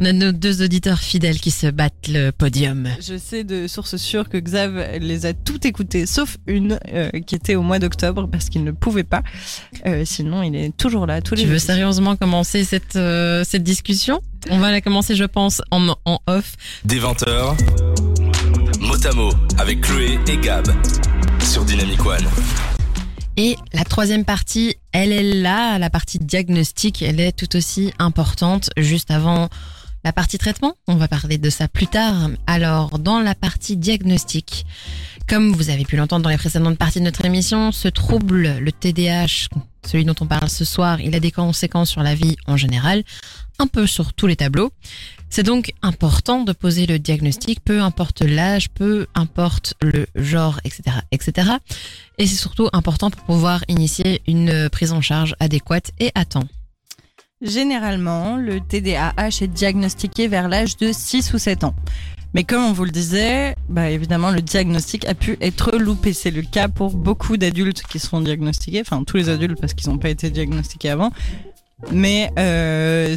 on 0.00 0.04
a 0.04 0.12
nos 0.12 0.30
deux 0.30 0.62
auditeurs 0.62 1.00
fidèles 1.00 1.40
qui 1.40 1.50
se 1.50 1.66
battent 1.66 2.06
le 2.08 2.30
podium. 2.30 2.88
Je 3.00 3.18
sais 3.18 3.42
de 3.42 3.66
sources 3.66 3.96
sûres 3.96 4.28
que 4.28 4.38
Xav 4.38 4.98
les 5.00 5.26
a 5.26 5.32
toutes 5.32 5.64
écoutées, 5.66 6.06
sauf 6.06 6.36
une 6.46 6.78
euh, 6.92 7.10
qui 7.26 7.34
était 7.34 7.56
au 7.56 7.62
mois 7.62 7.80
d'octobre 7.80 8.28
parce 8.30 8.48
qu'il 8.48 8.62
ne 8.62 8.70
pouvait 8.70 9.02
pas. 9.02 9.22
Euh, 9.86 10.04
sinon, 10.04 10.42
il 10.42 10.54
est 10.54 10.76
toujours 10.76 11.06
là 11.06 11.20
tous 11.20 11.34
les 11.34 11.42
Tu 11.42 11.48
veux 11.48 11.58
sérieusement 11.58 12.14
commencer 12.14 12.62
cette, 12.62 12.94
euh, 12.94 13.42
cette 13.44 13.64
discussion? 13.64 14.20
On 14.50 14.58
va 14.58 14.70
la 14.70 14.80
commencer, 14.80 15.14
je 15.14 15.24
pense, 15.24 15.60
en, 15.70 15.94
en 16.04 16.18
off. 16.26 16.54
Des 16.84 17.00
20h, 17.00 17.56
mot 18.80 19.06
à 19.06 19.12
mot 19.12 19.32
avec 19.58 19.80
Chloé 19.82 20.18
et 20.26 20.36
Gab 20.38 20.66
sur 21.40 21.64
Dynamic 21.64 22.04
One. 22.06 22.26
Et 23.36 23.56
la 23.72 23.84
troisième 23.84 24.24
partie, 24.24 24.76
elle 24.92 25.12
est 25.12 25.34
là, 25.34 25.78
la 25.78 25.90
partie 25.90 26.18
diagnostic, 26.18 27.02
elle 27.02 27.20
est 27.20 27.32
tout 27.32 27.56
aussi 27.56 27.92
importante 27.98 28.70
juste 28.76 29.10
avant 29.10 29.48
la 30.04 30.12
partie 30.12 30.38
traitement. 30.38 30.74
On 30.86 30.96
va 30.96 31.08
parler 31.08 31.38
de 31.38 31.50
ça 31.50 31.68
plus 31.68 31.86
tard. 31.86 32.30
Alors, 32.46 32.98
dans 32.98 33.20
la 33.20 33.34
partie 33.34 33.76
diagnostic, 33.76 34.64
comme 35.28 35.52
vous 35.52 35.70
avez 35.70 35.84
pu 35.84 35.96
l'entendre 35.96 36.22
dans 36.22 36.30
les 36.30 36.38
précédentes 36.38 36.78
parties 36.78 37.00
de 37.00 37.04
notre 37.04 37.24
émission, 37.24 37.70
ce 37.70 37.88
trouble, 37.88 38.56
le 38.58 38.72
TDAH, 38.72 39.48
celui 39.86 40.04
dont 40.04 40.14
on 40.20 40.26
parle 40.26 40.48
ce 40.48 40.64
soir, 40.64 41.00
il 41.00 41.14
a 41.14 41.20
des 41.20 41.30
conséquences 41.30 41.90
sur 41.90 42.02
la 42.02 42.14
vie 42.14 42.36
en 42.46 42.56
général, 42.56 43.04
un 43.58 43.66
peu 43.66 43.86
sur 43.86 44.12
tous 44.12 44.26
les 44.26 44.36
tableaux. 44.36 44.70
C'est 45.30 45.42
donc 45.42 45.72
important 45.82 46.42
de 46.42 46.52
poser 46.52 46.86
le 46.86 46.98
diagnostic, 46.98 47.60
peu 47.62 47.82
importe 47.82 48.22
l'âge, 48.22 48.70
peu 48.70 49.06
importe 49.14 49.74
le 49.82 50.06
genre, 50.14 50.58
etc., 50.64 50.98
etc. 51.12 51.50
Et 52.16 52.26
c'est 52.26 52.36
surtout 52.36 52.68
important 52.72 53.10
pour 53.10 53.22
pouvoir 53.24 53.62
initier 53.68 54.22
une 54.26 54.68
prise 54.70 54.92
en 54.92 55.02
charge 55.02 55.34
adéquate 55.38 55.90
et 55.98 56.12
à 56.14 56.24
temps. 56.24 56.48
Généralement, 57.42 58.36
le 58.36 58.60
TDAH 58.60 59.42
est 59.42 59.48
diagnostiqué 59.48 60.28
vers 60.28 60.48
l'âge 60.48 60.76
de 60.76 60.92
6 60.92 61.34
ou 61.34 61.38
7 61.38 61.64
ans. 61.64 61.74
Mais 62.34 62.44
comme 62.44 62.62
on 62.62 62.72
vous 62.72 62.84
le 62.84 62.90
disait, 62.90 63.54
bah 63.68 63.90
évidemment, 63.90 64.30
le 64.30 64.42
diagnostic 64.42 65.06
a 65.06 65.14
pu 65.14 65.38
être 65.40 65.76
loupé. 65.78 66.12
C'est 66.12 66.30
le 66.30 66.42
cas 66.42 66.68
pour 66.68 66.94
beaucoup 66.94 67.36
d'adultes 67.36 67.82
qui 67.82 67.98
seront 67.98 68.20
diagnostiqués, 68.20 68.80
enfin 68.80 69.04
tous 69.04 69.16
les 69.16 69.28
adultes 69.28 69.60
parce 69.60 69.72
qu'ils 69.72 69.88
n'ont 69.88 69.98
pas 69.98 70.10
été 70.10 70.30
diagnostiqués 70.30 70.90
avant. 70.90 71.10
Mais 71.92 72.30
euh, 72.38 73.16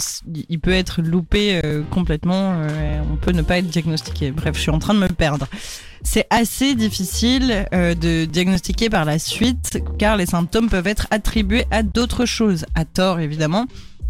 il 0.50 0.60
peut 0.60 0.72
être 0.72 1.02
loupé 1.02 1.60
euh, 1.64 1.82
complètement, 1.90 2.54
euh, 2.58 3.02
on 3.12 3.16
peut 3.16 3.32
ne 3.32 3.42
pas 3.42 3.58
être 3.58 3.68
diagnostiqué. 3.68 4.32
Bref, 4.32 4.56
je 4.56 4.62
suis 4.62 4.72
en 4.72 4.78
train 4.78 4.94
de 4.94 5.00
me 5.00 5.08
perdre. 5.08 5.48
C'est 6.04 6.28
assez 6.30 6.76
difficile 6.76 7.66
euh, 7.74 7.96
de 7.96 8.26
diagnostiquer 8.26 8.90
par 8.90 9.04
la 9.04 9.18
suite 9.18 9.82
car 9.98 10.16
les 10.16 10.28
symptômes 10.28 10.70
peuvent 10.70 10.88
être 10.88 11.08
attribués 11.10 11.66
à 11.72 11.82
d'autres 11.82 12.26
choses, 12.26 12.66
à 12.76 12.86
tort 12.86 13.20
évidemment, 13.20 13.66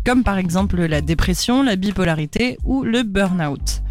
comme 0.06 0.24
par 0.24 0.38
exemple 0.38 0.82
la 0.82 1.02
dépression, 1.02 1.64
la 1.64 1.78
bipolarité 1.78 2.58
ou 2.66 2.84
le 2.84 3.04
burn-out. 3.04 3.82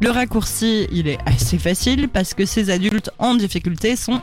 Le 0.00 0.10
raccourci, 0.10 0.86
il 0.92 1.08
est 1.08 1.18
assez 1.26 1.58
facile 1.58 2.08
parce 2.08 2.34
que 2.34 2.44
ces 2.44 2.70
adultes 2.70 3.10
en 3.18 3.34
difficulté 3.34 3.96
sont 3.96 4.20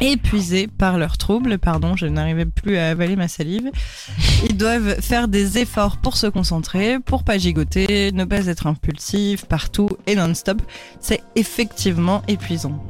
épuisés 0.00 0.66
par 0.66 0.98
leurs 0.98 1.18
troubles. 1.18 1.58
Pardon, 1.58 1.96
je 1.96 2.06
n'arrivais 2.06 2.46
plus 2.46 2.76
à 2.76 2.90
avaler 2.90 3.16
ma 3.16 3.28
salive. 3.28 3.70
Ils 4.48 4.56
doivent 4.56 5.00
faire 5.00 5.28
des 5.28 5.58
efforts 5.58 5.98
pour 5.98 6.16
se 6.16 6.26
concentrer, 6.26 6.98
pour 7.00 7.24
pas 7.24 7.38
gigoter, 7.38 8.10
ne 8.12 8.24
pas 8.24 8.46
être 8.46 8.66
impulsif 8.66 9.44
partout 9.44 9.90
et 10.06 10.14
non-stop. 10.14 10.62
C'est 11.00 11.20
effectivement 11.36 12.22
épuisant. 12.28 12.82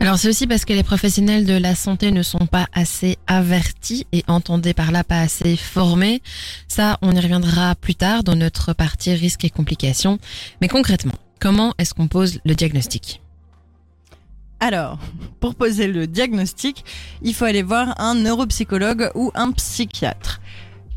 Alors 0.00 0.18
c'est 0.18 0.28
aussi 0.28 0.46
parce 0.46 0.64
que 0.64 0.74
les 0.74 0.82
professionnels 0.82 1.46
de 1.46 1.54
la 1.54 1.74
santé 1.74 2.10
ne 2.10 2.22
sont 2.22 2.46
pas 2.46 2.66
assez 2.74 3.16
avertis 3.26 4.06
et 4.12 4.24
entendez 4.28 4.74
par 4.74 4.92
là 4.92 5.04
pas 5.04 5.20
assez 5.20 5.56
formés. 5.56 6.22
Ça, 6.68 6.98
on 7.00 7.12
y 7.12 7.20
reviendra 7.20 7.74
plus 7.74 7.94
tard 7.94 8.22
dans 8.22 8.36
notre 8.36 8.74
partie 8.74 9.14
risques 9.14 9.44
et 9.44 9.50
complications. 9.50 10.18
Mais 10.60 10.68
concrètement, 10.68 11.14
comment 11.40 11.74
est-ce 11.78 11.94
qu'on 11.94 12.08
pose 12.08 12.40
le 12.44 12.54
diagnostic? 12.54 13.22
Alors, 14.60 14.98
pour 15.40 15.54
poser 15.54 15.86
le 15.86 16.06
diagnostic, 16.06 16.84
il 17.22 17.34
faut 17.34 17.44
aller 17.44 17.62
voir 17.62 18.00
un 18.00 18.14
neuropsychologue 18.14 19.10
ou 19.14 19.30
un 19.34 19.52
psychiatre. 19.52 20.40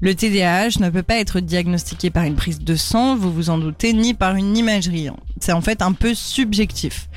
Le 0.02 0.16
TDAH 0.16 0.80
ne 0.80 0.90
peut 0.90 1.04
pas 1.04 1.18
être 1.18 1.42
diagnostiqué 1.42 2.10
par 2.10 2.24
une 2.24 2.36
prise 2.36 2.60
de 2.60 2.76
sang, 2.76 3.18
vous 3.18 3.34
vous 3.34 3.50
en 3.50 3.58
doutez, 3.58 3.92
ni 3.92 4.14
par 4.14 4.36
une 4.36 4.56
imagerie. 4.56 5.10
C'est 5.42 5.52
en 5.52 5.60
fait 5.60 5.82
un 5.82 5.92
peu 5.92 6.14
subjectif. 6.14 7.10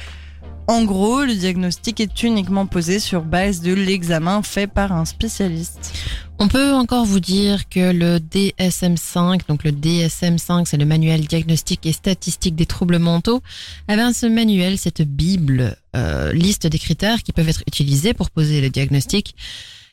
En 0.69 0.85
gros, 0.85 1.25
le 1.25 1.35
diagnostic 1.35 2.01
est 2.01 2.23
uniquement 2.23 2.67
posé 2.67 3.01
sur 3.01 3.23
base 3.23 3.63
de 3.63 3.73
l'examen 3.73 4.43
fait 4.43 4.69
par 4.69 4.93
un 4.93 5.05
spécialiste. 5.05 5.93
On 6.39 6.49
peut 6.49 6.73
encore 6.73 7.05
vous 7.05 7.21
dire 7.21 7.69
que 7.69 7.93
le 7.93 8.19
DSM5, 8.19 9.47
donc 9.49 9.65
le 9.65 9.73
DSM5, 9.73 10.67
c'est 10.67 10.77
le 10.77 10.85
manuel 10.85 11.27
diagnostique 11.27 11.85
et 11.87 11.93
statistique 11.93 12.55
des 12.55 12.67
troubles 12.67 12.99
mentaux. 12.99 13.43
Eh 13.89 13.95
bien, 13.97 14.13
ce 14.13 14.27
manuel, 14.27 14.79
cette 14.79 15.03
bible, 15.03 15.77
euh, 15.97 16.33
liste 16.33 16.67
des 16.67 16.79
critères 16.79 17.23
qui 17.23 17.33
peuvent 17.33 17.49
être 17.49 17.63
utilisés 17.67 18.15
pour 18.15 18.31
poser 18.31 18.61
le 18.61 18.71
diagnostic. 18.71 19.35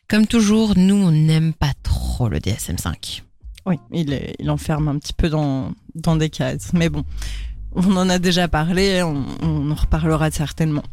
Comme 0.07 0.27
toujours, 0.27 0.77
nous, 0.77 0.95
on 0.95 1.11
n'aime 1.11 1.53
pas 1.53 1.73
trop 1.83 2.29
le 2.29 2.39
DSM5. 2.39 3.21
Oui, 3.65 3.75
il, 3.91 4.13
est, 4.13 4.35
il 4.39 4.49
enferme 4.49 4.87
un 4.87 4.97
petit 4.97 5.13
peu 5.13 5.29
dans, 5.29 5.73
dans 5.93 6.15
des 6.15 6.29
cases. 6.29 6.73
Mais 6.73 6.89
bon, 6.89 7.03
on 7.73 7.95
en 7.95 8.09
a 8.09 8.19
déjà 8.19 8.47
parlé, 8.47 9.03
on, 9.03 9.71
en 9.71 9.75
reparlera 9.75 10.31
certainement. 10.31 10.83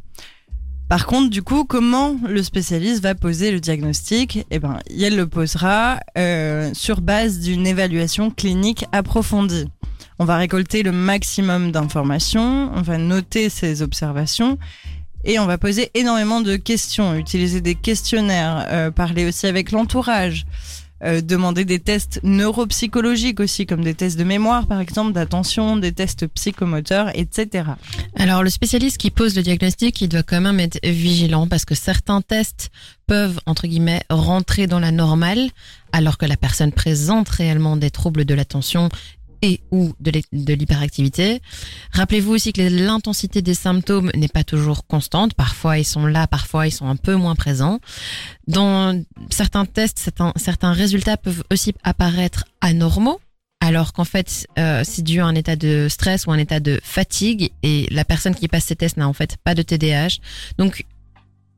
Par 0.88 1.06
contre, 1.06 1.30
du 1.30 1.42
coup, 1.42 1.64
comment 1.64 2.16
le 2.28 2.42
spécialiste 2.42 3.02
va 3.02 3.16
poser 3.16 3.50
le 3.50 3.58
diagnostic? 3.58 4.46
Eh 4.50 4.60
ben, 4.60 4.78
il 4.88 5.16
le 5.16 5.26
posera 5.26 5.98
euh, 6.16 6.70
sur 6.74 7.00
base 7.00 7.40
d'une 7.40 7.66
évaluation 7.66 8.30
clinique 8.30 8.86
approfondie. 8.92 9.66
On 10.18 10.24
va 10.24 10.36
récolter 10.36 10.82
le 10.82 10.92
maximum 10.92 11.72
d'informations, 11.72 12.70
on 12.74 12.82
va 12.82 12.98
noter 12.98 13.50
ses 13.50 13.82
observations 13.82 14.58
et 15.24 15.40
on 15.40 15.46
va 15.46 15.58
poser 15.58 15.90
énormément 15.94 16.40
de 16.40 16.56
questions, 16.56 17.16
utiliser 17.16 17.60
des 17.60 17.74
questionnaires, 17.74 18.66
euh, 18.70 18.90
parler 18.92 19.26
aussi 19.26 19.46
avec 19.46 19.72
l'entourage, 19.72 20.46
euh, 21.04 21.20
demander 21.20 21.64
des 21.64 21.78
tests 21.78 22.20
neuropsychologiques 22.22 23.40
aussi, 23.40 23.66
comme 23.66 23.84
des 23.84 23.94
tests 23.94 24.18
de 24.18 24.24
mémoire 24.24 24.66
par 24.66 24.80
exemple, 24.80 25.12
d'attention, 25.12 25.76
des 25.76 25.92
tests 25.92 26.26
psychomoteurs, 26.28 27.10
etc. 27.14 27.70
Alors 28.16 28.42
le 28.42 28.50
spécialiste 28.50 28.98
qui 28.98 29.10
pose 29.10 29.36
le 29.36 29.42
diagnostic, 29.42 30.00
il 30.00 30.08
doit 30.08 30.22
quand 30.22 30.40
même 30.40 30.60
être 30.60 30.78
vigilant 30.84 31.46
parce 31.46 31.64
que 31.64 31.74
certains 31.74 32.22
tests 32.22 32.70
peuvent, 33.06 33.38
entre 33.46 33.66
guillemets, 33.66 34.02
rentrer 34.10 34.66
dans 34.66 34.80
la 34.80 34.90
normale, 34.90 35.50
alors 35.92 36.18
que 36.18 36.26
la 36.26 36.36
personne 36.36 36.72
présente 36.72 37.28
réellement 37.28 37.76
des 37.76 37.90
troubles 37.90 38.24
de 38.24 38.34
l'attention 38.34 38.88
et 39.42 39.60
ou 39.70 39.92
de 40.00 40.10
l'hy- 40.10 40.24
de 40.32 40.54
l'hyperactivité. 40.54 41.40
Rappelez-vous 41.92 42.32
aussi 42.32 42.52
que 42.52 42.62
l'intensité 42.62 43.42
des 43.42 43.54
symptômes 43.54 44.10
n'est 44.14 44.28
pas 44.28 44.44
toujours 44.44 44.86
constante. 44.86 45.34
Parfois 45.34 45.78
ils 45.78 45.84
sont 45.84 46.06
là, 46.06 46.26
parfois 46.26 46.66
ils 46.66 46.72
sont 46.72 46.88
un 46.88 46.96
peu 46.96 47.14
moins 47.14 47.34
présents. 47.34 47.80
Dans 48.46 49.02
certains 49.30 49.64
tests, 49.66 49.98
certains, 49.98 50.32
certains 50.36 50.72
résultats 50.72 51.16
peuvent 51.16 51.42
aussi 51.52 51.74
apparaître 51.82 52.44
anormaux. 52.60 53.20
Alors 53.60 53.92
qu'en 53.94 54.04
fait, 54.04 54.46
euh, 54.58 54.82
c'est 54.84 55.02
dû 55.02 55.20
à 55.20 55.24
un 55.26 55.34
état 55.34 55.56
de 55.56 55.88
stress 55.88 56.26
ou 56.26 56.30
un 56.32 56.38
état 56.38 56.60
de 56.60 56.78
fatigue 56.84 57.50
et 57.62 57.86
la 57.90 58.04
personne 58.04 58.34
qui 58.34 58.48
passe 58.48 58.64
ces 58.64 58.76
tests 58.76 58.98
n'a 58.98 59.08
en 59.08 59.14
fait 59.14 59.36
pas 59.42 59.54
de 59.54 59.62
TDAH. 59.62 60.18
Donc, 60.58 60.84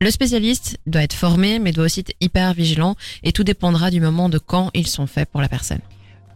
le 0.01 0.09
spécialiste 0.09 0.77
doit 0.87 1.03
être 1.03 1.13
formé, 1.13 1.59
mais 1.59 1.73
doit 1.73 1.83
aussi 1.85 1.99
être 1.99 2.13
hyper 2.21 2.53
vigilant 2.53 2.95
et 3.21 3.33
tout 3.33 3.43
dépendra 3.43 3.91
du 3.91 3.99
moment 3.99 4.29
de 4.29 4.37
quand 4.37 4.71
ils 4.73 4.87
sont 4.87 5.07
faits 5.07 5.29
pour 5.29 5.41
la 5.41 5.49
personne. 5.49 5.81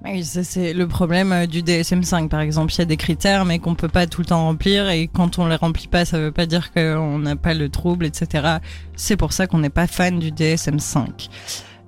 Oui, 0.05 0.25
c'est 0.25 0.73
le 0.73 0.85
problème 0.85 1.31
euh, 1.31 1.45
du 1.45 1.63
DSM5 1.63 2.27
par 2.27 2.41
exemple. 2.41 2.73
Il 2.73 2.79
y 2.79 2.81
a 2.81 2.85
des 2.85 2.97
critères 2.97 3.45
mais 3.45 3.59
qu'on 3.59 3.73
peut 3.73 3.87
pas 3.87 4.05
tout 4.05 4.19
le 4.19 4.25
temps 4.25 4.43
remplir 4.43 4.89
et 4.89 5.07
quand 5.07 5.39
on 5.39 5.47
les 5.47 5.55
remplit 5.55 5.87
pas, 5.87 6.03
ça 6.03 6.19
veut 6.19 6.31
pas 6.31 6.45
dire 6.45 6.73
qu'on 6.73 7.19
n'a 7.19 7.37
pas 7.37 7.53
le 7.53 7.69
trouble, 7.69 8.05
etc. 8.05 8.57
C'est 8.97 9.15
pour 9.15 9.31
ça 9.31 9.47
qu'on 9.47 9.59
n'est 9.59 9.69
pas 9.69 9.87
fan 9.87 10.19
du 10.19 10.31
DSM5. 10.31 11.29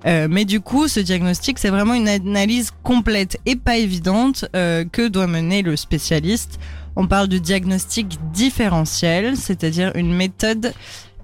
Euh, 0.05 0.27
mais 0.29 0.45
du 0.45 0.61
coup, 0.61 0.87
ce 0.87 0.99
diagnostic, 1.01 1.59
c'est 1.59 1.69
vraiment 1.69 1.93
une 1.93 2.07
analyse 2.07 2.71
complète 2.83 3.37
et 3.45 3.55
pas 3.57 3.77
évidente 3.77 4.45
euh, 4.55 4.85
que 4.89 5.07
doit 5.07 5.27
mener 5.27 5.61
le 5.61 5.75
spécialiste. 5.75 6.59
On 6.95 7.07
parle 7.07 7.27
de 7.27 7.37
diagnostic 7.37 8.17
différentiel, 8.31 9.35
c'est-à-dire 9.35 9.91
une 9.95 10.13
méthode 10.13 10.73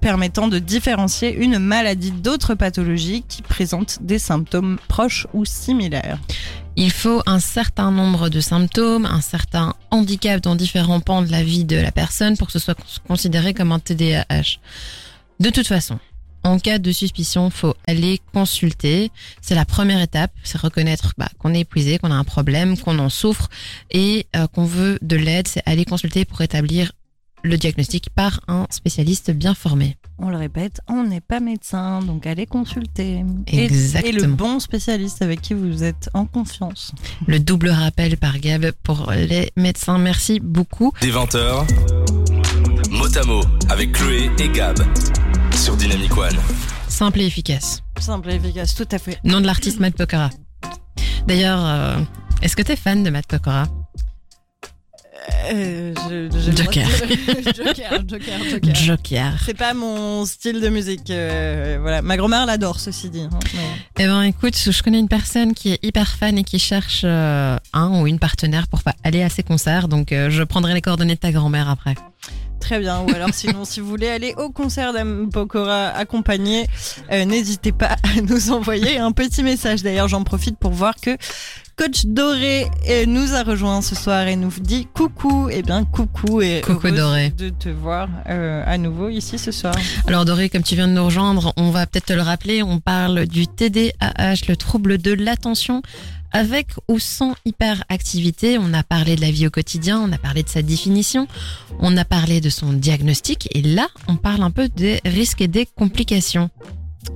permettant 0.02 0.48
de 0.48 0.60
différencier 0.60 1.34
une 1.34 1.60
maladie 1.60 2.12
d'autres 2.12 2.56
pathologies 2.56 3.24
qui 3.28 3.42
présentent 3.42 4.00
des 4.02 4.20
symptômes 4.20 4.80
proches 4.88 5.28
ou 5.34 5.46
similaires. 5.46 6.20
Il 6.76 6.92
faut 6.92 7.22
un 7.26 7.40
certain 7.40 7.92
nombre 7.92 8.30
de 8.30 8.40
symptômes, 8.40 9.06
un 9.06 9.22
certain 9.22 9.76
handicap 9.92 10.42
dans 10.42 10.56
différents 10.56 11.00
pans 11.00 11.22
de 11.22 11.32
la 11.32 11.44
vie 11.44 11.66
de 11.66 11.78
la 11.78 11.92
personne 11.92 12.38
pour 12.38 12.48
que 12.48 12.54
ce 12.54 12.60
soit 12.60 12.78
considéré 13.08 13.54
comme 13.54 13.72
un 13.72 13.80
TDAH. 13.80 14.60
De 15.40 15.50
toute 15.50 15.68
façon, 15.68 16.00
en 16.44 16.58
cas 16.60 16.80
de 16.80 16.92
suspicion, 16.92 17.50
faut 17.50 17.76
aller 17.88 18.20
consulter. 18.34 19.12
C'est 19.42 19.56
la 19.56 19.66
première 19.66 20.02
étape, 20.02 20.32
c'est 20.44 20.60
reconnaître 20.60 21.14
bah, 21.18 21.30
qu'on 21.38 21.54
est 21.54 21.62
épuisé, 21.62 22.00
qu'on 22.00 22.12
a 22.12 22.16
un 22.16 22.24
problème, 22.24 22.78
qu'on 22.78 22.98
en 23.00 23.10
souffre 23.10 23.50
et 23.92 24.26
euh, 24.36 24.48
qu'on 24.48 24.66
veut 24.66 24.98
de 25.02 25.16
l'aide. 25.16 25.48
C'est 25.48 25.62
aller 25.66 25.86
consulter 25.86 26.26
pour 26.26 26.42
établir 26.42 26.92
le 27.44 27.58
diagnostic 27.58 28.10
par 28.10 28.42
un 28.48 28.68
spécialiste 28.70 29.32
bien 29.32 29.54
formé. 29.54 29.98
On 30.20 30.30
le 30.30 30.38
répète, 30.38 30.82
on 30.88 31.04
n'est 31.04 31.22
pas 31.22 31.40
médecin, 31.40 32.02
donc 32.02 32.28
allez 32.28 32.46
consulter. 32.46 33.24
Et- 33.48 33.66
Exactement. 33.66 34.10
Et, 34.10 34.12
le 34.22 34.28
bon 34.28 34.60
spécialiste 34.60 35.22
avec 35.22 35.42
qui 35.42 35.54
vous 35.54 35.84
êtes 35.84 36.10
en 36.14 36.26
confiance. 36.26 36.92
Le 37.28 37.40
double 37.40 37.70
rappel 37.70 38.18
par 38.18 38.38
Gab 38.40 38.72
pour 38.84 39.12
les 39.12 39.52
médecins. 39.58 39.98
Merci 39.98 40.40
beaucoup. 40.40 40.92
Des 41.02 41.12
20h, 41.12 41.66
mot 42.92 43.18
à 43.18 43.24
mot 43.26 43.42
avec 43.70 43.94
Chloé 43.94 44.30
et 44.40 44.50
Gab 44.50 44.78
sur 45.56 45.76
Dynamic 45.76 46.16
One. 46.18 46.38
Simple 46.88 47.22
et 47.22 47.26
efficace. 47.26 47.82
Simple 48.00 48.30
et 48.32 48.36
efficace, 48.36 48.76
tout 48.76 48.88
à 48.92 49.00
fait. 49.00 49.18
Nom 49.24 49.42
de 49.42 49.46
l'artiste 49.46 49.80
Matt 49.80 49.96
Pokora. 49.96 50.30
D'ailleurs, 51.28 51.64
euh, 51.66 51.98
est-ce 52.42 52.56
que 52.56 52.62
t'es 52.62 52.76
fan 52.76 53.04
de 53.04 53.10
Matt 53.10 53.26
Pokora? 53.28 53.66
Euh, 55.54 55.94
je- 56.10 56.52
Joker. 56.56 56.88
Joker, 57.56 58.04
Joker, 58.08 58.40
Joker. 58.50 58.76
Joker. 58.76 59.34
C'est 59.46 59.58
pas 59.58 59.74
mon 59.74 60.26
style 60.26 60.60
de 60.62 60.70
musique. 60.70 61.10
euh, 61.12 61.78
voilà, 61.82 62.02
ma 62.02 62.18
grand-mère 62.18 62.46
l'adore, 62.46 62.80
ceci 62.80 63.10
dit. 63.10 63.22
hein, 63.22 63.40
mais- 63.54 63.60
Eh 64.00 64.06
ben, 64.08 64.24
écoute, 64.24 64.56
je 64.58 64.82
connais 64.84 65.00
une 65.00 65.10
personne 65.10 65.54
qui 65.54 65.72
est 65.74 65.80
hyper 65.84 66.08
fan 66.16 66.38
et 66.38 66.44
qui 66.44 66.60
cherche 66.60 67.02
euh, 67.04 67.58
un 67.74 68.02
ou 68.02 68.08
une 68.08 68.20
partenaire 68.20 68.68
pour 68.68 68.82
aller 69.04 69.22
à 69.24 69.30
ses 69.30 69.44
concerts. 69.44 69.88
Donc, 69.88 70.10
je 70.12 70.44
prendrai 70.44 70.74
les 70.74 70.82
coordonnées 70.82 71.16
de 71.16 71.20
ta 71.20 71.32
grand-mère 71.32 71.70
après. 71.70 71.96
Très 72.60 72.80
bien. 72.80 73.02
Ou 73.02 73.10
alors, 73.16 73.34
sinon, 73.34 73.66
si 73.66 73.80
vous 73.80 73.88
voulez 73.88 74.08
aller 74.08 74.36
au 74.38 74.52
concert 74.52 74.94
d'Am 74.94 75.30
Pokora 75.32 75.88
accompagné, 75.88 76.68
n'hésitez 77.12 77.72
pas 77.72 77.96
à 78.04 78.22
nous 78.22 78.52
envoyer 78.52 79.00
un 79.00 79.12
petit 79.12 79.42
message. 79.42 79.82
D'ailleurs, 79.82 80.08
j'en 80.08 80.24
profite 80.24 80.58
pour 80.60 80.72
voir 80.72 80.94
que 81.02 81.18
Coach 81.78 82.06
Doré 82.06 82.68
nous 83.08 83.34
a 83.34 83.44
rejoint 83.44 83.82
ce 83.82 83.96
soir 83.96 84.28
et 84.28 84.36
nous 84.36 84.52
dit 84.60 84.88
coucou. 84.94 85.50
Eh 85.52 85.64
bien, 85.64 85.84
coucou 85.84 86.42
et 86.42 86.62
Coucou, 86.62 86.92
Doré. 86.92 87.32
de 87.32 87.50
te 87.50 87.70
voir 87.70 88.08
euh, 88.30 88.64
à 88.68 88.78
nouveau 88.78 89.10
ici 89.10 89.40
ce 89.40 89.52
soir. 89.52 89.74
Alors, 90.08 90.26
Doré, 90.26 90.50
comme 90.50 90.64
tu 90.64 90.76
viens 90.76 90.88
de 90.88 90.94
nous 90.94 91.06
rejoindre, 91.06 91.54
on 91.58 91.72
va 91.72 91.88
peut-être 91.88 92.06
te 92.08 92.14
le 92.14 92.22
rappeler. 92.22 92.62
On 92.62 92.80
parle 92.80 93.26
du 93.26 93.48
TDAH, 93.48 94.48
le 94.48 94.56
trouble 94.56 94.98
de 95.00 95.12
l'attention. 95.14 95.82
Avec 96.34 96.68
ou 96.88 96.98
sans 96.98 97.36
hyperactivité, 97.44 98.58
on 98.58 98.74
a 98.74 98.84
parlé 98.84 99.18
de 99.18 99.22
la 99.22 99.32
vie 99.32 99.48
au 99.48 99.50
quotidien, 99.50 100.00
on 100.00 100.14
a 100.14 100.18
parlé 100.18 100.44
de 100.44 100.50
sa 100.50 100.62
définition, 100.62 101.28
on 101.80 101.98
a 101.98 102.06
parlé 102.06 102.40
de 102.40 102.50
son 102.50 102.72
diagnostic 102.72 103.50
et 103.54 103.62
là, 103.62 103.88
on 104.08 104.16
parle 104.16 104.42
un 104.44 104.52
peu 104.52 104.70
des 104.70 105.02
risques 105.04 105.42
et 105.42 105.50
des 105.50 105.66
complications. 105.66 106.50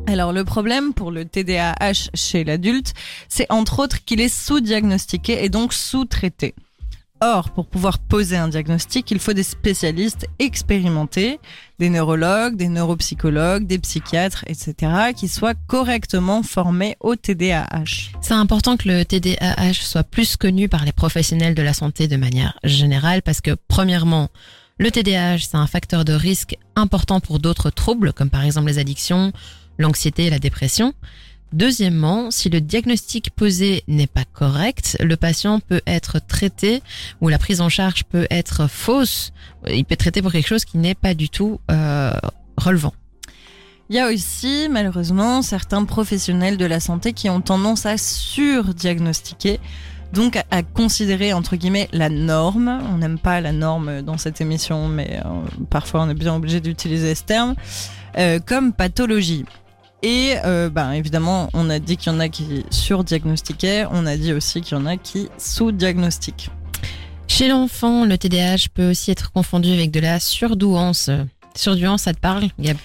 Alors 0.08 0.34
le 0.34 0.44
problème 0.44 0.94
pour 0.94 1.12
le 1.12 1.26
TDAH 1.26 2.10
chez 2.14 2.44
l'adulte, 2.44 2.94
c'est 3.30 3.46
entre 3.50 3.80
autres 3.80 4.04
qu'il 4.04 4.22
est 4.22 4.30
sous-diagnostiqué 4.30 5.44
et 5.44 5.50
donc 5.50 5.74
sous-traité. 5.74 6.56
Or, 7.22 7.50
pour 7.52 7.66
pouvoir 7.66 8.00
poser 8.00 8.36
un 8.36 8.50
diagnostic, 8.50 9.10
il 9.10 9.20
faut 9.20 9.32
des 9.32 9.44
spécialistes 9.44 10.28
expérimentés, 10.38 11.40
des 11.80 11.90
neurologues, 11.90 12.58
des 12.58 12.68
neuropsychologues, 12.68 13.66
des 13.66 13.80
psychiatres, 13.80 14.44
etc., 14.48 15.14
qui 15.16 15.30
soient 15.30 15.54
correctement 15.54 16.44
formés 16.44 16.98
au 17.00 17.16
TDAH. 17.16 18.12
C'est 18.22 18.34
important 18.34 18.76
que 18.76 18.90
le 18.90 19.06
TDAH 19.06 19.74
soit 19.76 20.04
plus 20.04 20.36
connu 20.36 20.68
par 20.68 20.84
les 20.84 20.92
professionnels 20.92 21.56
de 21.56 21.62
la 21.62 21.74
santé 21.74 22.10
de 22.10 22.18
manière 22.18 22.60
générale 22.66 23.22
parce 23.22 23.40
que 23.40 23.56
premièrement, 23.70 24.28
le 24.78 24.92
TDAH, 24.92 25.38
c'est 25.38 25.56
un 25.56 25.68
facteur 25.68 26.04
de 26.04 26.12
risque 26.12 26.58
important 26.76 27.22
pour 27.22 27.40
d'autres 27.40 27.70
troubles 27.70 28.12
comme 28.12 28.30
par 28.30 28.44
exemple 28.44 28.68
les 28.68 28.78
addictions, 28.78 29.32
l'anxiété 29.78 30.26
et 30.26 30.30
la 30.30 30.40
dépression. 30.40 30.94
Deuxièmement, 31.54 32.32
si 32.32 32.50
le 32.50 32.60
diagnostic 32.60 33.30
posé 33.30 33.84
n'est 33.88 34.08
pas 34.08 34.26
correct, 34.26 34.98
le 35.00 35.16
patient 35.16 35.62
peut 35.62 35.82
être 35.88 36.20
traité 36.20 36.82
ou 37.22 37.30
la 37.30 37.38
prise 37.38 37.62
en 37.62 37.70
charge 37.70 38.04
peut 38.04 38.28
être 38.30 38.70
fausse. 38.70 39.32
Il 39.70 39.86
peut 39.86 39.94
être 39.94 40.00
traité 40.00 40.22
pour 40.22 40.34
quelque 40.34 40.48
chose 40.48 40.66
qui 40.66 40.78
n'est 40.78 40.96
pas 40.96 41.14
du 41.14 41.30
tout 41.30 41.62
euh, 41.72 42.12
relevant. 42.58 42.94
Il 43.90 43.96
y 43.96 44.00
a 44.00 44.08
aussi, 44.08 44.68
malheureusement, 44.70 45.44
certains 45.44 45.86
professionnels 45.86 46.58
de 46.58 46.66
la 46.66 46.80
santé 46.80 47.14
qui 47.14 47.30
ont 47.30 47.40
tendance 47.40 47.86
à 47.86 47.98
surdiagnostiquer. 47.98 49.60
donc 50.12 50.38
à, 50.52 50.64
considérer 50.64 51.32
entre 51.34 51.56
guillemets 51.56 51.88
la 51.94 52.10
norme. 52.10 52.82
On 52.92 52.98
n'aime 52.98 53.20
pas 53.20 53.40
la 53.40 53.52
norme 53.52 54.02
dans 54.02 54.18
cette 54.18 54.42
émission, 54.42 54.88
mais 54.88 55.22
euh, 55.24 55.30
parfois 55.70 56.02
on 56.04 56.10
est 56.10 56.16
bien 56.16 56.36
obligé 56.36 56.60
d'utiliser 56.60 57.16
ce 57.16 57.24
terme 57.24 57.56
euh, 58.18 58.40
comme 58.46 58.74
pathologie. 58.74 59.46
Et 60.06 60.36
euh, 60.46 60.70
ben, 60.70 60.92
évidemment, 60.92 61.50
on 61.56 61.68
a 61.68 61.80
dit 61.80 61.98
qu'il 61.98 62.14
y 62.14 62.16
en 62.16 62.20
a 62.20 62.30
qui 62.30 62.64
surdiagnostiquaient, 62.70 63.88
on 63.90 64.06
a 64.06 64.16
dit 64.16 64.34
aussi 64.34 64.62
qu'il 64.62 64.78
y 64.78 64.80
en 64.80 64.86
a 64.86 64.98
qui 64.98 65.30
sous-diagnostiquent. 65.40 66.52
Chez 67.28 67.48
l'enfant, 67.48 68.06
le 68.06 68.16
TDAH 68.16 68.68
peut 68.72 68.92
aussi 68.92 69.10
être 69.10 69.32
confondu 69.32 69.72
avec 69.72 69.90
de 69.90 70.00
la 70.00 70.20
surdouance. 70.20 71.10
Surdouance, 71.56 72.04
ça 72.04 72.14
te 72.14 72.20
parle, 72.20 72.50
Gab? 72.60 72.78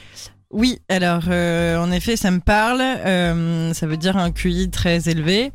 Oui, 0.50 0.78
alors 0.88 1.24
euh, 1.28 1.76
en 1.76 1.92
effet, 1.92 2.16
ça 2.16 2.30
me 2.30 2.40
parle. 2.40 2.80
Euh, 2.80 3.74
ça 3.74 3.86
veut 3.86 3.98
dire 3.98 4.16
un 4.16 4.32
QI 4.32 4.70
très 4.70 5.10
élevé. 5.10 5.52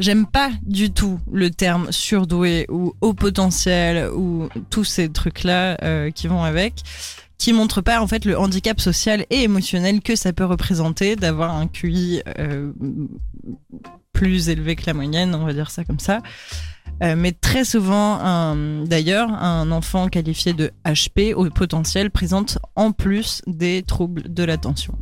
J'aime 0.00 0.26
pas 0.26 0.50
du 0.62 0.90
tout 0.90 1.20
le 1.32 1.50
terme 1.50 1.92
surdoué 1.92 2.66
ou 2.68 2.94
haut 3.00 3.14
potentiel 3.14 4.10
ou 4.10 4.48
tous 4.68 4.82
ces 4.82 5.08
trucs-là 5.08 5.76
euh, 5.84 6.10
qui 6.10 6.26
vont 6.26 6.42
avec, 6.42 6.82
qui 7.44 7.52
montrent 7.52 7.82
pas 7.82 8.00
en 8.00 8.06
fait 8.06 8.24
le 8.24 8.38
handicap 8.38 8.80
social 8.80 9.26
et 9.28 9.42
émotionnel 9.42 10.00
que 10.00 10.16
ça 10.16 10.32
peut 10.32 10.46
représenter 10.46 11.14
d'avoir 11.14 11.54
un 11.54 11.66
QI 11.66 12.22
euh, 12.38 12.72
plus 14.14 14.48
élevé 14.48 14.76
que 14.76 14.84
la 14.86 14.94
moyenne, 14.94 15.34
on 15.34 15.44
va 15.44 15.52
dire 15.52 15.70
ça 15.70 15.84
comme 15.84 15.98
ça. 15.98 16.22
Euh, 17.02 17.16
mais 17.16 17.32
très 17.32 17.64
souvent, 17.64 18.54
d'ailleurs, 18.84 19.30
un 19.30 19.70
enfant 19.72 20.08
qualifié 20.08 20.52
de 20.52 20.70
HP 20.84 21.34
au 21.34 21.50
potentiel 21.50 22.10
présente 22.10 22.58
en 22.76 22.92
plus 22.92 23.42
des 23.46 23.82
troubles 23.82 24.32
de 24.32 24.44
l'attention. 24.44 24.96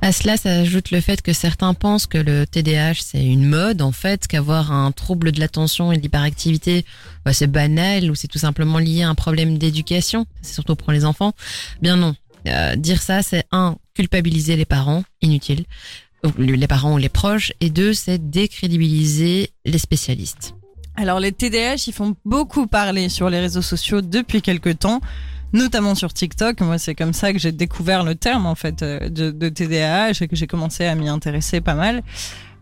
À 0.00 0.12
cela 0.12 0.36
s'ajoute 0.36 0.90
le 0.90 1.00
fait 1.00 1.20
que 1.20 1.32
certains 1.32 1.74
pensent 1.74 2.06
que 2.06 2.18
le 2.18 2.46
TDAH 2.46 2.94
c'est 3.00 3.24
une 3.24 3.44
mode 3.44 3.82
en 3.82 3.92
fait, 3.92 4.26
qu'avoir 4.26 4.72
un 4.72 4.90
trouble 4.92 5.30
de 5.32 5.40
l'attention 5.40 5.92
et 5.92 5.96
de 5.96 6.02
l'hyperactivité 6.02 6.84
bah, 7.24 7.32
c'est 7.32 7.46
banal 7.46 8.10
ou 8.10 8.14
c'est 8.14 8.28
tout 8.28 8.38
simplement 8.38 8.78
lié 8.78 9.02
à 9.02 9.08
un 9.08 9.14
problème 9.14 9.58
d'éducation, 9.58 10.26
c'est 10.42 10.54
surtout 10.54 10.74
pour 10.74 10.92
les 10.92 11.04
enfants. 11.04 11.34
Bien 11.82 11.96
non. 11.96 12.14
Euh, 12.48 12.74
dire 12.74 13.00
ça 13.00 13.22
c'est 13.22 13.44
un 13.52 13.76
culpabiliser 13.94 14.56
les 14.56 14.64
parents, 14.64 15.04
inutile, 15.20 15.64
les 16.38 16.66
parents 16.66 16.94
ou 16.94 16.98
les 16.98 17.08
proches, 17.08 17.52
et 17.60 17.70
deux 17.70 17.94
c'est 17.94 18.30
décrédibiliser 18.30 19.50
les 19.64 19.78
spécialistes. 19.78 20.54
Alors 20.96 21.20
les 21.20 21.32
TDAH, 21.32 21.84
ils 21.86 21.92
font 21.92 22.14
beaucoup 22.24 22.66
parler 22.66 23.08
sur 23.08 23.30
les 23.30 23.40
réseaux 23.40 23.62
sociaux 23.62 24.02
depuis 24.02 24.42
quelques 24.42 24.78
temps, 24.78 25.00
notamment 25.52 25.94
sur 25.94 26.12
TikTok. 26.12 26.60
Moi, 26.60 26.78
c'est 26.78 26.94
comme 26.94 27.12
ça 27.12 27.32
que 27.32 27.38
j'ai 27.38 27.52
découvert 27.52 28.04
le 28.04 28.14
terme 28.14 28.46
en 28.46 28.54
fait 28.54 28.82
euh, 28.82 29.08
de, 29.08 29.30
de 29.30 29.48
TDAH 29.48 30.22
et 30.22 30.28
que 30.28 30.36
j'ai 30.36 30.46
commencé 30.46 30.84
à 30.84 30.94
m'y 30.94 31.08
intéresser 31.08 31.60
pas 31.60 31.74
mal. 31.74 32.02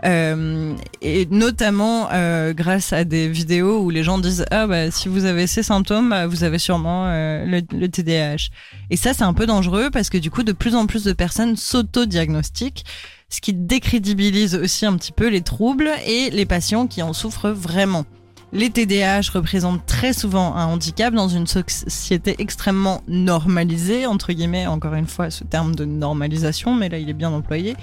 Euh, 0.04 0.74
et 1.02 1.26
notamment 1.26 2.08
euh, 2.10 2.54
grâce 2.54 2.94
à 2.94 3.04
des 3.04 3.28
vidéos 3.28 3.82
où 3.82 3.90
les 3.90 4.02
gens 4.02 4.18
disent 4.18 4.46
ah 4.50 4.66
bah 4.66 4.90
si 4.90 5.08
vous 5.08 5.26
avez 5.26 5.46
ces 5.46 5.62
symptômes 5.62 6.08
bah, 6.08 6.26
vous 6.26 6.42
avez 6.42 6.58
sûrement 6.58 7.04
euh, 7.08 7.44
le, 7.44 7.60
le 7.78 7.86
TDAH 7.86 8.48
et 8.88 8.96
ça 8.96 9.12
c'est 9.12 9.24
un 9.24 9.34
peu 9.34 9.44
dangereux 9.44 9.90
parce 9.92 10.08
que 10.08 10.16
du 10.16 10.30
coup 10.30 10.42
de 10.42 10.52
plus 10.52 10.74
en 10.74 10.86
plus 10.86 11.04
de 11.04 11.12
personnes 11.12 11.54
s'auto-diagnostiquent 11.54 12.86
ce 13.30 13.40
qui 13.40 13.54
décrédibilise 13.54 14.56
aussi 14.56 14.84
un 14.84 14.96
petit 14.96 15.12
peu 15.12 15.28
les 15.28 15.40
troubles 15.40 15.90
et 16.04 16.30
les 16.30 16.44
patients 16.44 16.86
qui 16.86 17.02
en 17.02 17.12
souffrent 17.12 17.50
vraiment. 17.50 18.04
Les 18.52 18.68
TDAH 18.68 19.30
représentent 19.32 19.86
très 19.86 20.12
souvent 20.12 20.56
un 20.56 20.66
handicap 20.66 21.14
dans 21.14 21.28
une 21.28 21.46
société 21.46 22.34
extrêmement 22.40 23.00
normalisée, 23.06 24.06
entre 24.06 24.32
guillemets, 24.32 24.66
encore 24.66 24.94
une 24.94 25.06
fois, 25.06 25.30
ce 25.30 25.44
terme 25.44 25.76
de 25.76 25.84
normalisation, 25.84 26.74
mais 26.74 26.88
là 26.88 26.98
il 26.98 27.08
est 27.08 27.14
bien 27.14 27.30
employé, 27.30 27.76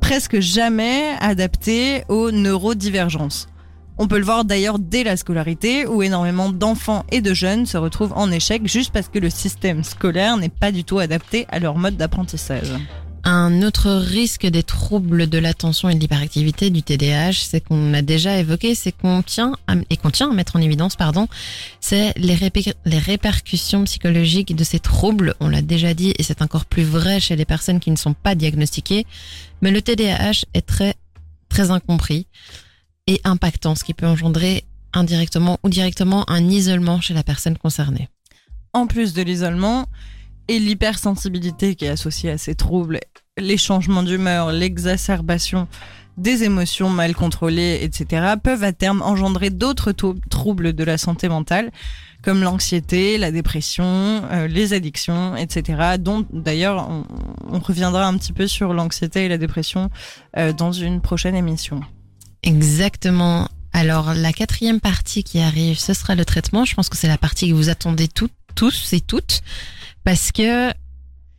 presque 0.00 0.40
jamais 0.40 1.10
adapté 1.20 2.04
aux 2.08 2.30
neurodivergences. 2.30 3.48
On 3.98 4.08
peut 4.08 4.18
le 4.18 4.24
voir 4.24 4.46
d'ailleurs 4.46 4.78
dès 4.78 5.04
la 5.04 5.18
scolarité, 5.18 5.86
où 5.86 6.02
énormément 6.02 6.48
d'enfants 6.48 7.04
et 7.10 7.20
de 7.20 7.34
jeunes 7.34 7.66
se 7.66 7.76
retrouvent 7.76 8.14
en 8.16 8.30
échec 8.30 8.66
juste 8.66 8.94
parce 8.94 9.10
que 9.10 9.18
le 9.18 9.28
système 9.28 9.84
scolaire 9.84 10.38
n'est 10.38 10.48
pas 10.48 10.72
du 10.72 10.84
tout 10.84 10.98
adapté 10.98 11.44
à 11.50 11.58
leur 11.58 11.76
mode 11.76 11.98
d'apprentissage. 11.98 12.72
Un 13.22 13.62
autre 13.62 13.90
risque 13.90 14.46
des 14.46 14.62
troubles 14.62 15.28
de 15.28 15.36
l'attention 15.38 15.90
et 15.90 15.94
de 15.94 16.00
l'hyperactivité 16.00 16.70
du 16.70 16.82
TDAH, 16.82 17.32
c'est 17.34 17.60
qu'on 17.60 17.92
a 17.92 18.00
déjà 18.00 18.38
évoqué, 18.38 18.74
c'est 18.74 18.92
qu'on 18.92 19.22
tient 19.22 19.52
à- 19.66 19.74
et 19.90 19.96
qu'on 19.98 20.10
tient 20.10 20.30
à 20.30 20.34
mettre 20.34 20.56
en 20.56 20.60
évidence, 20.60 20.96
pardon, 20.96 21.28
c'est 21.80 22.14
les, 22.16 22.38
les 22.86 22.98
répercussions 22.98 23.84
psychologiques 23.84 24.56
de 24.56 24.64
ces 24.64 24.78
troubles. 24.80 25.34
On 25.40 25.48
l'a 25.48 25.60
déjà 25.60 25.92
dit 25.92 26.14
et 26.18 26.22
c'est 26.22 26.40
encore 26.40 26.64
plus 26.64 26.82
vrai 26.82 27.20
chez 27.20 27.36
les 27.36 27.44
personnes 27.44 27.78
qui 27.78 27.90
ne 27.90 27.96
sont 27.96 28.14
pas 28.14 28.34
diagnostiquées. 28.34 29.04
Mais 29.60 29.70
le 29.70 29.82
TDAH 29.82 30.44
est 30.54 30.66
très 30.66 30.94
très 31.50 31.70
incompris 31.70 32.26
et 33.06 33.20
impactant, 33.24 33.74
ce 33.74 33.84
qui 33.84 33.92
peut 33.92 34.06
engendrer 34.06 34.64
indirectement 34.94 35.58
ou 35.62 35.68
directement 35.68 36.24
un 36.30 36.48
isolement 36.48 37.00
chez 37.00 37.12
la 37.12 37.22
personne 37.22 37.58
concernée. 37.58 38.08
en 38.72 38.86
plus 38.86 39.12
de 39.14 39.22
l'isolement 39.22 39.88
et 40.50 40.58
l'hypersensibilité 40.58 41.76
qui 41.76 41.84
est 41.84 41.90
associée 41.90 42.30
à 42.30 42.36
ces 42.36 42.56
troubles, 42.56 42.98
les 43.38 43.56
changements 43.56 44.02
d'humeur, 44.02 44.50
l'exacerbation 44.50 45.68
des 46.16 46.42
émotions 46.42 46.90
mal 46.90 47.14
contrôlées, 47.14 47.78
etc., 47.82 48.34
peuvent 48.42 48.64
à 48.64 48.72
terme 48.72 49.00
engendrer 49.00 49.50
d'autres 49.50 49.94
troubles 50.28 50.72
de 50.72 50.82
la 50.82 50.98
santé 50.98 51.28
mentale, 51.28 51.70
comme 52.22 52.42
l'anxiété, 52.42 53.16
la 53.16 53.30
dépression, 53.30 53.84
euh, 53.84 54.48
les 54.48 54.72
addictions, 54.72 55.36
etc., 55.36 55.94
dont 56.00 56.26
d'ailleurs 56.32 56.88
on, 57.48 57.58
reviendra 57.60 58.06
un 58.06 58.18
petit 58.18 58.32
peu 58.32 58.48
sur 58.48 58.74
l'anxiété 58.74 59.26
et 59.26 59.28
la 59.28 59.38
dépression 59.38 59.88
euh, 60.36 60.52
dans 60.52 60.72
une 60.72 61.00
prochaine 61.00 61.36
émission. 61.36 61.80
Exactement. 62.42 63.48
Alors 63.72 64.14
la 64.14 64.32
quatrième 64.32 64.80
partie 64.80 65.22
qui 65.22 65.38
arrive, 65.38 65.78
ce 65.78 65.94
sera 65.94 66.16
le 66.16 66.24
traitement. 66.24 66.64
Je 66.64 66.74
pense 66.74 66.88
que 66.88 66.96
c'est 66.96 67.06
la 67.06 67.18
partie 67.18 67.48
que 67.50 67.54
vous 67.54 67.68
attendez 67.68 68.08
tous 68.08 68.92
et 68.92 69.00
toutes, 69.00 69.42
parce 70.04 70.32
que 70.32 70.72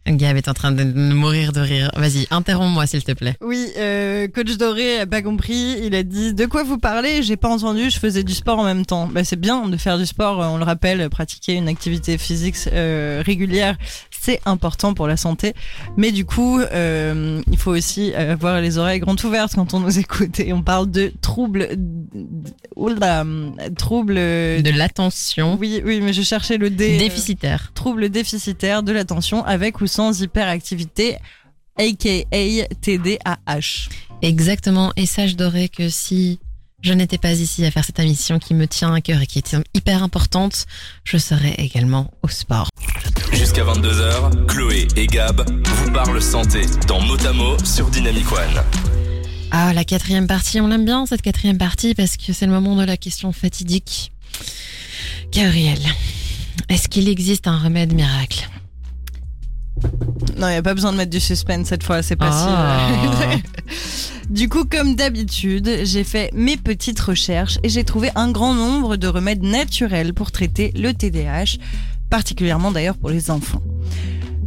Gab 0.08 0.36
est 0.36 0.47
en 0.49 0.54
train 0.54 0.72
de 0.72 0.84
mourir 0.84 1.52
de 1.54 1.62
rire. 1.62 1.91
Vas-y, 1.95 2.28
interromps-moi 2.32 2.86
s'il 2.88 3.04
te 3.04 3.12
plaît. 3.12 3.36
Oui, 3.39 3.68
euh, 3.78 4.28
coach 4.28 4.58
Doré 4.58 4.99
a 4.99 5.06
pas 5.06 5.22
compris. 5.22 5.78
Il 5.84 5.93
a 5.95 6.04
dit 6.04 6.34
de 6.34 6.45
quoi 6.47 6.64
vous 6.64 6.78
parlez? 6.80 7.22
J'ai 7.24 7.38
pas 7.38 7.49
entendu. 7.49 7.89
Je 7.89 7.99
faisais 7.99 8.24
du 8.24 8.34
sport 8.34 8.60
en 8.60 8.64
même 8.66 8.86
temps. 8.86 9.08
Bah, 9.08 9.24
c'est 9.24 9.39
bien 9.39 9.68
de 9.70 9.78
faire 9.78 9.97
du 9.99 10.06
sport. 10.06 10.41
euh, 10.41 10.47
On 10.47 10.58
le 10.58 10.64
rappelle, 10.64 11.08
pratiquer 11.10 11.54
une 11.54 11.68
activité 11.68 12.18
physique 12.18 12.56
euh, 12.74 13.22
régulière, 13.26 13.78
c'est 14.10 14.41
important 14.45 14.93
pour 14.93 15.08
la 15.08 15.18
santé. 15.18 15.54
Mais 15.97 16.12
du 16.12 16.26
coup, 16.26 16.60
euh, 16.60 17.41
il 17.52 17.58
faut 17.58 17.72
aussi 17.72 18.14
avoir 18.16 18.60
les 18.60 18.78
oreilles 18.80 18.99
grandes 18.99 19.24
ouvertes 19.24 19.54
quand 19.56 19.74
on 19.76 19.80
nous 19.80 19.99
écoute. 19.99 20.39
Et 20.39 20.52
on 20.52 20.64
parle 20.64 20.89
de 20.89 21.12
troubles, 21.22 21.70
oula, 22.76 23.24
troubles. 23.78 24.16
De 24.16 24.76
l'attention 24.78 25.58
Oui, 25.60 25.82
oui, 25.86 26.02
mais 26.02 26.12
je 26.14 26.22
cherchais 26.24 26.58
le 26.58 26.70
D. 26.70 26.95
euh, 26.95 26.99
déficitaire. 26.99 27.72
troubles 27.76 28.10
déficitaires 28.10 28.84
de 28.84 28.91
l'attention 28.91 29.45
avec 29.45 29.80
ou 29.82 29.88
sans 29.92 30.22
hyperactivité, 30.22 31.18
aka 31.78 32.66
TDAH. 32.82 33.89
Exactement. 34.22 34.92
Et 34.96 35.06
sache 35.06 35.36
Doré 35.36 35.70
que 35.70 35.89
si 35.89 36.39
je 36.82 36.94
n'étais 36.94 37.18
pas 37.18 37.34
ici 37.34 37.66
à 37.66 37.72
faire 37.72 37.86
cette 37.86 38.00
émission 38.00 38.39
qui 38.39 38.54
me 38.54 38.68
tient 38.68 38.94
à 38.94 39.02
cœur 39.02 39.22
et 39.22 39.28
qui 39.28 39.39
est 39.39 39.56
hyper 39.74 40.04
importante, 40.04 40.66
je 41.04 41.18
serais 41.18 41.56
également 41.58 42.12
au 42.24 42.28
sport. 42.28 42.70
Jusqu'à 43.34 43.64
22h, 43.64 44.48
Chloé 44.48 44.88
et 44.96 45.08
Gab 45.08 45.48
vous 45.68 45.92
parlent 45.92 46.22
santé 46.22 46.62
dans 46.88 47.02
Motamo 47.02 47.58
sur 47.64 47.89
Dynamic 47.89 48.32
One. 48.32 48.64
Ah, 49.52 49.74
la 49.74 49.84
quatrième 49.84 50.28
partie, 50.28 50.62
on 50.62 50.68
l'aime 50.68 50.86
bien 50.86 51.06
cette 51.06 51.22
quatrième 51.22 51.58
partie 51.58 51.94
parce 51.94 52.18
que 52.18 52.34
c'est 52.34 52.46
le 52.46 52.52
moment 52.52 52.76
de 52.76 52.84
la 52.84 52.98
question 52.98 53.32
fatidique. 53.32 54.12
Gabriel, 55.32 55.80
est-ce 56.70 56.88
qu'il 56.88 57.10
existe 57.10 57.48
un 57.48 57.58
remède 57.58 57.94
miracle? 57.94 58.50
Non, 60.38 60.48
il 60.48 60.52
n'y 60.52 60.58
a 60.58 60.62
pas 60.64 60.74
besoin 60.74 60.92
de 60.92 60.98
mettre 60.98 61.12
du 61.12 61.20
suspense 61.20 61.68
cette 61.68 61.84
fois, 61.84 62.02
c'est 62.02 62.16
pas 62.16 62.30
Ah. 62.32 62.88
si- 63.32 63.44
Du 64.30 64.48
coup, 64.48 64.64
comme 64.64 64.96
d'habitude, 64.96 65.70
j'ai 65.84 66.04
fait 66.06 66.30
mes 66.34 66.56
petites 66.56 67.00
recherches 67.00 67.60
et 67.64 67.70
j'ai 67.70 67.84
trouvé 67.84 68.12
un 68.16 68.32
grand 68.32 68.54
nombre 68.54 68.96
de 68.96 69.08
remèdes 69.08 69.44
naturels 69.44 70.14
pour 70.14 70.32
traiter 70.32 70.72
le 70.76 70.94
TDAH, 70.94 71.58
particulièrement 72.10 72.72
d'ailleurs 72.72 72.98
pour 72.98 73.10
les 73.10 73.30
enfants. 73.30 73.62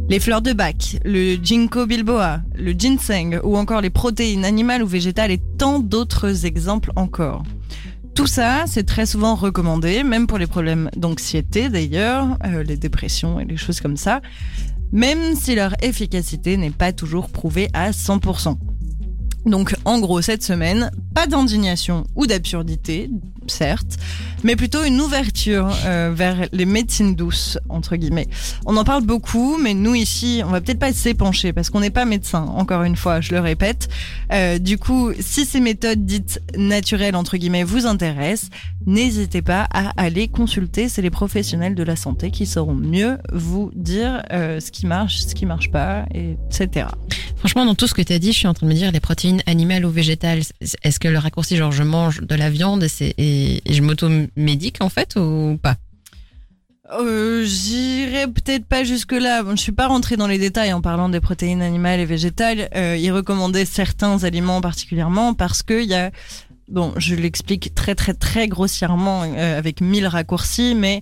Les 0.09 0.19
fleurs 0.19 0.41
de 0.41 0.53
bac, 0.53 0.97
le 1.05 1.35
ginkgo 1.35 1.85
bilboa, 1.85 2.41
le 2.55 2.71
ginseng 2.73 3.39
ou 3.43 3.57
encore 3.57 3.81
les 3.81 3.89
protéines 3.91 4.45
animales 4.45 4.81
ou 4.83 4.87
végétales 4.87 5.31
et 5.31 5.41
tant 5.57 5.79
d'autres 5.79 6.45
exemples 6.45 6.91
encore. 6.95 7.43
Tout 8.15 8.27
ça, 8.27 8.63
c'est 8.67 8.85
très 8.85 9.05
souvent 9.05 9.35
recommandé, 9.35 10.03
même 10.03 10.25
pour 10.25 10.37
les 10.37 10.47
problèmes 10.47 10.89
d'anxiété 10.95 11.69
d'ailleurs, 11.69 12.37
euh, 12.45 12.63
les 12.63 12.77
dépressions 12.77 13.39
et 13.39 13.45
les 13.45 13.57
choses 13.57 13.81
comme 13.81 13.97
ça, 13.97 14.21
même 14.95 15.35
si 15.35 15.55
leur 15.55 15.75
efficacité 15.83 16.55
n'est 16.55 16.71
pas 16.71 16.93
toujours 16.93 17.27
prouvée 17.27 17.67
à 17.73 17.91
100%. 17.91 18.55
Donc 19.45 19.75
en 19.83 19.99
gros 19.99 20.21
cette 20.21 20.41
semaine, 20.41 20.89
pas 21.13 21.27
d'indignation 21.27 22.05
ou 22.15 22.25
d'absurdité, 22.25 23.09
certes, 23.51 23.97
mais 24.43 24.55
plutôt 24.55 24.83
une 24.83 24.99
ouverture 25.01 25.69
euh, 25.85 26.11
vers 26.13 26.47
les 26.51 26.65
médecines 26.65 27.15
douces, 27.15 27.57
entre 27.69 27.95
guillemets. 27.95 28.27
On 28.65 28.77
en 28.77 28.83
parle 28.83 29.03
beaucoup, 29.03 29.57
mais 29.57 29.73
nous 29.73 29.95
ici, 29.95 30.41
on 30.45 30.49
va 30.49 30.61
peut-être 30.61 30.79
pas 30.79 30.93
s'épancher 30.93 31.53
parce 31.53 31.69
qu'on 31.69 31.79
n'est 31.79 31.89
pas 31.89 32.05
médecin, 32.05 32.43
encore 32.43 32.83
une 32.83 32.95
fois, 32.95 33.21
je 33.21 33.31
le 33.33 33.39
répète. 33.39 33.89
Euh, 34.31 34.59
du 34.59 34.77
coup, 34.77 35.11
si 35.19 35.45
ces 35.45 35.59
méthodes 35.59 36.05
dites 36.05 36.41
naturelles, 36.57 37.15
entre 37.15 37.37
guillemets, 37.37 37.63
vous 37.63 37.85
intéressent, 37.85 38.49
n'hésitez 38.85 39.41
pas 39.41 39.67
à 39.73 39.91
aller 40.01 40.27
consulter, 40.27 40.89
c'est 40.89 41.01
les 41.01 41.09
professionnels 41.09 41.75
de 41.75 41.83
la 41.83 41.95
santé 41.95 42.31
qui 42.31 42.45
sauront 42.45 42.75
mieux 42.75 43.17
vous 43.33 43.71
dire 43.75 44.21
euh, 44.31 44.59
ce 44.59 44.71
qui 44.71 44.85
marche, 44.85 45.17
ce 45.19 45.33
qui 45.35 45.45
marche 45.45 45.71
pas, 45.71 46.05
etc. 46.13 46.87
Franchement, 47.37 47.65
dans 47.65 47.75
tout 47.75 47.87
ce 47.87 47.93
que 47.93 48.01
tu 48.01 48.13
as 48.13 48.19
dit, 48.19 48.31
je 48.31 48.37
suis 48.37 48.47
en 48.47 48.53
train 48.53 48.65
de 48.67 48.71
me 48.71 48.77
dire 48.77 48.91
les 48.91 48.99
protéines 48.99 49.41
animales 49.45 49.85
ou 49.85 49.89
végétales. 49.91 50.41
Est-ce 50.83 50.99
que 50.99 51.07
le 51.07 51.17
raccourci, 51.17 51.57
genre 51.57 51.71
je 51.71 51.83
mange 51.83 52.21
de 52.21 52.35
la 52.35 52.49
viande 52.49 52.83
et, 52.83 52.87
c'est- 52.87 53.13
et, 53.65 53.73
je 53.73 53.81
m'auto-médique 53.81 54.77
en 54.81 54.89
fait 54.89 55.15
ou 55.15 55.57
pas? 55.61 55.75
Euh, 56.91 57.43
J'irai 57.45 58.27
peut-être 58.27 58.65
pas 58.65 58.83
jusque-là. 58.83 59.43
Bon, 59.43 59.55
je 59.55 59.61
suis 59.61 59.71
pas 59.71 59.87
rentrée 59.87 60.17
dans 60.17 60.27
les 60.27 60.37
détails 60.37 60.71
en 60.73 60.81
parlant 60.81 61.09
des 61.09 61.19
protéines 61.19 61.61
animales 61.61 61.99
et 61.99 62.05
végétales. 62.05 62.69
Euh, 62.75 62.95
il 62.97 63.11
recommandait 63.11 63.65
certains 63.65 64.23
aliments 64.23 64.61
particulièrement 64.61 65.33
parce 65.33 65.63
que 65.63 65.81
il 65.81 65.89
y 65.89 65.95
a, 65.95 66.11
bon, 66.69 66.93
je 66.97 67.15
l'explique 67.15 67.73
très 67.73 67.95
très 67.95 68.13
très 68.13 68.47
grossièrement 68.47 69.23
euh, 69.23 69.57
avec 69.57 69.81
mille 69.81 70.07
raccourcis, 70.07 70.75
mais 70.75 71.01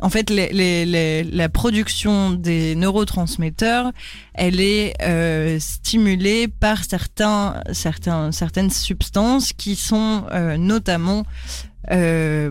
en 0.00 0.10
fait, 0.10 0.28
les, 0.30 0.48
les, 0.52 0.84
les- 0.84 1.24
la 1.24 1.48
production 1.48 2.30
des 2.30 2.74
neurotransmetteurs, 2.74 3.92
elle 4.34 4.60
est 4.60 4.94
euh, 5.02 5.58
stimulée 5.58 6.48
par 6.48 6.84
certains, 6.84 7.62
certains, 7.72 8.32
certaines 8.32 8.70
substances 8.70 9.52
qui 9.52 9.74
sont 9.76 10.24
euh, 10.32 10.56
notamment 10.56 11.24
euh, 11.90 12.50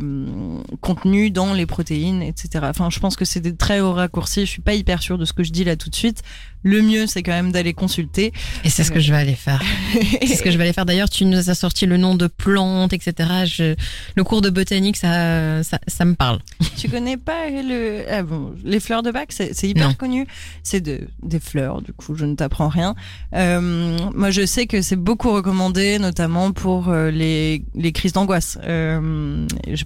contenues 0.81 1.31
dans 1.31 1.53
les 1.53 1.65
protéines, 1.65 2.21
etc. 2.21 2.49
Enfin, 2.63 2.89
je 2.89 2.99
pense 2.99 3.15
que 3.15 3.25
c'est 3.25 3.39
des 3.41 3.55
très 3.55 3.79
hauts 3.81 3.93
raccourcis. 3.93 4.41
Je 4.45 4.51
suis 4.51 4.61
pas 4.61 4.73
hyper 4.73 5.01
sûre 5.01 5.17
de 5.17 5.25
ce 5.25 5.33
que 5.33 5.43
je 5.43 5.51
dis 5.51 5.63
là 5.63 5.75
tout 5.75 5.89
de 5.89 5.95
suite. 5.95 6.21
Le 6.63 6.81
mieux, 6.81 7.05
c'est 7.05 7.21
quand 7.21 7.31
même 7.31 7.51
d'aller 7.51 7.73
consulter. 7.73 8.33
Et 8.63 8.69
c'est 8.69 8.83
ce 8.83 8.91
que 8.91 8.99
je 8.99 9.11
vais 9.11 9.17
aller 9.19 9.35
faire. 9.35 9.61
C'est 10.25 10.35
ce 10.35 10.41
que 10.41 10.49
je 10.49 10.57
vais 10.57 10.63
aller 10.63 10.73
faire. 10.73 10.87
D'ailleurs, 10.87 11.11
tu 11.11 11.25
nous 11.25 11.49
as 11.49 11.53
sorti 11.53 11.85
le 11.85 11.97
nom 11.97 12.15
de 12.15 12.25
plantes, 12.25 12.91
etc. 12.91 13.29
Je, 13.45 13.75
le 14.15 14.23
cours 14.23 14.41
de 14.41 14.49
botanique, 14.49 14.97
ça, 14.97 15.61
ça, 15.63 15.79
ça 15.87 16.05
me 16.05 16.15
parle. 16.15 16.39
Tu 16.75 16.89
connais 16.89 17.17
pas 17.17 17.49
le 17.49 18.03
ah 18.11 18.23
bon, 18.23 18.53
les 18.63 18.79
fleurs 18.79 19.01
de 19.03 19.11
bac, 19.11 19.29
c'est 19.31 19.51
hyper 19.63 19.89
Non. 19.89 19.93
connu. 19.93 20.27
C'est 20.63 20.81
de, 20.81 21.07
des 21.23 21.39
fleurs, 21.39 21.81
du 21.81 21.93
coup, 21.93 22.15
je 22.15 22.25
ne 22.25 22.35
t'apprends 22.35 22.67
rien. 22.69 22.95
Euh, 23.33 23.97
moi, 24.15 24.31
je 24.31 24.45
sais 24.45 24.65
que 24.65 24.81
c'est 24.81 24.95
beaucoup 24.95 25.31
recommandé, 25.31 25.99
notamment 25.99 26.51
pour 26.51 26.89
euh, 26.89 27.11
les, 27.11 27.63
les 27.75 27.91
crises 27.91 28.13
d'angoisse. 28.13 28.57
Euh, 28.63 29.24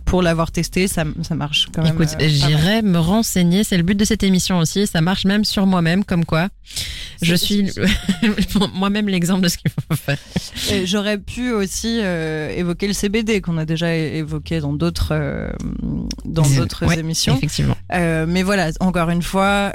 pour 0.05 0.21
l'avoir 0.21 0.51
testé, 0.51 0.87
ça, 0.87 1.03
ça 1.21 1.35
marche 1.35 1.67
quand 1.73 1.83
même. 1.83 1.93
Écoute, 1.93 2.15
euh, 2.19 2.27
j'irai 2.27 2.81
me 2.81 2.97
renseigner. 2.99 3.63
C'est 3.63 3.77
le 3.77 3.83
but 3.83 3.95
de 3.95 4.05
cette 4.05 4.23
émission 4.23 4.59
aussi. 4.59 4.87
Ça 4.87 5.01
marche 5.01 5.25
même 5.25 5.45
sur 5.45 5.65
moi-même, 5.65 6.03
comme 6.03 6.25
quoi. 6.25 6.49
Je 7.21 7.35
suis 7.35 7.69
moi-même 8.75 9.09
l'exemple 9.09 9.41
de 9.41 9.49
ce 9.49 9.57
qu'il 9.57 9.71
faut 9.71 9.95
faire. 9.95 10.17
J'aurais 10.85 11.17
pu 11.17 11.51
aussi 11.51 11.99
euh, 12.01 12.49
évoquer 12.55 12.87
le 12.87 12.93
CBD 12.93 13.41
qu'on 13.41 13.57
a 13.57 13.65
déjà 13.65 13.93
évoqué 13.93 14.59
dans 14.59 14.73
d'autres 14.73 15.09
euh, 15.11 15.49
dans 16.23 16.43
d'autres 16.43 16.85
Ouais, 16.85 16.99
émissions. 16.99 17.35
Effectivement. 17.37 17.75
Euh, 17.93 18.25
mais 18.27 18.43
voilà, 18.43 18.69
encore 18.79 19.09
une 19.09 19.21
fois, 19.21 19.73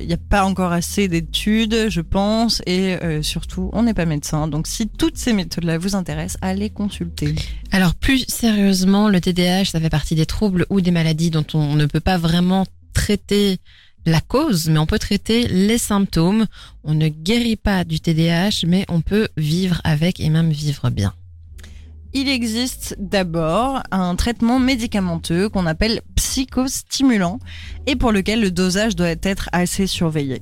il 0.00 0.06
n'y 0.06 0.14
a 0.14 0.18
pas 0.18 0.44
encore 0.44 0.72
assez 0.72 1.08
d'études, 1.08 1.88
je 1.90 2.00
pense, 2.00 2.62
et 2.66 2.96
surtout, 3.22 3.70
on 3.72 3.82
n'est 3.82 3.94
pas 3.94 4.06
médecin. 4.06 4.48
Donc, 4.48 4.66
si 4.66 4.88
toutes 4.88 5.18
ces 5.18 5.32
méthodes-là 5.32 5.78
vous 5.78 5.94
intéressent, 5.94 6.38
allez 6.40 6.70
consulter. 6.70 7.34
Alors 7.70 7.94
plus 7.94 8.24
sérieusement, 8.28 8.81
le 8.86 9.18
TDAH, 9.20 9.66
ça 9.66 9.80
fait 9.80 9.90
partie 9.90 10.14
des 10.14 10.26
troubles 10.26 10.66
ou 10.70 10.80
des 10.80 10.90
maladies 10.90 11.30
dont 11.30 11.46
on 11.54 11.74
ne 11.74 11.86
peut 11.86 12.00
pas 12.00 12.18
vraiment 12.18 12.66
traiter 12.92 13.58
la 14.06 14.20
cause, 14.20 14.68
mais 14.68 14.78
on 14.78 14.86
peut 14.86 14.98
traiter 14.98 15.46
les 15.48 15.78
symptômes. 15.78 16.46
On 16.84 16.94
ne 16.94 17.08
guérit 17.08 17.56
pas 17.56 17.84
du 17.84 18.00
TDAH, 18.00 18.66
mais 18.66 18.84
on 18.88 19.00
peut 19.00 19.28
vivre 19.36 19.80
avec 19.84 20.20
et 20.20 20.28
même 20.28 20.50
vivre 20.50 20.90
bien. 20.90 21.14
Il 22.14 22.28
existe 22.28 22.94
d'abord 22.98 23.82
un 23.90 24.14
traitement 24.16 24.58
médicamenteux 24.58 25.48
qu'on 25.48 25.66
appelle 25.66 26.02
psychostimulant 26.14 27.38
et 27.86 27.96
pour 27.96 28.12
lequel 28.12 28.40
le 28.40 28.50
dosage 28.50 28.96
doit 28.96 29.14
être 29.22 29.48
assez 29.52 29.86
surveillé. 29.86 30.40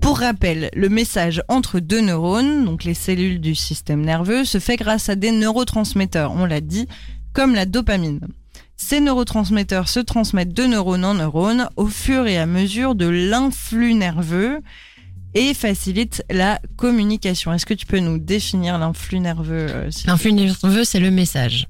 Pour 0.00 0.18
rappel, 0.18 0.70
le 0.74 0.88
message 0.88 1.42
entre 1.48 1.78
deux 1.78 2.00
neurones, 2.00 2.64
donc 2.64 2.84
les 2.84 2.94
cellules 2.94 3.40
du 3.40 3.54
système 3.54 4.02
nerveux, 4.02 4.44
se 4.44 4.58
fait 4.58 4.76
grâce 4.76 5.08
à 5.08 5.14
des 5.14 5.30
neurotransmetteurs, 5.30 6.32
on 6.32 6.46
l'a 6.46 6.60
dit, 6.60 6.86
comme 7.32 7.54
la 7.54 7.66
dopamine. 7.66 8.20
Ces 8.76 9.00
neurotransmetteurs 9.00 9.88
se 9.88 10.00
transmettent 10.00 10.54
de 10.54 10.64
neurone 10.64 11.04
en 11.04 11.14
neurone 11.14 11.68
au 11.76 11.86
fur 11.86 12.26
et 12.26 12.38
à 12.38 12.46
mesure 12.46 12.94
de 12.94 13.06
l'influx 13.06 13.94
nerveux 13.94 14.60
et 15.34 15.54
facilitent 15.54 16.24
la 16.30 16.60
communication. 16.76 17.52
Est-ce 17.52 17.66
que 17.66 17.74
tu 17.74 17.86
peux 17.86 18.00
nous 18.00 18.18
définir 18.18 18.78
l'influx 18.78 19.20
nerveux 19.20 19.66
euh, 19.70 19.90
L'influx 20.06 20.32
nerveux, 20.32 20.84
c'est 20.84 20.98
le 20.98 21.10
message 21.10 21.68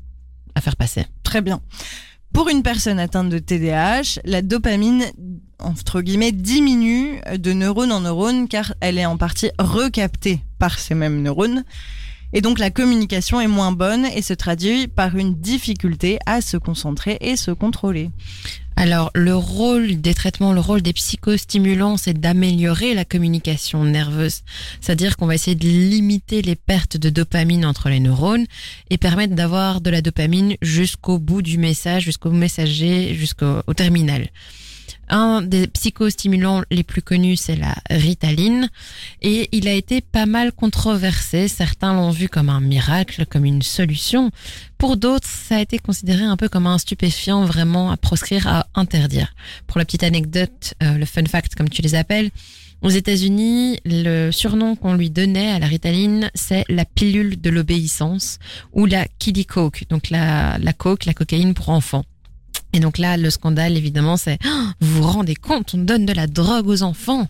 à 0.55 0.61
faire 0.61 0.77
passer. 0.77 1.05
Très 1.23 1.43
bien. 1.43 1.61
Pour 2.33 2.49
une 2.49 2.63
personne 2.63 2.99
atteinte 2.99 3.29
de 3.29 3.39
TDAH, 3.39 4.21
la 4.25 4.41
dopamine, 4.41 5.05
entre 5.59 6.01
guillemets, 6.01 6.33
diminue 6.33 7.21
de 7.37 7.53
neurone 7.53 7.93
en 7.93 8.01
neurone 8.01 8.47
car 8.47 8.73
elle 8.81 8.99
est 8.99 9.07
en 9.07 9.17
partie 9.17 9.51
recaptée 9.59 10.41
par 10.59 10.79
ces 10.79 10.95
mêmes 10.95 11.23
neurones. 11.23 11.65
Et 12.33 12.41
donc 12.41 12.59
la 12.59 12.71
communication 12.71 13.41
est 13.41 13.49
moins 13.49 13.73
bonne 13.73 14.07
et 14.07 14.23
se 14.23 14.35
traduit 14.35 14.87
par 14.87 15.17
une 15.17 15.35
difficulté 15.35 16.19
à 16.27 16.41
se 16.41 16.57
concentrer 16.57 17.19
et 17.21 17.37
se 17.37 17.51
contrôler. 17.51 18.11
Alors, 18.77 19.11
le 19.15 19.37
rôle 19.37 20.01
des 20.01 20.15
traitements, 20.15 20.55
le 20.55 20.61
rôle 20.61 20.81
des 20.81 20.95
psychostimulants, 20.95 21.99
c'est 21.99 22.19
d'améliorer 22.19 22.95
la 22.95 23.05
communication 23.05 23.85
nerveuse. 23.85 24.41
C'est-à-dire 24.81 25.19
qu'on 25.19 25.27
va 25.27 25.35
essayer 25.35 25.55
de 25.55 25.67
limiter 25.67 26.41
les 26.41 26.57
pertes 26.57 26.97
de 26.97 27.11
dopamine 27.11 27.67
entre 27.67 27.91
les 27.91 28.01
neurones 28.01 28.47
et 28.89 28.97
permettre 28.97 29.35
d'avoir 29.35 29.83
de 29.83 29.91
la 29.91 30.01
dopamine 30.01 30.57
jusqu'au 30.63 31.19
bout 31.19 31.43
du 31.43 31.59
message, 31.59 32.05
jusqu'au 32.05 32.31
messager, 32.31 33.15
jusqu'au 33.15 33.61
au 33.67 33.75
terminal. 33.75 34.31
Un 35.09 35.43
des 35.43 35.67
psychostimulants 35.67 36.63
les 36.71 36.83
plus 36.83 37.03
connus, 37.03 37.37
c'est 37.37 37.57
la 37.57 37.75
ritaline, 37.91 38.71
et 39.23 39.49
il 39.53 39.69
a 39.69 39.73
été 39.73 40.01
pas 40.01 40.27
mal 40.27 40.53
controversé. 40.53 41.49
Certains 41.49 41.95
l'ont 41.95 42.11
vu 42.11 42.29
comme 42.29 42.49
un 42.49 42.61
miracle, 42.61 43.27
comme 43.27 43.45
une 43.45 43.63
solution. 43.63 44.31
Pour 44.79 44.97
d'autres, 44.97 45.29
ça 45.29 45.57
a 45.57 45.61
été 45.61 45.79
considéré 45.79 46.25
un 46.25 46.37
peu 46.37 46.49
comme 46.49 46.67
un 46.67 46.79
stupéfiant 46.79 47.45
vraiment 47.45 47.91
à 47.91 47.97
proscrire, 47.97 48.47
à 48.47 48.67
interdire. 48.75 49.35
Pour 49.67 49.79
la 49.79 49.85
petite 49.85 50.05
anecdote, 50.05 50.75
euh, 50.83 50.97
le 50.97 51.05
fun 51.07 51.25
fact 51.25 51.55
comme 51.55 51.69
tu 51.69 51.83
les 51.83 51.95
appelles, 51.95 52.31
aux 52.83 52.89
États-Unis, 52.89 53.79
le 53.85 54.31
surnom 54.31 54.75
qu'on 54.75 54.95
lui 54.95 55.11
donnait 55.11 55.51
à 55.51 55.59
la 55.59 55.67
ritaline, 55.67 56.31
c'est 56.35 56.65
la 56.69 56.87
pilule 56.87 57.41
de 57.41 57.51
l'obéissance 57.51 58.39
ou 58.73 58.87
la 58.87 59.07
kiddie 59.19 59.45
coke, 59.45 59.85
donc 59.91 60.09
la, 60.09 60.57
la 60.59 60.73
coke, 60.73 61.05
la 61.05 61.13
cocaïne 61.13 61.53
pour 61.53 61.69
enfants. 61.69 62.05
Et 62.73 62.81
donc 62.81 62.99
là, 62.99 63.17
le 63.17 63.31
scandale, 63.31 63.77
évidemment, 63.77 64.17
c'est 64.17 64.39
Oh, 64.45 64.67
vous 64.81 65.03
vous 65.03 65.09
rendez 65.09 65.35
compte, 65.35 65.75
on 65.75 65.79
donne 65.79 66.07
de 66.07 66.13
la 66.13 66.27
drogue 66.27 66.69
aux 66.69 66.83
enfants. 66.83 67.27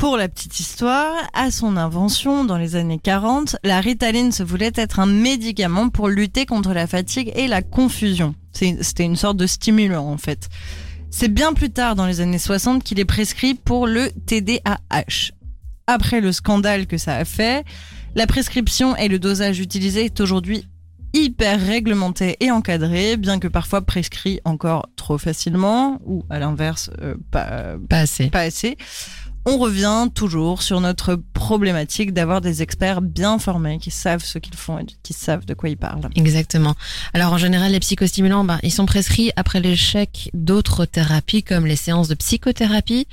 Pour 0.00 0.16
la 0.16 0.28
petite 0.28 0.58
histoire, 0.58 1.14
à 1.34 1.50
son 1.50 1.76
invention 1.76 2.44
dans 2.44 2.56
les 2.56 2.74
années 2.74 2.98
40, 2.98 3.56
la 3.64 3.82
ritaline 3.82 4.32
se 4.32 4.42
voulait 4.42 4.72
être 4.74 4.98
un 4.98 5.04
médicament 5.04 5.90
pour 5.90 6.08
lutter 6.08 6.46
contre 6.46 6.72
la 6.72 6.86
fatigue 6.86 7.30
et 7.34 7.48
la 7.48 7.60
confusion. 7.60 8.34
C'était 8.52 9.04
une 9.04 9.16
sorte 9.16 9.36
de 9.36 9.46
stimulant 9.46 10.06
en 10.06 10.16
fait. 10.16 10.48
C'est 11.10 11.28
bien 11.28 11.52
plus 11.52 11.70
tard 11.70 11.96
dans 11.96 12.06
les 12.06 12.20
années 12.20 12.38
60 12.38 12.82
qu'il 12.82 12.98
est 12.98 13.04
prescrit 13.04 13.54
pour 13.54 13.86
le 13.86 14.10
TDAH. 14.26 15.32
Après 15.86 16.22
le 16.22 16.32
scandale 16.32 16.86
que 16.86 16.96
ça 16.96 17.16
a 17.16 17.26
fait, 17.26 17.66
la 18.14 18.26
prescription 18.26 18.96
et 18.96 19.08
le 19.08 19.18
dosage 19.18 19.60
utilisé 19.60 20.06
est 20.06 20.20
aujourd'hui 20.20 20.64
hyper 21.12 21.60
réglementé 21.60 22.36
et 22.40 22.50
encadré, 22.50 23.16
bien 23.16 23.38
que 23.38 23.48
parfois 23.48 23.82
prescrit 23.82 24.40
encore 24.44 24.88
trop 24.96 25.18
facilement, 25.18 26.00
ou 26.04 26.24
à 26.30 26.38
l'inverse, 26.38 26.90
euh, 27.02 27.14
pas, 27.30 27.76
Pas 27.88 28.00
assez. 28.00 28.28
pas 28.30 28.40
assez. 28.40 28.76
On 29.50 29.58
revient 29.58 30.06
toujours 30.14 30.62
sur 30.62 30.80
notre 30.80 31.16
problématique 31.16 32.12
d'avoir 32.12 32.40
des 32.40 32.62
experts 32.62 33.02
bien 33.02 33.40
formés 33.40 33.78
qui 33.78 33.90
savent 33.90 34.24
ce 34.24 34.38
qu'ils 34.38 34.54
font 34.54 34.78
et 34.78 34.86
qui 35.02 35.12
savent 35.12 35.44
de 35.44 35.54
quoi 35.54 35.68
ils 35.68 35.76
parlent. 35.76 36.08
Exactement. 36.14 36.76
Alors 37.14 37.32
en 37.32 37.36
général, 37.36 37.72
les 37.72 37.80
psychostimulants, 37.80 38.44
ben, 38.44 38.60
ils 38.62 38.70
sont 38.70 38.86
prescrits 38.86 39.32
après 39.34 39.58
l'échec 39.58 40.30
d'autres 40.34 40.84
thérapies 40.84 41.42
comme 41.42 41.66
les 41.66 41.74
séances 41.74 42.06
de 42.06 42.14
psychothérapie, 42.14 43.08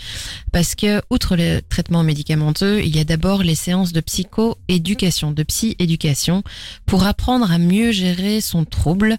parce 0.52 0.76
que 0.76 1.02
outre 1.10 1.36
le 1.36 1.62
traitement 1.62 2.04
médicamenteux, 2.04 2.84
il 2.84 2.96
y 2.96 3.00
a 3.00 3.04
d'abord 3.04 3.42
les 3.42 3.56
séances 3.56 3.92
de 3.92 4.00
psycho-éducation, 4.00 5.32
de 5.32 5.42
psy-éducation, 5.42 6.44
pour 6.86 7.08
apprendre 7.08 7.52
à 7.52 7.58
mieux 7.58 7.92
gérer 7.92 8.42
son 8.42 8.64
trouble 8.64 9.18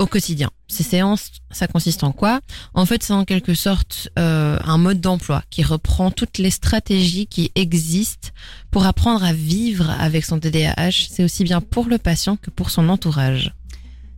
au 0.00 0.06
quotidien. 0.06 0.50
Ces 0.66 0.82
séances, 0.82 1.30
ça 1.50 1.66
consiste 1.66 2.02
en 2.02 2.12
quoi? 2.12 2.40
En 2.74 2.86
fait, 2.86 3.02
c'est 3.02 3.12
en 3.12 3.24
quelque 3.24 3.54
sorte 3.54 4.08
euh, 4.18 4.58
un 4.64 4.78
mode 4.78 5.00
d'emploi 5.00 5.42
qui 5.50 5.62
reprend 5.62 6.10
toutes 6.10 6.38
les 6.38 6.50
stratégies 6.50 7.26
qui 7.26 7.52
existent 7.54 8.30
pour 8.70 8.86
apprendre 8.86 9.22
à 9.22 9.32
vivre 9.32 9.90
avec 9.90 10.24
son 10.24 10.40
TDAH. 10.40 11.08
C'est 11.10 11.22
aussi 11.22 11.44
bien 11.44 11.60
pour 11.60 11.86
le 11.86 11.98
patient 11.98 12.36
que 12.36 12.50
pour 12.50 12.70
son 12.70 12.88
entourage. 12.88 13.54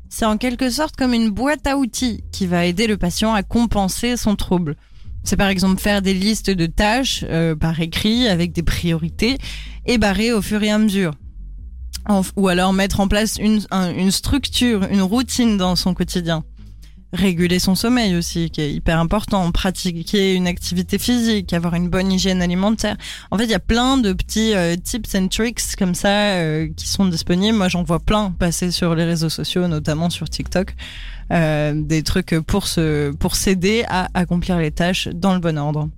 C'est 0.09 0.27
en 0.27 0.39
quelque 0.39 0.71
sorte 0.71 0.95
comme 0.95 1.15
une 1.15 1.31
boîte 1.31 1.67
à 1.67 1.77
outils 1.77 2.23
qui 2.33 2.47
va 2.47 2.65
aider 2.65 2.87
le 2.87 2.97
patient 2.97 3.35
à 3.35 3.43
compenser 3.43 4.17
son 4.17 4.37
trouble. 4.37 4.77
C'est 5.25 5.37
par 5.37 5.49
exemple 5.49 5.81
faire 5.81 6.03
des 6.03 6.15
listes 6.15 6.51
de 6.51 6.67
tâches 6.67 7.25
euh, 7.29 7.57
par 7.57 7.81
écrit 7.81 8.29
avec 8.29 8.53
des 8.53 8.63
priorités 8.63 9.39
et 9.87 9.99
barrer 9.99 10.33
au 10.33 10.43
fur 10.43 10.63
et 10.63 10.71
à 10.71 10.79
mesure. 10.79 11.13
Ou 12.37 12.49
alors 12.49 12.73
mettre 12.73 13.01
en 13.01 13.09
place 13.09 13.37
une, 13.39 13.61
une 13.73 14.11
structure, 14.11 14.85
une 14.91 15.03
routine 15.03 15.57
dans 15.57 15.77
son 15.77 15.95
quotidien 15.95 16.45
réguler 17.13 17.59
son 17.59 17.75
sommeil 17.75 18.17
aussi, 18.17 18.51
qui 18.51 18.61
est 18.63 18.73
hyper 18.73 18.99
important, 18.99 19.51
pratiquer 19.53 20.35
une 20.35 20.47
activité 20.47 20.99
physique, 20.99 21.53
avoir 21.53 21.75
une 21.75 21.89
bonne 21.89 22.11
hygiène 22.11 22.41
alimentaire. 22.41 22.97
En 23.31 23.39
fait, 23.39 23.45
il 23.45 23.51
y 23.51 23.55
a 23.55 23.61
plein 23.61 23.99
de 23.99 24.13
petits 24.13 24.55
euh, 24.55 24.77
tips 24.77 25.15
and 25.15 25.29
tricks 25.29 25.77
comme 25.79 25.95
ça 25.95 26.37
euh, 26.37 26.69
qui 26.75 26.89
sont 26.89 27.05
disponibles. 27.07 27.57
Moi, 27.57 27.69
j'en 27.69 27.83
vois 27.83 28.01
plein 28.01 28.31
passer 28.31 28.71
sur 28.71 28.95
les 28.95 29.05
réseaux 29.05 29.29
sociaux, 29.29 29.69
notamment 29.69 30.11
sur 30.11 30.29
TikTok. 30.29 30.75
Euh, 31.33 31.73
des 31.75 32.03
trucs 32.03 32.39
pour 32.41 32.67
se 32.67 33.11
pour 33.13 33.37
s'aider 33.37 33.85
à 33.89 34.09
accomplir 34.13 34.59
les 34.59 34.71
tâches 34.71 35.09
dans 35.09 35.33
le 35.33 35.41
bon 35.41 35.57
ordre. 35.57 35.89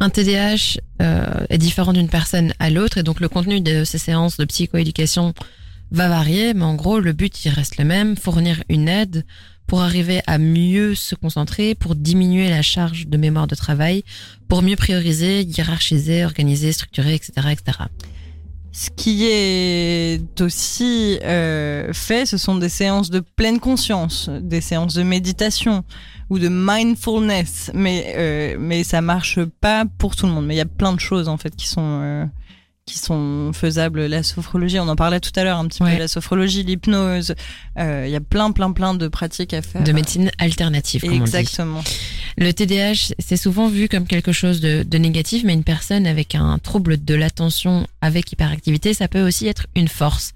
Un 0.00 0.10
TDAH 0.10 0.78
est 0.98 1.58
différent 1.58 1.92
d'une 1.92 2.08
personne 2.08 2.52
à 2.58 2.68
l'autre 2.68 2.98
et 2.98 3.02
donc 3.02 3.20
le 3.20 3.28
contenu 3.28 3.60
de 3.60 3.84
ces 3.84 3.98
séances 3.98 4.36
de 4.36 4.44
psychoéducation 4.44 5.32
va 5.92 6.08
varier, 6.08 6.52
mais 6.52 6.64
en 6.64 6.74
gros 6.74 7.00
le 7.00 7.12
but 7.12 7.44
il 7.44 7.50
reste 7.50 7.78
le 7.78 7.84
même, 7.84 8.16
fournir 8.16 8.62
une 8.68 8.88
aide 8.88 9.24
pour 9.72 9.80
arriver 9.80 10.20
à 10.26 10.36
mieux 10.36 10.94
se 10.94 11.14
concentrer, 11.14 11.74
pour 11.74 11.94
diminuer 11.94 12.50
la 12.50 12.60
charge 12.60 13.06
de 13.06 13.16
mémoire 13.16 13.46
de 13.46 13.54
travail, 13.54 14.04
pour 14.46 14.60
mieux 14.60 14.76
prioriser, 14.76 15.44
hiérarchiser, 15.44 16.26
organiser, 16.26 16.72
structurer, 16.72 17.14
etc., 17.14 17.32
etc. 17.52 17.78
Ce 18.72 18.90
qui 18.90 19.24
est 19.24 20.20
aussi 20.42 21.18
euh, 21.22 21.90
fait, 21.94 22.26
ce 22.26 22.36
sont 22.36 22.56
des 22.56 22.68
séances 22.68 23.08
de 23.08 23.20
pleine 23.20 23.60
conscience, 23.60 24.28
des 24.28 24.60
séances 24.60 24.92
de 24.92 25.04
méditation 25.04 25.84
ou 26.28 26.38
de 26.38 26.48
mindfulness, 26.50 27.70
mais 27.72 28.12
euh, 28.18 28.56
mais 28.60 28.84
ça 28.84 29.00
marche 29.00 29.42
pas 29.62 29.86
pour 29.96 30.16
tout 30.16 30.26
le 30.26 30.32
monde. 30.32 30.44
Mais 30.44 30.54
il 30.54 30.58
y 30.58 30.60
a 30.60 30.66
plein 30.66 30.92
de 30.92 31.00
choses 31.00 31.28
en 31.28 31.38
fait 31.38 31.56
qui 31.56 31.66
sont 31.66 32.02
euh, 32.02 32.26
qui 32.86 32.98
sont 32.98 33.52
faisables. 33.52 34.06
La 34.06 34.22
sophrologie, 34.22 34.80
on 34.80 34.88
en 34.88 34.96
parlait 34.96 35.20
tout 35.20 35.30
à 35.36 35.44
l'heure 35.44 35.58
un 35.58 35.68
petit 35.68 35.78
peu, 35.78 35.96
la 35.96 36.08
sophrologie, 36.08 36.64
l'hypnose. 36.64 37.34
Euh, 37.78 38.04
il 38.06 38.12
y 38.12 38.16
a 38.16 38.20
plein, 38.20 38.50
plein, 38.50 38.72
plein 38.72 38.94
de 38.94 39.06
pratiques 39.08 39.54
à 39.54 39.62
faire. 39.62 39.84
De 39.84 39.92
médecine 39.92 40.30
alternative, 40.38 41.02
comme 41.02 41.12
Exactement. 41.12 41.78
On 41.78 41.82
dit. 41.82 41.98
Le 42.38 42.52
TDAH, 42.52 43.14
c'est 43.18 43.36
souvent 43.36 43.68
vu 43.68 43.88
comme 43.88 44.06
quelque 44.06 44.32
chose 44.32 44.60
de, 44.60 44.82
de, 44.82 44.98
négatif, 44.98 45.44
mais 45.44 45.52
une 45.52 45.64
personne 45.64 46.06
avec 46.06 46.34
un 46.34 46.58
trouble 46.58 47.02
de 47.02 47.14
l'attention 47.14 47.86
avec 48.00 48.32
hyperactivité, 48.32 48.94
ça 48.94 49.06
peut 49.06 49.22
aussi 49.22 49.46
être 49.46 49.66
une 49.76 49.88
force. 49.88 50.32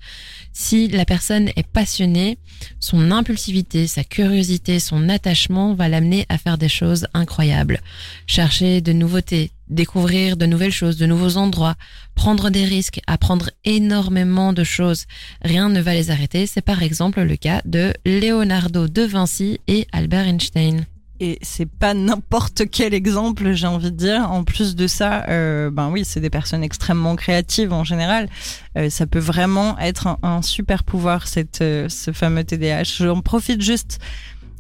Si 0.53 0.89
la 0.89 1.05
personne 1.05 1.51
est 1.57 1.67
passionnée, 1.67 2.39
son 2.81 3.11
impulsivité, 3.11 3.87
sa 3.87 4.05
curiosité, 4.05 4.79
son 4.79 5.09
attachement 5.09 5.75
va 5.75 5.89
l'amener 5.89 6.27
à 6.29 6.39
faire 6.39 6.59
des 6.59 6.69
choses 6.69 7.07
incroyables. 7.13 7.81
Chercher 8.27 8.81
de 8.81 8.93
nouveautés, 8.93 9.51
découvrir 9.69 10.37
de 10.37 10.47
nouvelles 10.47 10.73
choses, 10.73 10.97
de 10.97 11.07
nouveaux 11.07 11.37
endroits, 11.37 11.75
prendre 12.15 12.51
des 12.51 12.65
risques, 12.65 13.01
apprendre 13.07 13.51
énormément 13.65 14.53
de 14.53 14.65
choses. 14.65 15.07
Rien 15.43 15.69
ne 15.69 15.81
va 15.81 15.95
les 15.95 16.11
arrêter. 16.11 16.47
C'est 16.47 16.61
par 16.61 16.83
exemple 16.83 17.23
le 17.23 17.37
cas 17.37 17.63
de 17.65 17.93
Leonardo 18.05 18.89
de 18.89 19.03
Vinci 19.03 19.61
et 19.67 19.87
Albert 19.93 20.27
Einstein. 20.27 20.87
Et 21.19 21.39
c'est 21.41 21.69
pas 21.71 21.95
n'importe 21.95 22.65
quel 22.71 22.93
exemple, 22.93 23.53
j'ai 23.55 23.67
envie 23.67 23.91
de 23.91 23.97
dire. 23.97 24.31
En 24.31 24.45
plus 24.45 24.77
de 24.77 24.87
ça, 24.87 25.25
euh, 25.29 25.71
ben 25.71 25.89
oui, 25.89 26.05
c'est 26.05 26.21
des 26.21 26.29
personnes 26.29 26.63
extrêmement 26.63 27.17
créatives 27.17 27.73
en 27.73 27.85
général. 27.85 28.29
Euh, 28.77 28.91
ça 28.91 29.07
peut 29.07 29.19
vraiment 29.19 29.79
être 29.79 30.19
un, 30.23 30.43
super 30.43 30.85
pouvoir, 30.85 31.27
cette, 31.27 31.63
euh, 31.63 31.89
ce 31.89 32.13
fameux 32.13 32.45
TDAH. 32.45 32.83
J'en 32.99 33.23
profite 33.23 33.63
juste 33.63 33.99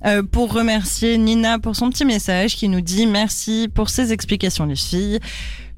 euh, 0.07 0.23
pour 0.23 0.53
remercier 0.53 1.19
Nina 1.19 1.59
pour 1.59 1.75
son 1.75 1.91
petit 1.91 2.05
message 2.05 2.57
qui 2.57 2.69
nous 2.69 2.81
dit 2.81 3.07
merci 3.07 3.69
pour 3.73 3.91
ces 3.91 4.13
explications 4.13 4.67
les 4.67 4.77
filles. 4.77 5.19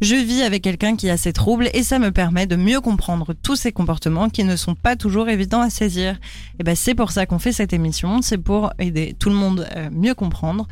Je 0.00 0.14
vis 0.14 0.42
avec 0.42 0.62
quelqu'un 0.62 0.94
qui 0.94 1.10
a 1.10 1.16
ces 1.16 1.32
troubles 1.32 1.70
et 1.74 1.82
ça 1.82 1.98
me 1.98 2.12
permet 2.12 2.46
de 2.46 2.54
mieux 2.54 2.80
comprendre 2.80 3.34
tous 3.42 3.56
ces 3.56 3.72
comportements 3.72 4.28
qui 4.28 4.44
ne 4.44 4.54
sont 4.54 4.76
pas 4.76 4.94
toujours 4.94 5.28
évidents 5.28 5.60
à 5.60 5.70
saisir. 5.70 6.20
Et 6.60 6.62
ben 6.62 6.76
c'est 6.76 6.94
pour 6.94 7.10
ça 7.10 7.26
qu'on 7.26 7.40
fait 7.40 7.50
cette 7.52 7.72
émission, 7.72 8.22
c'est 8.22 8.38
pour 8.38 8.72
aider 8.78 9.16
tout 9.18 9.28
le 9.28 9.34
monde 9.34 9.66
à 9.74 9.90
mieux 9.90 10.14
comprendre 10.14 10.68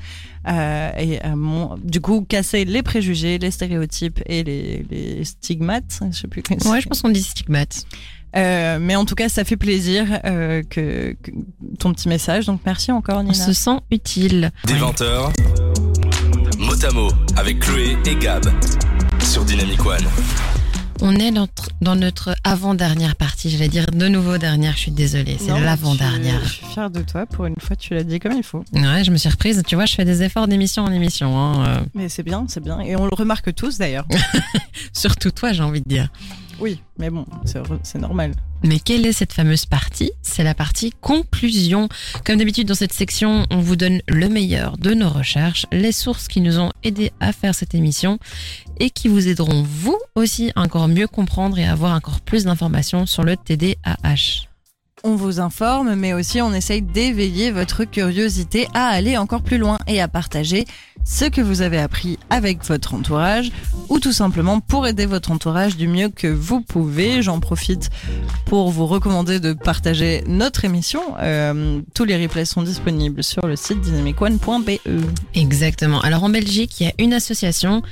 euh, 0.47 0.91
et 0.97 1.21
à 1.23 1.35
du 1.83 2.01
coup 2.01 2.25
casser 2.29 2.65
les 2.65 2.85
préjugés, 2.85 3.39
les 3.39 3.51
stéréotypes 3.51 4.21
et 4.27 4.45
les, 4.45 4.87
les 4.91 5.25
stigmates. 5.25 6.01
Je 6.13 6.17
sais 6.17 6.29
plus. 6.29 6.43
Ouais, 6.67 6.81
je 6.81 6.87
pense 6.87 7.03
qu'on 7.03 7.09
dit 7.09 7.23
stigmates. 7.23 7.85
Euh, 8.37 8.79
mais 8.81 8.97
en 8.97 9.05
tout 9.05 9.15
cas, 9.15 9.29
ça 9.29 9.45
fait 9.45 9.57
plaisir 9.57 10.07
euh, 10.25 10.63
que, 10.69 11.17
que, 11.23 11.31
ton 11.79 11.93
petit 11.93 12.09
message. 12.09 12.47
Donc 12.47 12.61
merci 12.67 12.93
encore, 12.93 13.23
Nina. 13.23 13.33
On 13.33 13.47
se 13.47 13.53
sent 13.53 13.79
utile. 13.91 14.51
Des 14.67 14.75
20h, 14.75 15.33
Motamo 16.59 17.09
avec 17.37 17.61
Chloé 17.61 17.97
et 18.05 18.17
Gab 18.17 18.45
sur 19.21 19.45
Dynamic 19.45 19.85
One. 19.85 20.05
On 21.03 21.15
est 21.17 21.31
dans 21.83 21.95
notre 21.95 22.35
avant-dernière 22.43 23.17
partie, 23.17 23.51
j'allais 23.51 23.69
dire 23.69 23.85
de 23.93 24.09
nouveau 24.09 24.39
dernière, 24.39 24.73
je 24.73 24.79
suis 24.79 24.91
désolée, 24.91 25.37
c'est 25.39 25.59
l'avant-dernière. 25.61 26.41
Je 26.43 26.53
suis 26.55 26.67
fière 26.67 26.91
de 26.91 27.03
toi, 27.03 27.27
pour 27.27 27.45
une 27.45 27.55
fois 27.61 27.77
tu 27.77 27.95
l'as 27.95 28.03
dit 28.03 28.19
comme 28.19 28.33
il 28.33 28.43
faut. 28.43 28.65
Ouais, 28.73 29.05
je 29.05 29.11
me 29.11 29.19
suis 29.19 29.29
reprise, 29.29 29.63
tu 29.67 29.75
vois, 29.75 29.85
je 29.85 29.95
fais 29.95 30.07
des 30.07 30.23
efforts 30.23 30.49
d'émission 30.49 30.85
en 30.85 30.93
émission. 30.93 31.39
Hein, 31.39 31.67
euh. 31.67 31.81
Mais 31.95 32.09
c'est 32.09 32.23
bien, 32.23 32.47
c'est 32.49 32.63
bien, 32.63 32.81
et 32.81 32.97
on 32.97 33.05
le 33.05 33.15
remarque 33.15 33.55
tous 33.55 33.77
d'ailleurs. 33.77 34.07
Surtout 34.95 35.31
toi, 35.31 35.53
j'ai 35.53 35.63
envie 35.63 35.83
de 35.83 35.89
dire. 35.89 36.09
Oui, 36.59 36.81
mais 36.99 37.11
bon, 37.11 37.27
c'est 37.83 37.99
normal. 37.99 38.33
Mais 38.65 38.79
quelle 38.79 39.05
est 39.05 39.13
cette 39.13 39.33
fameuse 39.33 39.67
partie? 39.67 40.11
C'est 40.23 40.43
la 40.43 40.55
partie 40.55 40.93
conclusion. 41.01 41.89
Comme 42.25 42.39
d'habitude 42.39 42.67
dans 42.67 42.75
cette 42.75 42.93
section, 42.93 43.47
on 43.51 43.61
vous 43.61 43.77
donne 43.77 44.01
le 44.09 44.29
meilleur 44.29 44.79
de 44.79 44.95
nos 44.95 45.11
recherches, 45.11 45.67
les 45.71 45.93
sources 45.93 46.29
qui 46.29 46.41
nous 46.41 46.59
ont 46.59 46.73
aidés 46.83 47.13
à 47.21 47.33
faire 47.33 47.55
cette 47.55 47.75
émission 47.75 48.19
et 48.81 48.91
qui 48.91 49.09
vous 49.09 49.29
aideront 49.29 49.63
vous 49.63 49.99
aussi 50.15 50.51
à 50.57 50.63
encore 50.63 50.89
mieux 50.89 51.07
comprendre 51.07 51.59
et 51.59 51.67
avoir 51.67 51.95
encore 51.95 52.21
plus 52.21 52.45
d'informations 52.45 53.07
sur 53.07 53.23
le 53.23 53.37
TDAH 53.37 54.49
on 55.05 55.15
vous 55.15 55.41
informe, 55.41 55.95
mais 55.95 56.15
aussi 56.15 56.41
on 56.41 56.53
essaye 56.53 56.83
d'éveiller 56.83 57.51
votre 57.51 57.85
curiosité 57.85 58.67
à 58.75 58.87
aller 58.87 59.17
encore 59.17 59.43
plus 59.43 59.59
loin 59.59 59.79
et 59.87 60.01
à 60.01 60.09
partager 60.09 60.65
ce 61.05 61.27
que 61.27 61.41
vous 61.41 61.63
avez 61.63 61.79
appris 61.79 62.19
avec 62.31 62.65
votre 62.65 62.95
entourage 62.95 63.53
ou 63.89 64.01
tout 64.01 64.13
simplement 64.13 64.59
pour 64.59 64.87
aider 64.87 65.07
votre 65.07 65.31
entourage 65.31 65.77
du 65.77 65.87
mieux 65.87 66.09
que 66.09 66.27
vous 66.27 66.61
pouvez. 66.61 67.23
J'en 67.23 67.39
profite 67.39 67.91
pour 68.47 68.71
vous 68.71 68.87
recommander 68.87 69.39
de 69.39 69.53
partager 69.53 70.25
notre 70.27 70.65
émission. 70.65 71.01
Euh, 71.21 71.81
tous 71.95 72.05
les 72.05 72.21
replays 72.21 72.45
sont 72.45 72.63
disponibles 72.63 73.23
sur 73.23 73.47
le 73.47 73.55
site 73.55 73.81
dynamicone.be. 73.81 74.81
Exactement. 75.35 76.01
Alors 76.01 76.25
en 76.25 76.31
Belgique, 76.31 76.81
il 76.81 76.87
y 76.87 76.91
a 76.91 76.93
une 76.99 77.13
association, 77.13 77.83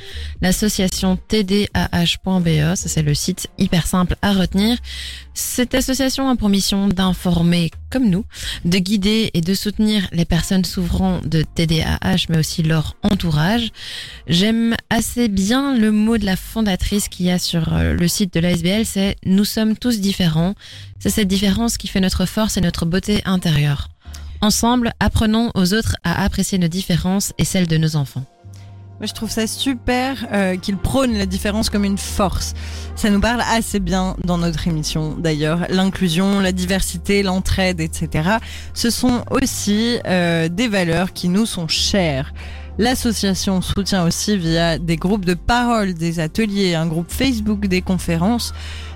l'association 0.41 1.17
tdah.be. 1.29 2.75
Ça 2.75 2.89
c'est 2.89 3.03
le 3.03 3.15
site 3.15 3.49
hyper 3.59 3.87
simple 3.87 4.17
à 4.23 4.33
retenir. 4.33 4.79
Cette 5.35 5.75
association 5.75 6.29
a 6.29 6.37
pour 6.37 6.49
mission 6.49 6.89
d'informer, 6.95 7.71
comme 7.91 8.09
nous, 8.09 8.25
de 8.65 8.79
guider 8.79 9.31
et 9.35 9.41
de 9.41 9.55
soutenir 9.55 10.09
les 10.13 10.25
personnes 10.25 10.65
souffrant 10.65 11.21
de 11.25 11.43
TDAH, 11.43 12.27
mais 12.29 12.39
aussi 12.39 12.63
leur 12.63 12.97
entourage. 13.03 13.71
J'aime 14.27 14.75
assez 14.91 15.29
bien 15.29 15.77
le 15.77 15.93
mot 15.93 16.19
de 16.19 16.25
la 16.25 16.37
fondatrice 16.37 17.09
qu'il 17.09 17.27
y 17.27 17.31
a 17.31 17.39
sur 17.39 17.75
euh, 17.75 17.95
le 17.95 18.09
site 18.09 18.35
de 18.35 18.41
l'ASBL, 18.41 18.87
c'est 18.87 19.17
nous 19.27 19.45
sommes 19.45 19.77
tous 19.77 20.01
différents. 20.01 20.55
C'est 20.99 21.11
cette 21.11 21.29
différence 21.29 21.77
qui 21.77 21.89
fait 21.89 22.01
notre 22.01 22.25
force 22.25 22.57
et 22.57 22.61
notre 22.61 22.87
beauté 22.87 23.21
intérieure. 23.25 23.89
Ensemble, 24.41 24.93
apprenons 25.01 25.51
aux 25.55 25.75
autres 25.75 25.97
à 26.05 26.23
apprécier 26.23 26.59
nos 26.59 26.69
différences 26.69 27.33
et 27.39 27.45
celles 27.45 27.67
de 27.67 27.77
nos 27.77 27.97
enfants. 27.97 28.25
Je 29.01 29.13
trouve 29.13 29.31
ça 29.31 29.47
super 29.47 30.27
euh, 30.33 30.57
qu'il 30.57 30.77
prône 30.77 31.15
la 31.15 31.27
différence 31.27 31.69
comme 31.69 31.85
une 31.85 31.99
force. 31.99 32.55
Ça 32.97 33.11
nous 33.11 33.21
parle 33.21 33.43
assez 33.51 33.81
bien 33.81 34.17
dans 34.25 34.39
notre 34.39 34.69
émission 34.69 35.17
d'ailleurs. 35.19 35.67
L'inclusion, 35.69 36.41
la 36.41 36.53
diversité, 36.53 37.23
l'entraide, 37.23 37.81
etc. 37.81 38.39
Ce 38.73 38.91
sont 38.91 39.25
aussi 39.31 39.99
euh, 40.07 40.49
des 40.49 40.69
valeurs 40.69 41.13
qui 41.13 41.29
nous 41.29 41.45
sont 41.45 41.69
chères. 41.69 42.33
L'association 42.79 43.61
soutient 43.61 44.05
aussi 44.05 44.37
via 44.37 44.79
des 44.79 44.97
groupes 44.97 45.25
de 45.25 45.35
parole, 45.35 45.95
des 45.95 46.19
ateliers, 46.19 46.75
un 46.75 46.87
groupe 46.87 47.11
Facebook, 47.11 47.67
des 47.67 47.83
conférences 47.83 48.53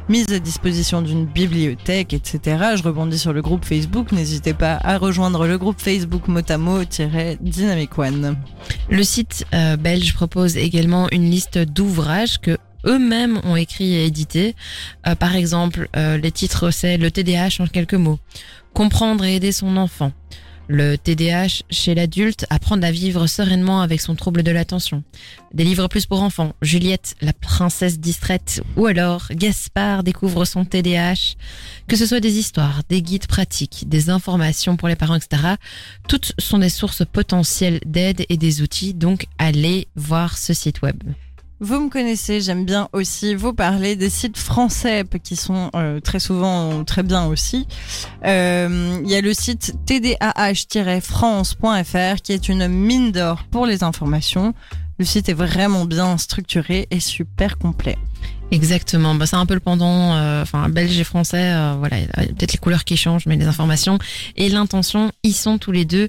mise 0.08 0.32
à 0.32 0.38
disposition 0.38 1.02
d'une 1.02 1.26
bibliothèque, 1.26 2.12
etc. 2.12 2.74
Je 2.76 2.82
rebondis 2.82 3.18
sur 3.18 3.32
le 3.32 3.42
groupe 3.42 3.64
Facebook. 3.64 4.12
N'hésitez 4.12 4.54
pas 4.54 4.78
à 4.82 4.98
rejoindre 4.98 5.46
le 5.46 5.58
groupe 5.58 5.80
Facebook 5.80 6.28
Motamo-Dynamic 6.28 7.98
One. 7.98 8.36
Le 8.88 9.02
site 9.02 9.44
euh, 9.54 9.76
belge 9.76 10.14
propose 10.14 10.56
également 10.56 11.08
une 11.10 11.30
liste 11.30 11.58
d'ouvrages 11.58 12.40
que 12.40 12.56
eux-mêmes 12.86 13.40
ont 13.44 13.56
écrit 13.56 13.94
et 13.94 14.06
édité. 14.06 14.54
Euh, 15.06 15.14
par 15.14 15.34
exemple, 15.36 15.88
euh, 15.96 16.16
les 16.16 16.32
titres 16.32 16.70
c'est 16.70 16.96
Le 16.96 17.10
TDAH 17.10 17.60
en 17.62 17.66
quelques 17.66 17.94
mots, 17.94 18.18
Comprendre 18.74 19.24
et 19.24 19.36
aider 19.36 19.52
son 19.52 19.76
enfant, 19.76 20.12
Le 20.68 20.96
TDAH 20.96 21.62
chez 21.70 21.94
l'adulte, 21.94 22.44
apprendre 22.50 22.86
à 22.86 22.90
vivre 22.90 23.26
sereinement 23.26 23.80
avec 23.80 24.02
son 24.02 24.14
trouble 24.14 24.42
de 24.42 24.50
l'attention. 24.50 25.02
Des 25.54 25.64
livres 25.64 25.88
plus 25.88 26.04
pour 26.04 26.22
enfants, 26.22 26.52
Juliette, 26.60 27.14
la 27.22 27.32
princesse 27.32 27.98
distraite, 27.98 28.62
ou 28.76 28.84
alors 28.84 29.28
Gaspard 29.30 30.02
découvre 30.02 30.44
son 30.44 30.66
TDAH. 30.66 31.36
Que 31.86 31.96
ce 31.96 32.04
soit 32.04 32.20
des 32.20 32.38
histoires, 32.38 32.82
des 32.90 33.00
guides 33.00 33.26
pratiques, 33.26 33.88
des 33.88 34.10
informations 34.10 34.76
pour 34.76 34.88
les 34.88 34.96
parents, 34.96 35.16
etc. 35.16 35.54
Toutes 36.06 36.32
sont 36.38 36.58
des 36.58 36.68
sources 36.68 37.04
potentielles 37.04 37.80
d'aide 37.86 38.26
et 38.28 38.36
des 38.36 38.60
outils, 38.60 38.92
donc 38.92 39.26
allez 39.38 39.88
voir 39.96 40.36
ce 40.36 40.52
site 40.52 40.82
web. 40.82 41.02
Vous 41.60 41.80
me 41.80 41.88
connaissez, 41.88 42.40
j'aime 42.40 42.64
bien 42.64 42.88
aussi 42.92 43.34
vous 43.34 43.52
parler 43.52 43.96
des 43.96 44.10
sites 44.10 44.38
français 44.38 45.02
qui 45.24 45.34
sont 45.34 45.72
euh, 45.74 45.98
très 45.98 46.20
souvent 46.20 46.84
très 46.84 47.02
bien 47.02 47.26
aussi. 47.26 47.66
Euh, 48.24 49.00
Il 49.02 49.10
y 49.10 49.16
a 49.16 49.20
le 49.20 49.34
site 49.34 49.74
tdah-france.fr 49.84 52.22
qui 52.22 52.32
est 52.32 52.48
une 52.48 52.68
mine 52.68 53.10
d'or 53.10 53.42
pour 53.50 53.66
les 53.66 53.82
informations. 53.82 54.54
Le 55.00 55.04
site 55.04 55.28
est 55.28 55.34
vraiment 55.34 55.84
bien 55.84 56.16
structuré 56.16 56.86
et 56.92 57.00
super 57.00 57.58
complet. 57.58 57.98
Exactement, 58.50 59.14
bah, 59.14 59.26
c'est 59.26 59.36
un 59.36 59.44
peu 59.44 59.54
le 59.54 59.60
pendant, 59.60 60.14
euh, 60.14 60.40
enfin 60.42 60.70
belge 60.70 60.98
et 60.98 61.04
français, 61.04 61.52
euh, 61.52 61.74
voilà, 61.78 61.98
peut-être 62.16 62.52
les 62.52 62.58
couleurs 62.58 62.84
qui 62.84 62.96
changent, 62.96 63.26
mais 63.26 63.36
les 63.36 63.46
informations 63.46 63.98
et 64.36 64.48
l'intention, 64.48 65.12
ils 65.22 65.34
sont 65.34 65.58
tous 65.58 65.72
les 65.72 65.84
deux. 65.84 66.08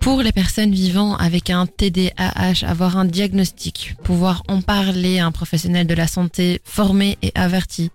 Pour 0.00 0.22
les 0.22 0.32
personnes 0.32 0.72
vivant 0.72 1.16
avec 1.16 1.50
un 1.50 1.66
TDAH, 1.66 2.64
avoir 2.66 2.96
un 2.96 3.04
diagnostic, 3.04 3.94
pouvoir 4.04 4.42
en 4.48 4.60
parler 4.60 5.18
à 5.18 5.26
un 5.26 5.32
professionnel 5.32 5.86
de 5.86 5.94
la 5.94 6.06
santé 6.06 6.60
formé 6.64 7.18
et 7.22 7.32
averti, 7.34 7.90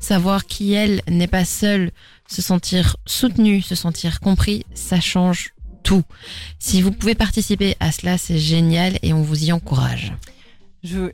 savoir 0.00 0.46
qui 0.46 0.72
elle 0.74 1.00
n'est 1.08 1.26
pas 1.26 1.44
seule, 1.44 1.92
se 2.28 2.42
sentir 2.42 2.96
soutenu, 3.06 3.62
se 3.62 3.74
sentir 3.74 4.20
compris, 4.20 4.64
ça 4.74 5.00
change 5.00 5.52
tout. 5.82 6.04
Si 6.58 6.82
vous 6.82 6.90
pouvez 6.90 7.14
participer 7.14 7.76
à 7.80 7.92
cela, 7.92 8.18
c'est 8.18 8.38
génial 8.38 8.98
et 9.02 9.12
on 9.12 9.22
vous 9.22 9.44
y 9.44 9.52
encourage. 9.52 10.12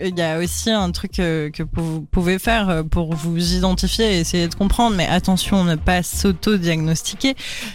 Il 0.01 0.19
y 0.19 0.23
a 0.23 0.39
aussi 0.39 0.71
un 0.71 0.91
truc 0.93 1.19
euh, 1.19 1.51
que 1.51 1.63
vous 1.73 2.03
pouvez 2.11 2.39
faire 2.39 2.69
euh, 2.69 2.83
pour 2.83 3.15
vous 3.15 3.55
identifier 3.55 4.17
et 4.17 4.21
essayer 4.21 4.49
de 4.49 4.55
comprendre, 4.55 4.97
mais 4.97 5.07
attention, 5.07 5.65
ne 5.65 5.77
pas 5.77 6.03
s'auto-diagnostiquer, 6.03 7.35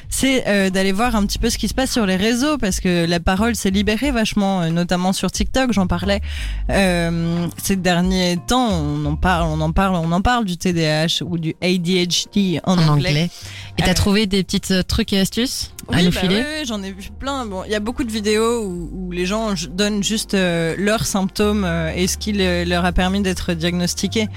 c'est 0.10 0.48
euh, 0.48 0.70
d'aller 0.70 0.91
voir 0.91 1.16
un 1.16 1.26
petit 1.26 1.39
peu 1.39 1.50
ce 1.50 1.58
qui 1.58 1.68
se 1.68 1.74
passe 1.74 1.91
sur 1.91 2.06
les 2.06 2.16
réseaux, 2.16 2.58
parce 2.58 2.80
que 2.80 3.06
la 3.06 3.20
parole 3.20 3.56
s'est 3.56 3.70
libérée 3.72 4.12
vachement, 4.12 4.70
notamment 4.70 5.14
sur 5.14 5.32
TikTok, 5.32 5.74
j'en 5.74 5.88
parlais. 5.88 6.22
Euh, 6.70 7.48
ces 7.62 7.76
derniers 7.76 8.38
temps, 8.48 8.70
on 8.70 9.06
en 9.06 9.16
parle, 9.16 9.48
on 9.48 9.62
en 9.62 9.72
parle, 9.72 9.95
on 9.95 10.12
en 10.12 10.22
parle 10.22 10.45
du 10.45 10.58
TDAH 10.58 11.24
ou 11.26 11.38
du 11.38 11.56
ADHD 11.62 12.60
en, 12.64 12.74
En 12.78 12.88
anglais. 12.88 13.10
anglais. 13.10 13.30
Et 13.78 13.84
t'as 13.84 13.91
Euh, 13.91 13.93
trouvé 13.93 14.26
des 14.28 14.43
petites 14.43 14.72
euh, 14.72 14.84
trucs 14.84 15.14
et 15.14 15.20
astuces? 15.20 15.72
À 15.92 15.98
Oui, 15.98 16.06
nous 16.06 16.12
bah 16.12 16.20
filer 16.20 16.44
j'en 16.66 16.82
ai 16.84 16.92
vu 16.92 17.10
plein. 17.20 17.46
Bon, 17.46 17.64
il 17.66 17.72
y 17.72 17.76
a 17.76 17.80
beaucoup 17.80 18.04
de 18.04 18.12
vidéos 18.12 18.64
où, 18.64 18.90
où 18.94 19.12
les 19.12 19.26
gens 19.26 19.54
donnent 19.72 20.04
juste 20.04 20.34
euh, 20.34 20.76
leurs 20.78 21.06
symptômes 21.06 21.64
euh, 21.66 21.92
et 21.96 22.08
ce 22.08 22.18
qui 22.18 22.34
le- 22.34 22.64
leur 22.66 22.86
a 22.86 22.92
permis 22.92 23.22
d'être 23.22 23.54
diagnostiqués, 23.54 24.28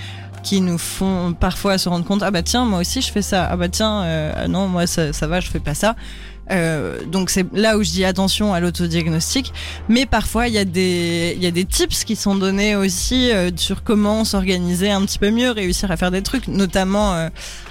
qui 0.43 0.61
nous 0.61 0.79
font 0.79 1.35
parfois 1.39 1.77
se 1.79 1.89
rendre 1.89 2.05
compte 2.05 2.23
ah 2.23 2.31
bah 2.31 2.43
tiens 2.43 2.65
moi 2.65 2.79
aussi 2.81 3.03
je 3.03 3.13
fais 3.13 3.21
ça 3.23 3.47
ah 3.51 3.57
bah 3.57 3.69
tiens 3.69 4.03
euh, 4.05 4.47
non 4.49 4.69
moi 4.69 4.87
ça, 4.87 5.13
ça 5.13 5.27
va 5.27 5.41
je 5.41 5.49
fais 5.49 5.61
pas 5.61 5.75
ça. 5.75 5.97
Euh, 6.51 7.05
donc 7.07 7.31
c'est 7.31 7.47
là 7.53 7.79
où 7.79 7.85
je 7.85 7.91
dis 7.91 8.05
attention 8.05 8.53
à 8.53 8.59
l'autodiagnostic, 8.59 9.53
mais 9.89 10.05
parfois 10.05 10.49
il 10.49 10.55
y 10.55 10.59
a 10.59 10.65
des 10.65 11.35
il 11.37 11.43
y 11.45 11.47
a 11.47 11.53
des 11.53 11.65
tips 11.65 12.03
qui 12.03 12.17
sont 12.17 12.35
donnés 12.35 12.75
aussi 12.75 13.31
euh, 13.31 13.51
sur 13.55 13.85
comment 13.85 14.25
s'organiser 14.25 14.91
un 14.91 15.03
petit 15.03 15.21
peu 15.21 15.31
mieux, 15.31 15.53
réussir 15.53 15.93
à 15.93 15.97
faire 15.97 16.11
des 16.11 16.23
trucs, 16.23 16.49
notamment 16.49 17.15
euh, 17.15 17.29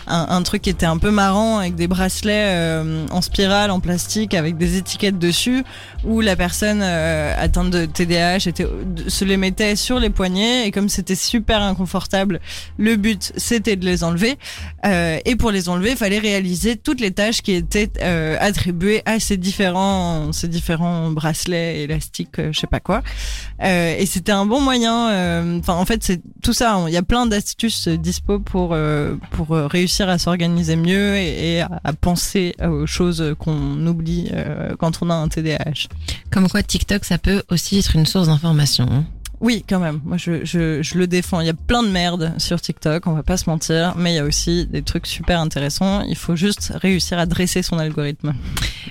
un, 0.10 0.28
un 0.30 0.43
truc 0.43 0.64
qui 0.64 0.70
était 0.70 0.86
un 0.86 0.97
peu 0.97 1.12
marrant 1.12 1.60
avec 1.60 1.76
des 1.76 1.88
bracelets 1.88 2.45
euh, 2.47 3.05
en 3.12 3.22
spirale 3.22 3.72
en 3.72 3.80
plastique 3.80 4.34
avec 4.34 4.57
des 4.57 4.78
étiquettes 4.78 5.20
dessus 5.20 5.64
où 6.03 6.22
la 6.22 6.36
personne 6.36 6.82
euh, 6.82 7.34
atteinte 7.38 7.70
de 7.70 7.86
TDAH 7.86 8.47
était, 8.47 8.68
se 9.07 9.26
les 9.26 9.38
mettait 9.38 9.76
sur 9.76 9.99
les 9.99 10.10
poignets 10.10 10.68
et 10.68 10.72
comme 10.72 10.89
c'était 10.89 11.16
super 11.16 11.62
inconfortable, 11.62 12.39
le 12.78 12.95
but 12.95 13.32
c'était 13.38 13.76
de 13.76 13.86
les 13.86 14.03
enlever 14.03 14.38
Euh, 14.86 15.20
et 15.26 15.36
pour 15.36 15.51
les 15.51 15.68
enlever, 15.68 15.91
il 15.91 15.97
fallait 15.97 16.20
réaliser 16.20 16.78
toutes 16.78 17.01
les 17.01 17.12
tâches 17.12 17.41
qui 17.41 17.51
étaient 17.51 17.91
attribuées 18.39 19.01
à 19.05 19.20
ces 19.20 19.36
différents 19.36 20.32
ces 20.32 20.47
différents 20.47 21.12
bracelets 21.12 21.84
élastiques, 21.84 22.38
je 22.38 22.57
sais 22.57 22.68
pas 22.68 22.80
quoi. 22.80 23.01
Euh, 23.62 23.95
et 23.97 24.05
c'était 24.05 24.32
un 24.32 24.45
bon 24.45 24.62
moyen. 24.62 25.60
Enfin, 25.60 25.74
en 25.74 25.86
fait, 25.86 26.03
c'est 26.03 26.22
tout 26.41 26.53
ça. 26.53 26.82
Il 26.88 26.93
y 26.93 26.97
a 26.97 27.03
plein 27.03 27.26
d'astuces 27.26 27.88
dispo 27.88 28.39
pour 28.39 28.74
euh, 28.74 29.16
pour 29.32 29.55
euh, 29.55 29.68
réussir 30.00 30.10
à 30.10 30.18
s'organiser 30.18 30.76
mieux 30.76 31.18
et, 31.18 31.56
et 31.58 31.62
à, 31.62 31.93
penser 32.00 32.56
aux 32.64 32.86
choses 32.88 33.36
qu'on 33.38 33.86
oublie 33.88 34.30
euh, 34.34 34.76
quand 34.80 35.00
on 35.02 35.10
a 35.10 35.14
un 35.14 35.28
TDAH. 35.28 35.88
Comme 36.32 36.47
quoi 36.47 36.64
TikTok, 36.64 37.04
ça 37.06 37.18
peut 37.18 37.43
aussi 37.50 37.80
être 37.80 37.95
une 37.95 38.06
source 38.06 38.28
d'information. 38.28 38.88
hein. 38.89 39.06
Oui, 39.41 39.64
quand 39.70 39.80
même. 39.80 40.02
Moi, 40.04 40.18
je, 40.18 40.43
je, 40.43 40.82
je 40.84 40.97
le 40.97 41.08
défends. 41.08 41.39
Il 41.39 41.47
y 41.47 41.50
a 41.50 41.54
plein 41.54 41.82
de 41.82 41.88
merde 41.88 42.34
sur 42.39 42.60
TikTok, 42.60 43.08
on 43.08 43.14
va 43.14 43.24
pas 43.24 43.38
se 43.38 43.50
mentir, 43.50 43.93
mais 43.97 44.12
il 44.12 44.16
y 44.18 44.20
a 44.20 44.26
aussi 44.26 44.66
des 44.66 44.82
trucs 44.82 45.08
super 45.08 45.39
intéressants. 45.39 46.02
Il 46.10 46.18
faut 46.18 46.36
juste 46.36 46.74
réussir 46.76 47.18
à 47.20 47.26
dresser 47.26 47.62
son 47.64 47.80
algorithme. 47.80 48.34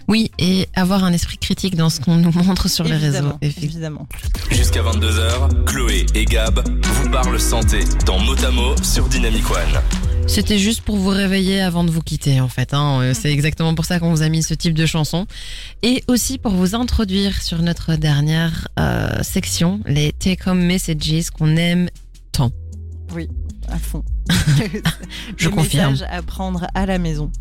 Oui, 0.09 0.31
et 0.39 0.67
avoir 0.75 1.05
un 1.05 1.13
esprit 1.13 1.37
critique 1.37 1.77
dans 1.77 1.91
ce 1.91 2.01
qu'on 2.01 2.17
nous 2.17 2.33
montre 2.33 2.69
sur 2.69 2.85
les 2.85 2.97
réseaux. 2.97 3.35
Évidemment. 3.43 4.07
Jusqu'à 4.51 4.81
22h, 4.83 5.65
Chloé 5.67 6.07
et 6.15 6.25
Gab 6.25 6.67
vous 6.83 7.11
parlent 7.11 7.39
santé 7.41 7.81
dans 8.07 8.19
Motamo 8.19 8.75
sur 8.83 9.07
Dynamic 9.07 9.51
One. 9.51 9.83
C'était 10.29 10.59
juste 10.59 10.83
pour 10.83 10.97
vous 10.97 11.09
réveiller 11.09 11.61
avant 11.61 11.83
de 11.85 11.91
vous 11.91 12.03
quitter, 12.03 12.41
en 12.41 12.49
fait. 12.49 12.73
Hein. 12.75 13.01
Euh, 13.01 13.15
C'est 13.15 13.33
exactement 13.33 13.75
pour 13.75 13.85
ça 13.85 13.99
qu'on 13.99 14.11
vous 14.11 14.23
a 14.23 14.29
mis 14.29 14.43
ce 14.43 14.55
type 14.55 14.75
de 14.75 14.87
chanson. 14.87 15.27
Et 15.83 16.05
aussi 16.07 16.39
pour 16.39 16.53
vous 16.53 16.75
introduire 16.75 17.43
sur 17.43 17.61
notre 17.63 17.97
dernière 17.97 18.69
euh, 18.79 19.23
section, 19.23 19.81
les 19.87 20.13
take-home 20.13 20.61
messages 20.61 21.31
qu'on 21.31 21.57
aime 21.57 21.89
tant. 22.31 22.53
À 23.69 23.79
fond. 23.79 24.05
Je 25.37 25.49
Des 25.49 25.55
confirme. 25.55 25.93
messages 25.93 26.09
à 26.11 26.23
prendre 26.23 26.67
à 26.75 26.87
la 26.87 26.99
maison. 26.99 27.33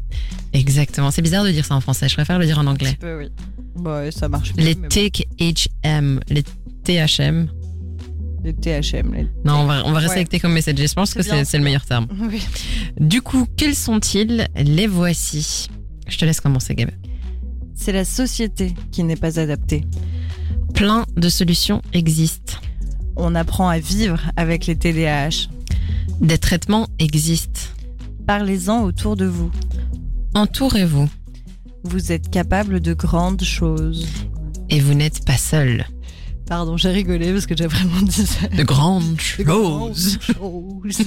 Exactement. 0.53 1.11
C'est 1.11 1.21
bizarre 1.21 1.43
de 1.43 1.51
dire 1.51 1.65
ça 1.65 1.75
en 1.75 1.81
français. 1.81 2.09
Je 2.09 2.15
préfère 2.15 2.39
le 2.39 2.45
dire 2.45 2.57
en 2.57 2.61
Un 2.61 2.67
anglais. 2.67 2.89
petit 2.91 2.97
peu, 2.97 3.17
oui. 3.19 3.27
Bah, 3.75 4.09
ça 4.11 4.27
marche. 4.27 4.53
mieux, 4.55 4.63
Les 4.63 4.75
take 4.75 5.27
HM, 5.39 6.19
les 6.29 6.43
THM. 6.83 7.47
Les 8.43 8.53
THM. 8.53 9.13
Les... 9.13 9.27
Non, 9.45 9.55
on 9.61 9.65
va, 9.65 9.83
on 9.85 9.91
va 9.91 9.99
rester 9.99 10.11
Ouais. 10.13 10.17
avec 10.17 10.29
take-home 10.29 10.53
messages. 10.53 10.75
Je 10.77 10.93
pense 10.93 11.13
que 11.13 11.21
c'est 11.23 11.57
le 11.57 11.63
meilleur 11.63 11.85
terme. 11.85 12.07
Oui. 12.29 12.41
Du 12.99 13.21
coup, 13.21 13.45
quels 13.57 13.75
sont-ils 13.75 14.47
Les 14.55 14.87
voici? 14.87 15.67
Je 16.07 16.17
te 16.17 16.25
laisse 16.25 16.39
commencer, 16.41 16.75
Gab. 16.75 16.89
C'est 17.75 17.91
la 17.91 18.05
société 18.05 18.73
qui 18.91 19.03
n'est 19.03 19.15
pas 19.15 19.39
adaptée. 19.39 19.85
Plein 20.73 21.05
de 21.15 21.29
solutions 21.29 21.81
existent. 21.93 22.53
On 23.15 23.35
apprend 23.35 23.67
à 23.69 23.79
vivre 23.79 24.19
avec 24.35 24.65
les 24.67 24.75
TDAH. 24.75 25.49
Des 26.21 26.37
traitements 26.37 26.87
existent. 26.99 27.61
Parlez-en 28.25 28.83
autour 28.83 29.15
de 29.15 29.25
vous. 29.25 29.51
Entourez-vous. 30.33 31.09
Vous 31.83 32.11
êtes 32.11 32.29
capable 32.29 32.79
de 32.79 32.93
grandes 32.93 33.43
choses. 33.43 34.07
Et 34.69 34.79
vous 34.79 34.93
n'êtes 34.93 35.25
pas 35.25 35.37
seul. 35.37 35.85
Pardon, 36.47 36.77
j'ai 36.77 36.89
rigolé 36.91 37.33
parce 37.33 37.45
que 37.45 37.55
j'ai 37.57 37.67
vraiment 37.67 38.01
dit 38.01 38.25
ça. 38.25 38.47
De 38.47 38.63
grandes 38.63 39.17
De 39.37 39.43
grandes 39.43 39.95
choses. 39.95 40.17
choses. 40.21 40.97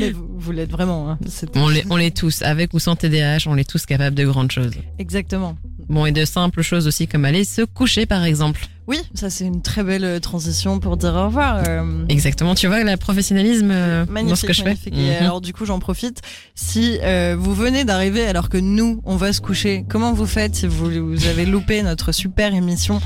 Mais 0.00 0.10
vous, 0.12 0.26
vous 0.32 0.52
l'êtes 0.52 0.70
vraiment. 0.70 1.10
Hein. 1.10 1.18
On 1.54 1.68
l'est 1.68 1.84
on 1.90 1.96
l'est 1.96 2.16
tous, 2.16 2.42
avec 2.42 2.72
ou 2.72 2.78
sans 2.78 2.96
TDAH, 2.96 3.40
on 3.46 3.56
est 3.56 3.68
tous 3.68 3.84
capables 3.84 4.16
de 4.16 4.24
grandes 4.24 4.50
choses. 4.50 4.72
Exactement. 4.98 5.56
Bon, 5.88 6.06
et 6.06 6.12
de 6.12 6.24
simples 6.24 6.62
choses 6.62 6.86
aussi, 6.86 7.06
comme 7.06 7.24
aller 7.26 7.44
se 7.44 7.62
coucher, 7.62 8.06
par 8.06 8.24
exemple. 8.24 8.66
Oui, 8.88 8.98
ça 9.14 9.30
c'est 9.30 9.44
une 9.44 9.62
très 9.62 9.84
belle 9.84 10.04
euh, 10.04 10.18
transition 10.18 10.80
pour 10.80 10.96
dire 10.96 11.14
au 11.14 11.26
revoir. 11.26 11.62
euh, 11.66 12.04
Exactement. 12.08 12.54
Tu 12.56 12.66
vois 12.66 12.82
le 12.82 12.96
professionnalisme 12.96 13.70
euh, 13.70 14.04
dans 14.06 14.12
Magnifique, 14.12 14.36
ce 14.38 14.46
que 14.46 14.52
je 14.52 14.58
fais 14.62 14.68
magnifique. 14.70 14.94
Et 14.96 15.10
Mhm. 15.10 15.16
alors 15.20 15.40
du 15.40 15.52
coup, 15.52 15.64
j'en 15.66 15.78
profite. 15.78 16.20
Si 16.56 16.98
euh, 17.02 17.36
vous 17.38 17.54
venez 17.54 17.84
d'arriver 17.84 18.24
alors 18.26 18.48
que 18.48 18.58
nous, 18.58 19.00
on 19.04 19.14
va 19.16 19.32
se 19.32 19.40
coucher, 19.40 19.84
comment 19.88 20.12
vous 20.12 20.26
faites 20.26 20.56
si 20.56 20.66
vous, 20.66 20.90
vous 20.90 21.26
avez 21.26 21.46
loupé 21.46 21.82
notre 21.82 22.10
super 22.10 22.52
émission 22.54 23.00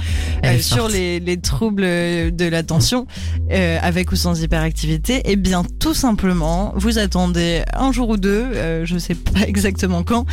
sur 0.61 0.89
les, 0.89 1.21
les 1.21 1.37
troubles 1.39 1.83
de 1.83 2.49
l'attention, 2.49 3.07
avec 3.51 4.13
ou 4.13 4.17
sans 4.17 4.41
hyperactivité? 4.43 5.21
Eh 5.27 5.37
bien, 5.37 5.63
tout 5.79 5.95
simplement, 5.95 6.73
vous 6.77 6.99
attendez 6.99 7.63
un 7.75 7.93
jour 7.93 8.09
ou 8.11 8.17
deux, 8.17 8.85
je 8.85 8.97
sais 8.99 9.15
pas 9.15 9.41
exactement 9.47 10.03
quand, 10.05 10.25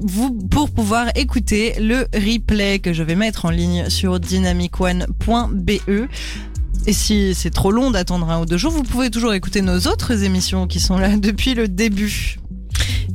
vous 0.00 0.32
pour 0.50 0.70
pouvoir 0.70 1.08
écouter 1.14 1.74
le 1.80 2.06
replay 2.14 2.78
que 2.78 2.92
je 2.92 3.02
vais 3.02 3.14
mettre 3.16 3.44
en 3.44 3.50
ligne 3.50 3.65
sur 3.88 4.20
dynamicone.be. 4.20 5.70
Et 6.86 6.92
si 6.92 7.34
c'est 7.34 7.50
trop 7.50 7.72
long 7.72 7.90
d'attendre 7.90 8.30
un 8.30 8.40
ou 8.40 8.46
deux 8.46 8.58
jours, 8.58 8.70
vous 8.70 8.84
pouvez 8.84 9.10
toujours 9.10 9.34
écouter 9.34 9.60
nos 9.60 9.78
autres 9.80 10.22
émissions 10.22 10.66
qui 10.66 10.78
sont 10.80 10.98
là 10.98 11.16
depuis 11.16 11.54
le 11.54 11.68
début. 11.68 12.38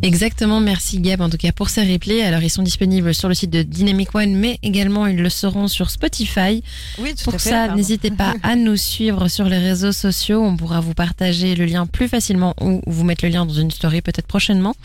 Exactement, 0.04 0.60
merci 0.60 0.99
Gab 0.99 1.22
en 1.22 1.30
tout 1.30 1.38
cas 1.38 1.52
pour 1.52 1.70
ces 1.70 1.84
replays. 1.84 2.24
Alors 2.24 2.41
ils 2.41 2.49
sont 2.49 2.64
disponibles 2.64 3.14
sur 3.14 3.28
le 3.30 3.36
site 3.36 3.52
de 3.52 3.62
Dynamic 3.62 4.14
One, 4.16 4.34
mais 4.36 4.58
également 4.64 5.06
ils 5.06 5.18
le 5.18 5.30
seront 5.30 5.68
sur 5.68 5.89
Spotify. 5.91 6.64
Oui, 6.99 7.14
tout 7.16 7.24
Pour 7.26 7.36
à 7.36 7.38
fait. 7.38 7.49
ça, 7.49 7.76
n'hésitez 7.76 8.10
pas 8.12 8.34
à 8.43 8.56
nous 8.56 8.78
suivre 8.78 9.28
sur 9.28 9.45
les 9.45 9.58
réseaux 9.60 9.91
sociaux. 9.91 10.41
On 10.43 10.58
pourra 10.58 10.80
vous 10.80 10.93
partager 10.95 11.56
le 11.56 11.66
lien 11.66 11.86
plus 11.86 12.08
facilement 12.08 12.56
ou 12.62 12.82
vous 12.88 13.04
mettre 13.04 13.24
le 13.26 13.32
lien 13.32 13.45
dans 13.45 13.54
une 13.54 13.70
story 13.72 14.02
peut-être 14.02 14.28
prochainement 14.28 14.76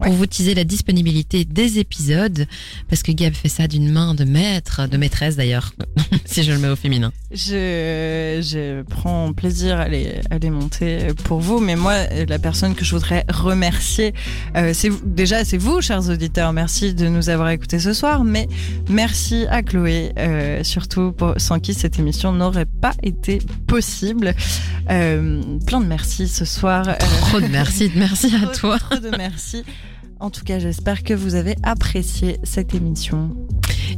pour 0.00 0.10
Ouais. 0.10 0.16
vous 0.16 0.26
teaser 0.26 0.54
la 0.54 0.64
disponibilité 0.64 1.44
des 1.44 1.78
épisodes. 1.78 2.46
Parce 2.90 3.02
que 3.02 3.12
Gab 3.12 3.32
fait 3.34 3.48
ça 3.48 3.68
d'une 3.68 3.90
main 3.90 4.14
de 4.14 4.24
maître, 4.24 4.88
de 4.88 4.96
maîtresse 4.96 5.36
d'ailleurs, 5.36 5.72
si 6.24 6.42
je 6.42 6.52
le 6.52 6.58
mets 6.58 6.68
au 6.68 6.76
féminin. 6.76 7.12
Je, 7.30 8.40
je 8.42 8.82
prends 8.82 9.32
plaisir 9.32 9.78
à 9.78 9.88
les, 9.88 10.14
à 10.30 10.38
les 10.38 10.50
monter 10.50 11.08
pour 11.24 11.40
vous, 11.40 11.60
mais 11.60 11.76
moi, 11.76 11.94
la 12.28 12.38
personne 12.38 12.74
que 12.74 12.84
je 12.84 12.90
voudrais 12.94 13.24
remercier, 13.28 14.14
euh, 14.56 14.63
c'est 14.72 14.88
vous- 14.88 15.00
déjà 15.04 15.44
c'est 15.44 15.58
vous, 15.58 15.80
chers 15.80 16.08
auditeurs. 16.08 16.52
Merci 16.52 16.94
de 16.94 17.08
nous 17.08 17.28
avoir 17.28 17.50
écoutés 17.50 17.78
ce 17.78 17.92
soir, 17.92 18.24
mais 18.24 18.48
merci 18.88 19.46
à 19.50 19.62
Chloé, 19.62 20.12
euh, 20.18 20.62
surtout 20.64 21.12
pour, 21.12 21.34
sans 21.38 21.58
qui 21.60 21.74
cette 21.74 21.98
émission 21.98 22.32
n'aurait 22.32 22.66
pas 22.66 22.92
été 23.02 23.40
possible. 23.66 24.34
Euh, 24.90 25.42
plein 25.66 25.80
de 25.80 25.86
merci 25.86 26.28
ce 26.28 26.44
soir. 26.44 26.88
Euh, 26.88 26.94
Trop 27.28 27.40
de 27.40 27.48
merci, 27.48 27.90
merci 27.96 28.32
à 28.36 28.46
trop, 28.46 28.68
toi. 28.68 28.78
trop 28.78 28.98
de 29.00 29.10
merci. 29.16 29.64
En 30.20 30.30
tout 30.30 30.44
cas, 30.44 30.58
j'espère 30.58 31.02
que 31.02 31.12
vous 31.12 31.34
avez 31.34 31.56
apprécié 31.64 32.38
cette 32.44 32.74
émission. 32.74 33.36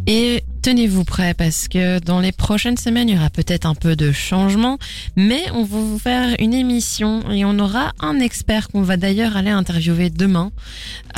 Et 0.06 0.42
tenez-vous 0.66 1.04
prêts 1.04 1.32
parce 1.32 1.68
que 1.68 2.00
dans 2.00 2.18
les 2.18 2.32
prochaines 2.32 2.76
semaines, 2.76 3.08
il 3.08 3.14
y 3.14 3.16
aura 3.16 3.30
peut-être 3.30 3.66
un 3.66 3.76
peu 3.76 3.94
de 3.94 4.10
changement, 4.10 4.78
mais 5.14 5.44
on 5.52 5.62
va 5.62 5.78
vous 5.78 5.98
faire 6.00 6.34
une 6.40 6.52
émission 6.52 7.22
et 7.30 7.44
on 7.44 7.56
aura 7.60 7.92
un 8.00 8.18
expert 8.18 8.66
qu'on 8.66 8.82
va 8.82 8.96
d'ailleurs 8.96 9.36
aller 9.36 9.50
interviewer 9.50 10.10
demain. 10.10 10.50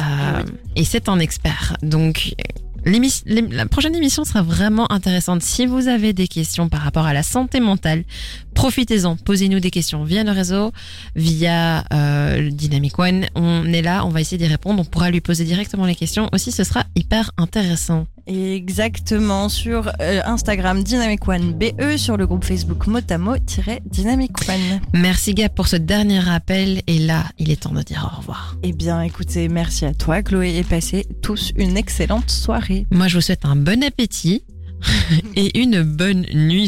Euh, 0.01 0.43
Et 0.77 0.85
c'est 0.85 1.09
un 1.09 1.19
expert. 1.19 1.79
Donc, 1.83 2.35
la 2.85 3.67
prochaine 3.67 3.95
émission 3.95 4.25
sera 4.25 4.43
vraiment 4.43 4.91
intéressante. 4.93 5.43
Si 5.43 5.65
vous 5.65 5.89
avez 5.89 6.13
des 6.13 6.29
questions 6.29 6.69
par 6.69 6.83
rapport 6.83 7.07
à 7.07 7.15
la 7.15 7.23
santé 7.23 7.59
mentale, 7.61 8.05
profitez-en, 8.59 9.15
posez-nous 9.15 9.61
des 9.61 9.71
questions 9.71 10.03
via 10.03 10.25
le 10.25 10.33
réseau, 10.33 10.73
via 11.15 11.85
euh, 11.93 12.51
Dynamic 12.51 12.99
One. 12.99 13.27
On 13.37 13.65
est 13.73 13.83
là, 13.83 14.05
on 14.05 14.09
va 14.09 14.21
essayer 14.21 14.37
d'y 14.37 14.51
répondre. 14.51 14.81
On 14.81 14.85
pourra 14.85 15.13
lui 15.13 15.21
poser 15.21 15.45
directement 15.45 15.87
les 15.87 15.95
questions. 15.95 16.29
Aussi, 16.33 16.51
ce 16.51 16.65
sera 16.65 16.83
hyper 16.97 17.31
intéressant. 17.37 18.09
Exactement, 18.27 19.49
sur 19.49 19.93
euh, 20.01 20.21
Instagram 20.25 20.83
Dynamic 20.83 21.29
One 21.29 21.53
BE, 21.53 21.97
sur 21.97 22.17
le 22.17 22.27
groupe 22.27 22.45
Facebook 22.45 22.89
Motamo-Dynamic 22.89 24.33
One. 24.49 24.81
Merci 24.93 25.35
Gab 25.35 25.55
pour 25.55 25.69
ce 25.69 25.77
dernier 25.77 26.19
rappel 26.19 26.83
et 26.89 26.99
là, 26.99 27.27
il 27.39 27.53
est 27.53 27.63
temps 27.63 27.73
de 27.73 27.83
dire 27.83 28.11
au 28.13 28.17
revoir. 28.19 28.57
Eh 28.65 28.73
bien, 28.73 29.03
écoutez, 29.03 29.49
merci 29.49 29.85
à 29.85 29.95
toi, 29.95 30.21
Chloé, 30.25 30.57
et 30.57 30.65
passez 30.65 31.07
tous 31.23 31.53
une 31.55 31.77
excellente 31.77 32.29
soirée. 32.29 32.89
Moi, 32.91 33.07
je 33.07 33.19
vous 33.19 33.23
souhaite 33.23 33.45
un 33.45 33.55
bon 33.55 33.85
appétit 33.85 34.43
et 35.37 35.61
une 35.61 35.83
bonne 35.83 36.27
nuit. 36.35 36.67